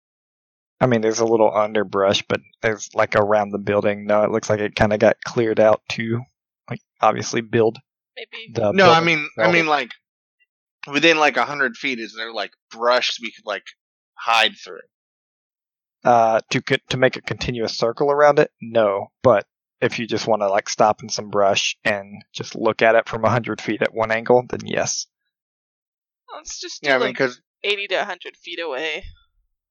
I 0.81 0.87
mean, 0.87 1.01
there's 1.01 1.19
a 1.19 1.25
little 1.27 1.53
underbrush, 1.53 2.23
but 2.29 2.41
there's 2.63 2.89
like 2.95 3.17
around 3.17 3.51
the 3.51 3.59
building. 3.59 4.07
No, 4.07 4.23
it 4.23 4.31
looks 4.31 4.49
like 4.49 4.61
it 4.61 4.77
kind 4.77 4.93
of 4.93 5.01
got 5.01 5.17
cleared 5.25 5.59
out 5.59 5.83
to, 5.91 6.21
like, 6.71 6.81
obviously 7.01 7.41
build 7.41 7.79
maybe. 8.33 8.53
the. 8.53 8.73
no, 8.73 8.91
I 8.91 9.01
building 9.01 9.07
mean, 9.07 9.29
I 9.39 9.53
mean 9.53 9.67
like 9.67 9.91
within 10.91 11.19
like 11.19 11.37
a 11.37 11.45
hundred 11.45 11.77
feet. 11.77 11.99
Is 11.99 12.15
there 12.17 12.33
like 12.33 12.53
brush 12.71 13.19
we 13.21 13.31
could 13.33 13.47
like 13.47 13.65
hide 14.15 14.53
through? 14.63 14.81
uh, 16.05 16.41
to 16.51 16.63
co- 16.63 16.77
to 16.91 16.97
make 16.97 17.17
a 17.17 17.21
continuous 17.23 17.77
circle 17.77 18.11
around 18.11 18.39
it. 18.39 18.51
No, 18.63 19.09
but 19.23 19.47
if 19.81 19.99
you 19.99 20.07
just 20.07 20.27
want 20.27 20.43
to 20.43 20.49
like 20.49 20.69
stop 20.69 21.03
in 21.03 21.09
some 21.09 21.29
brush 21.31 21.77
and 21.85 22.23
just 22.33 22.55
look 22.55 22.83
at 22.83 22.95
it 22.95 23.09
from 23.09 23.25
a 23.25 23.31
hundred 23.31 23.61
feet 23.61 23.83
at 23.83 23.93
one 23.95 24.11
angle, 24.11 24.45
then 24.49 24.61
yes. 24.65 25.07
Let's 26.35 26.61
just 26.61 26.83
do 26.83 26.89
Yeah, 26.89 26.95
I 26.97 26.99
mean, 26.99 27.07
like 27.09 27.15
because 27.15 27.41
80 27.65 27.89
to 27.89 27.97
100 27.97 28.37
feet 28.37 28.61
away 28.61 29.05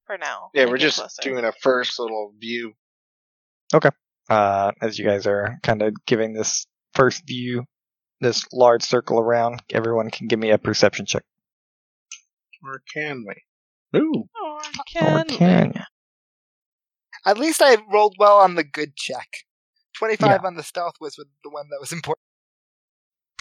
for 0.05 0.17
now. 0.17 0.49
yeah, 0.53 0.65
we're 0.65 0.77
just 0.77 0.97
closer. 0.99 1.21
doing 1.21 1.45
a 1.45 1.51
first 1.61 1.97
little 1.99 2.33
view. 2.37 2.73
Okay. 3.73 3.89
Uh, 4.29 4.71
as 4.81 4.97
you 4.99 5.05
guys 5.05 5.27
are 5.27 5.57
kind 5.63 5.81
of 5.81 5.93
giving 6.05 6.33
this 6.33 6.65
first 6.93 7.25
view, 7.25 7.63
this 8.19 8.45
large 8.51 8.83
circle 8.83 9.19
around, 9.19 9.61
everyone 9.71 10.09
can 10.09 10.27
give 10.27 10.39
me 10.39 10.49
a 10.51 10.57
perception 10.57 11.05
check. 11.05 11.23
Or 12.63 12.81
can 12.93 13.25
we? 13.27 13.99
Ooh, 13.99 14.25
Or 14.43 14.57
or 14.57 15.23
can, 15.23 15.71
we? 15.73 15.81
At 17.25 17.37
least 17.37 17.61
I 17.63 17.77
rolled 17.91 18.15
well 18.17 18.37
on 18.37 18.55
the 18.55 18.63
good 18.63 18.95
check. 18.95 19.27
Twenty-five 19.97 20.43
on 20.43 20.55
the 20.55 20.63
stealth 20.63 20.95
was 20.99 21.15
the 21.15 21.49
one 21.49 21.67
that 21.69 21.79
was 21.79 21.91
important. 21.91 22.23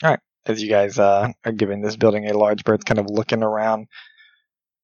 Alright. 0.03 0.20
As 0.45 0.62
you 0.62 0.68
guys 0.68 0.99
uh, 0.99 1.33
are 1.45 1.53
giving 1.53 1.83
this 1.83 1.97
building 1.97 2.29
a 2.29 2.37
large 2.37 2.62
berth, 2.64 2.85
kind 2.85 2.99
of 2.99 3.11
looking 3.11 3.43
around, 3.43 3.89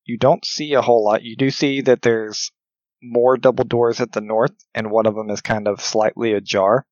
you 0.04 0.18
don't 0.18 0.44
see 0.44 0.74
a 0.74 0.82
whole 0.82 1.04
lot. 1.04 1.22
You 1.22 1.36
do 1.36 1.50
see 1.50 1.82
that 1.82 2.02
there's 2.02 2.50
more 3.02 3.36
double 3.36 3.64
doors 3.64 4.00
at 4.00 4.12
the 4.12 4.20
north, 4.20 4.54
and 4.74 4.90
one 4.90 5.06
of 5.06 5.14
them 5.14 5.30
is 5.30 5.40
kind 5.40 5.68
of 5.68 5.80
slightly 5.80 6.32
ajar. 6.32 6.84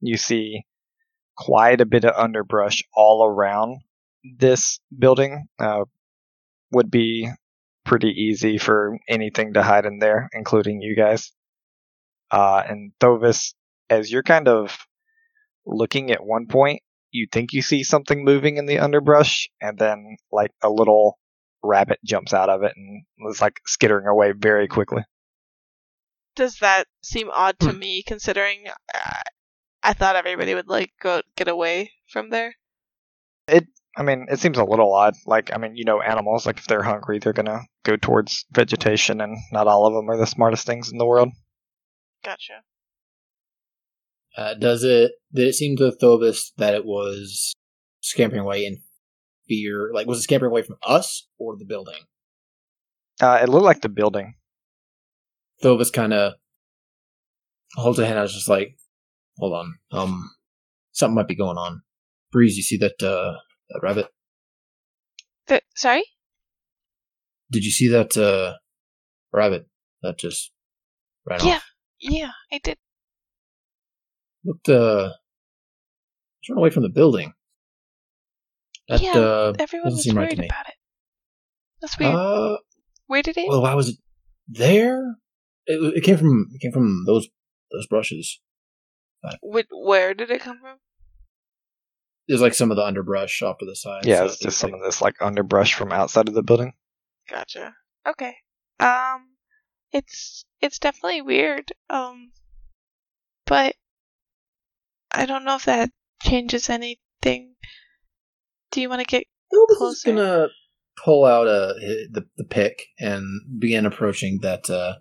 You 0.00 0.16
see 0.16 0.64
quite 1.36 1.80
a 1.80 1.86
bit 1.86 2.04
of 2.04 2.14
underbrush 2.16 2.82
all 2.94 3.26
around 3.26 3.80
this 4.38 4.80
building. 4.96 5.46
Uh, 5.58 5.84
would 6.72 6.90
be 6.90 7.30
pretty 7.84 8.08
easy 8.08 8.58
for 8.58 8.98
anything 9.08 9.52
to 9.54 9.62
hide 9.62 9.86
in 9.86 9.98
there, 10.00 10.28
including 10.32 10.80
you 10.80 10.96
guys. 10.96 11.32
Uh, 12.30 12.62
and 12.68 12.92
Thovis, 13.00 13.54
as 13.88 14.10
you're 14.10 14.24
kind 14.24 14.48
of 14.48 14.76
looking 15.64 16.10
at 16.10 16.24
one 16.24 16.46
point, 16.48 16.82
you 17.12 17.28
think 17.30 17.52
you 17.52 17.62
see 17.62 17.84
something 17.84 18.24
moving 18.24 18.56
in 18.56 18.66
the 18.66 18.80
underbrush, 18.80 19.48
and 19.60 19.78
then 19.78 20.16
like 20.32 20.50
a 20.62 20.68
little 20.68 21.18
rabbit 21.62 21.98
jumps 22.04 22.34
out 22.34 22.48
of 22.50 22.62
it 22.64 22.72
and 22.76 23.04
is 23.30 23.40
like 23.40 23.60
skittering 23.64 24.06
away 24.06 24.32
very 24.32 24.66
quickly. 24.66 25.04
Does 26.34 26.58
that 26.58 26.86
seem 27.02 27.30
odd 27.32 27.58
to 27.60 27.70
Hmm. 27.72 27.78
me, 27.78 28.02
considering 28.02 28.66
uh, 28.92 29.20
I 29.86 29.92
thought 29.92 30.16
everybody 30.16 30.52
would 30.52 30.68
like 30.68 30.90
go 31.00 31.22
get 31.36 31.46
away 31.46 31.92
from 32.08 32.30
there? 32.30 32.56
It 33.46 33.68
I 33.96 34.02
mean, 34.02 34.26
it 34.28 34.40
seems 34.40 34.58
a 34.58 34.64
little 34.64 34.92
odd. 34.92 35.14
Like, 35.26 35.54
I 35.54 35.58
mean, 35.58 35.76
you 35.76 35.84
know, 35.84 36.02
animals, 36.02 36.44
like, 36.44 36.58
if 36.58 36.66
they're 36.66 36.82
hungry, 36.82 37.18
they're 37.18 37.32
gonna 37.32 37.60
go 37.84 37.96
towards 37.96 38.44
vegetation, 38.50 39.20
and 39.20 39.38
not 39.52 39.68
all 39.68 39.86
of 39.86 39.94
them 39.94 40.10
are 40.10 40.18
the 40.18 40.26
smartest 40.26 40.66
things 40.66 40.90
in 40.90 40.98
the 40.98 41.06
world. 41.06 41.30
Gotcha. 42.24 42.62
Uh, 44.36 44.54
does 44.54 44.82
it? 44.82 45.12
Did 45.32 45.48
it 45.48 45.54
seem 45.54 45.76
to 45.76 45.92
Thovis 45.92 46.50
that 46.56 46.74
it 46.74 46.84
was 46.84 47.54
scampering 48.00 48.42
away 48.42 48.66
in 48.66 48.82
fear? 49.48 49.92
Like, 49.94 50.08
was 50.08 50.18
it 50.18 50.22
scampering 50.22 50.50
away 50.50 50.62
from 50.62 50.76
us 50.82 51.28
or 51.38 51.56
the 51.56 51.64
building? 51.64 52.02
Uh, 53.20 53.38
it 53.40 53.48
looked 53.48 53.64
like 53.64 53.82
the 53.82 53.88
building. 53.88 54.34
Thovis 55.62 55.92
kind 55.92 56.12
of 56.12 56.34
holds 57.76 58.00
a 58.00 58.06
hand. 58.06 58.18
I 58.18 58.22
was 58.22 58.34
just 58.34 58.48
like, 58.48 58.76
"Hold 59.38 59.54
on, 59.54 59.78
um, 59.92 60.30
something 60.92 61.14
might 61.14 61.28
be 61.28 61.36
going 61.36 61.56
on." 61.58 61.82
Breeze, 62.32 62.56
you 62.56 62.62
see 62.62 62.76
that 62.78 63.02
uh, 63.02 63.34
that 63.70 63.80
rabbit? 63.82 64.08
The, 65.46 65.62
sorry? 65.74 66.04
Did 67.50 67.64
you 67.64 67.70
see 67.70 67.88
that 67.88 68.16
uh, 68.16 68.54
rabbit 69.32 69.68
that 70.02 70.18
just 70.18 70.52
ran 71.24 71.40
Yeah. 71.44 71.56
off? 71.56 71.64
Yeah, 72.00 72.10
yeah, 72.18 72.30
I 72.52 72.58
did. 72.58 72.78
Looked 74.44 74.68
uh, 74.68 75.10
it's 76.40 76.50
run 76.50 76.58
away 76.58 76.70
from 76.70 76.82
the 76.82 76.88
building. 76.88 77.32
That 78.88 79.00
Yeah, 79.02 79.12
uh, 79.18 79.52
Everyone 79.58 79.86
doesn't 79.86 79.96
was 79.98 80.02
seem 80.04 80.16
right 80.16 80.24
worried 80.24 80.36
to 80.36 80.42
me. 80.42 80.48
about 80.48 80.68
it. 80.68 80.74
That's 81.80 81.98
weird. 81.98 82.14
Uh, 82.14 82.56
Where 83.06 83.22
did 83.22 83.36
it? 83.36 83.48
well, 83.48 83.62
why 83.62 83.74
was 83.74 83.88
it 83.90 83.96
there? 84.48 85.16
It, 85.66 85.96
it 85.98 86.04
came 86.04 86.16
from 86.16 86.48
it 86.52 86.60
came 86.60 86.72
from 86.72 87.04
those 87.06 87.28
those 87.72 87.86
brushes. 87.86 88.40
Wh- 89.42 89.86
where 89.86 90.14
did 90.14 90.30
it 90.30 90.40
come 90.40 90.58
from? 90.60 90.76
There's 92.28 92.40
like 92.40 92.54
some 92.54 92.70
of 92.70 92.76
the 92.76 92.84
underbrush 92.84 93.40
off 93.42 93.58
to 93.58 93.66
the 93.66 93.76
side. 93.76 94.04
Yeah, 94.04 94.18
so 94.18 94.24
it's 94.24 94.34
it's 94.34 94.42
just 94.42 94.58
some 94.58 94.72
like- 94.72 94.80
of 94.80 94.84
this, 94.84 95.00
like, 95.00 95.14
underbrush 95.20 95.74
from 95.74 95.92
outside 95.92 96.28
of 96.28 96.34
the 96.34 96.42
building. 96.42 96.72
Gotcha. 97.30 97.74
Okay. 98.08 98.34
Um, 98.80 99.36
it's 99.92 100.44
it's 100.60 100.78
definitely 100.78 101.22
weird. 101.22 101.72
Um, 101.90 102.32
but 103.46 103.74
I 105.12 105.26
don't 105.26 105.44
know 105.44 105.56
if 105.56 105.64
that 105.66 105.90
changes 106.22 106.68
anything. 106.68 107.54
Do 108.72 108.80
you 108.80 108.88
want 108.88 109.00
to 109.00 109.06
get? 109.06 109.24
Thovis 109.52 109.70
is 109.70 109.76
closer. 109.78 110.12
gonna 110.12 110.48
pull 111.04 111.24
out 111.24 111.46
uh, 111.46 111.74
hi- 111.80 112.06
the 112.10 112.26
the 112.36 112.44
pick 112.44 112.82
and 112.98 113.24
begin 113.60 113.86
approaching 113.86 114.40
that 114.42 114.68
uh, 114.68 114.94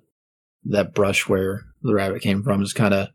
that 0.65 0.93
brush 0.93 1.27
where 1.27 1.63
the 1.81 1.93
rabbit 1.93 2.21
came 2.21 2.43
from. 2.43 2.61
Just 2.63 2.75
kind 2.75 2.93
of 2.93 3.09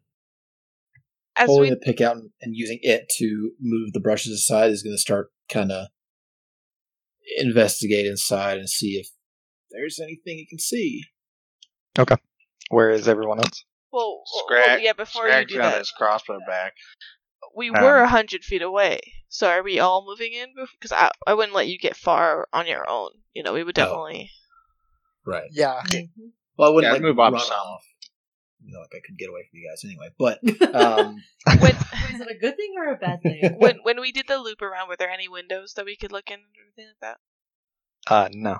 As 1.40 1.46
pulling 1.46 1.62
we 1.62 1.70
the 1.70 1.76
pick 1.76 2.00
out 2.00 2.16
and, 2.16 2.30
and 2.42 2.54
using 2.54 2.78
it 2.82 3.08
to 3.18 3.52
move 3.60 3.92
the 3.92 4.00
brushes 4.00 4.32
aside. 4.32 4.70
Is 4.70 4.82
going 4.82 4.94
to 4.94 4.98
start 5.00 5.30
kind 5.48 5.72
of 5.72 5.86
investigate 7.38 8.06
inside 8.06 8.58
and 8.58 8.68
see 8.68 8.98
if 8.98 9.08
there's 9.70 9.98
anything 10.00 10.38
you 10.38 10.46
can 10.48 10.58
see. 10.58 11.04
Okay. 11.98 12.16
Where 12.70 12.90
is 12.90 13.08
everyone 13.08 13.38
else? 13.38 13.64
well, 13.92 14.22
well, 14.32 14.44
Scrag, 14.46 14.82
yeah. 14.82 14.92
Before 14.92 15.28
you 15.28 15.44
do 15.46 15.56
got 15.56 15.70
that, 15.72 15.78
his 15.78 15.90
crossbow 15.90 16.38
back. 16.46 16.74
we 17.54 17.70
Um, 17.70 17.82
were 17.82 17.96
a 17.98 18.08
hundred 18.08 18.44
feet 18.44 18.62
away. 18.62 19.00
So 19.28 19.48
are 19.48 19.62
we 19.62 19.78
all 19.80 20.04
moving 20.06 20.32
in? 20.32 20.48
Because 20.78 20.92
I 20.92 21.10
I 21.26 21.34
wouldn't 21.34 21.54
let 21.54 21.68
you 21.68 21.78
get 21.78 21.96
far 21.96 22.48
on 22.52 22.66
your 22.66 22.88
own. 22.88 23.10
You 23.34 23.42
know, 23.42 23.52
we 23.52 23.62
would 23.64 23.78
Oh. 23.78 23.82
definitely. 23.82 24.30
Right. 25.26 25.48
Yeah. 25.52 25.82
Well, 26.56 26.70
I 26.70 26.74
wouldn't 26.74 26.88
Yeah, 26.90 26.92
like 26.94 27.02
move 27.02 27.18
up 27.18 27.38
some. 27.40 27.52
off. 27.56 27.84
You 28.64 28.74
know, 28.74 28.80
like 28.80 28.92
I 28.94 29.00
could 29.04 29.18
get 29.18 29.30
away 29.30 29.48
from 29.48 29.58
you 29.58 29.70
guys 29.70 29.84
anyway. 29.84 30.10
But 30.18 30.38
um, 30.74 31.22
When 31.60 31.76
Is 32.14 32.20
it 32.20 32.30
a 32.30 32.38
good 32.38 32.56
thing 32.56 32.74
or 32.76 32.92
a 32.92 32.96
bad 32.96 33.22
thing? 33.22 33.54
when 33.58 33.78
when 33.82 34.00
we 34.00 34.12
did 34.12 34.26
the 34.28 34.38
loop 34.38 34.62
around, 34.62 34.88
were 34.88 34.96
there 34.96 35.10
any 35.10 35.28
windows 35.28 35.74
that 35.74 35.84
we 35.84 35.96
could 35.96 36.12
look 36.12 36.30
in 36.30 36.38
or 36.38 36.62
anything 36.66 36.92
like 36.92 37.00
that? 37.00 37.18
Uh, 38.12 38.28
no. 38.32 38.58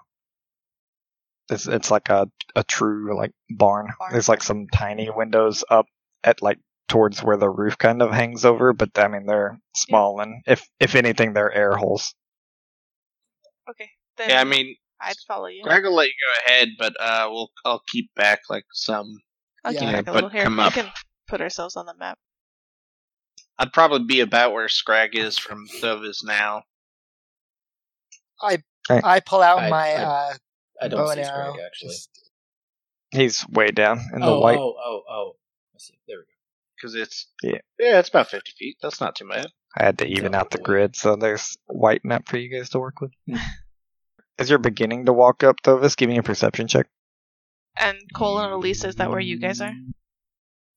It's 1.50 1.66
it's 1.66 1.90
like 1.90 2.08
a 2.08 2.28
a 2.54 2.62
true 2.62 3.16
like 3.16 3.32
barn. 3.50 3.88
Barn. 3.98 4.12
There's 4.12 4.28
like 4.28 4.42
some 4.42 4.68
tiny 4.68 5.10
windows 5.10 5.64
up 5.68 5.86
at 6.22 6.42
like 6.42 6.58
towards 6.88 7.22
where 7.22 7.36
the 7.36 7.48
roof 7.48 7.76
kind 7.76 8.02
of 8.02 8.10
hangs 8.12 8.44
over, 8.44 8.72
but 8.72 8.90
I 8.98 9.08
mean 9.08 9.26
they're 9.26 9.58
small 9.74 10.20
and 10.20 10.42
if 10.46 10.66
if 10.78 10.94
anything 10.94 11.32
they're 11.32 11.52
air 11.52 11.74
holes. 11.74 12.14
Okay. 13.68 13.90
Then 14.16 14.30
Yeah, 14.30 14.40
I 14.40 14.44
mean, 14.44 14.76
I'd 15.00 15.16
follow 15.26 15.46
you. 15.46 15.62
Greg 15.62 15.84
will 15.84 15.94
let 15.94 16.08
you 16.08 16.12
go 16.12 16.52
ahead, 16.52 16.68
but 16.78 16.94
uh, 17.00 17.28
we'll 17.30 17.50
I'll 17.64 17.82
keep 17.88 18.14
back 18.14 18.40
like 18.48 18.64
some. 18.72 19.18
I'll 19.64 19.72
keep 19.72 19.82
Yeah, 19.82 19.92
back 19.92 20.08
a 20.08 20.12
little 20.12 20.30
here. 20.30 20.44
come 20.44 20.56
We 20.56 20.70
can 20.70 20.90
put 21.28 21.40
ourselves 21.40 21.76
on 21.76 21.86
the 21.86 21.94
map. 21.94 22.18
I'd 23.58 23.72
probably 23.72 24.06
be 24.06 24.20
about 24.20 24.52
where 24.52 24.68
Scrag 24.68 25.14
is 25.16 25.36
from 25.38 25.66
Thovis 25.68 26.24
now. 26.24 26.62
I 28.42 28.58
I 28.88 29.20
pull 29.20 29.42
out 29.42 29.58
I- 29.58 29.68
my 29.70 29.88
I- 29.92 29.94
uh, 30.02 30.34
I 30.82 30.88
don't 30.88 31.00
bow 31.04 31.12
see 31.14 31.20
and 31.20 31.28
arrow. 31.30 31.52
Scrag 31.52 31.66
actually. 31.66 31.88
just- 31.90 32.10
He's 33.12 33.44
way 33.48 33.66
down 33.72 33.98
in 34.14 34.20
the 34.20 34.26
oh, 34.28 34.38
white. 34.40 34.56
oh, 34.56 34.74
oh, 34.82 35.02
oh. 35.10 35.32
I 35.74 35.78
see. 35.78 35.98
There 36.06 36.16
we 36.18 36.22
go. 36.22 36.26
Because 36.76 36.94
it's 36.94 37.26
Yeah. 37.42 37.58
yeah, 37.78 37.98
it's 37.98 38.08
about 38.08 38.28
fifty 38.30 38.52
feet. 38.56 38.76
That's 38.80 39.00
not 39.00 39.16
too 39.16 39.28
bad. 39.28 39.48
I 39.76 39.84
had 39.84 39.98
to 39.98 40.06
even 40.06 40.34
out 40.34 40.50
the 40.52 40.58
grid, 40.58 40.96
so 40.96 41.16
there's 41.16 41.56
white 41.66 42.04
map 42.04 42.28
for 42.28 42.38
you 42.38 42.48
guys 42.48 42.70
to 42.70 42.78
work 42.78 43.00
with. 43.00 43.12
As 44.38 44.48
you're 44.48 44.58
beginning 44.58 45.06
to 45.06 45.12
walk 45.12 45.42
up, 45.44 45.56
Thovis, 45.62 45.96
give 45.96 46.08
me 46.08 46.16
a 46.18 46.22
perception 46.22 46.66
check. 46.68 46.86
And 47.80 47.98
Cole 48.14 48.38
and 48.38 48.52
Elise, 48.52 48.84
is 48.84 48.96
that 48.96 49.10
where 49.10 49.20
you 49.20 49.38
guys 49.38 49.60
are? 49.60 49.72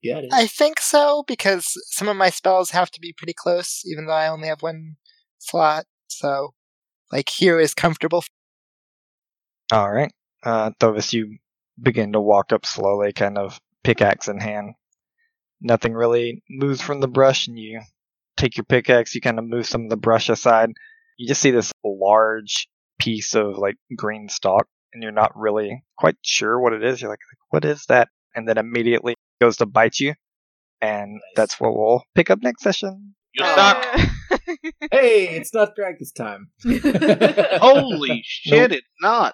Yeah, 0.01 0.19
it 0.19 0.25
is. 0.25 0.29
I 0.33 0.47
think 0.47 0.79
so 0.79 1.23
because 1.27 1.73
some 1.91 2.07
of 2.07 2.15
my 2.15 2.29
spells 2.29 2.71
have 2.71 2.89
to 2.91 3.01
be 3.01 3.13
pretty 3.17 3.33
close, 3.33 3.83
even 3.85 4.05
though 4.05 4.13
I 4.13 4.29
only 4.29 4.47
have 4.47 4.61
one 4.61 4.95
slot. 5.37 5.85
So, 6.07 6.53
like 7.11 7.29
here 7.29 7.59
is 7.59 7.73
comfortable. 7.73 8.23
All 9.71 9.91
right. 9.91 10.11
Uh, 10.43 10.71
Thovis, 10.79 11.13
you 11.13 11.37
begin 11.81 12.13
to 12.13 12.21
walk 12.21 12.51
up 12.51 12.65
slowly, 12.65 13.13
kind 13.13 13.37
of 13.37 13.59
pickaxe 13.83 14.27
in 14.27 14.39
hand. 14.39 14.73
Nothing 15.61 15.93
really 15.93 16.43
moves 16.49 16.81
from 16.81 16.99
the 16.99 17.07
brush, 17.07 17.47
and 17.47 17.57
you 17.57 17.81
take 18.37 18.57
your 18.57 18.65
pickaxe, 18.65 19.15
you 19.15 19.21
kind 19.21 19.39
of 19.39 19.45
move 19.45 19.65
some 19.65 19.83
of 19.83 19.89
the 19.89 19.97
brush 19.97 20.29
aside. 20.29 20.71
You 21.17 21.27
just 21.27 21.41
see 21.41 21.51
this 21.51 21.71
large 21.83 22.67
piece 22.99 23.35
of 23.35 23.57
like 23.57 23.75
green 23.95 24.29
stalk, 24.29 24.67
and 24.93 25.03
you're 25.03 25.11
not 25.11 25.31
really 25.35 25.83
quite 25.97 26.15
sure 26.21 26.59
what 26.59 26.73
it 26.73 26.83
is. 26.83 27.01
You're 27.01 27.09
like, 27.09 27.19
what 27.49 27.65
is 27.65 27.85
that? 27.87 28.09
And 28.35 28.47
then 28.47 28.57
immediately 28.57 29.15
goes 29.41 29.57
to 29.57 29.65
bite 29.65 29.99
you. 29.99 30.13
And 30.81 31.21
that's 31.35 31.59
what 31.59 31.75
we'll 31.75 32.03
pick 32.15 32.29
up 32.29 32.39
next 32.41 32.61
session. 32.61 33.15
You 33.33 33.45
suck. 33.45 33.99
Hey, 34.91 35.29
it's 35.29 35.53
not 35.53 35.75
drag 35.75 35.99
this 35.99 36.11
time. 36.11 36.49
Holy 36.63 38.21
shit! 38.25 38.71
It's 38.73 38.87
not. 39.01 39.33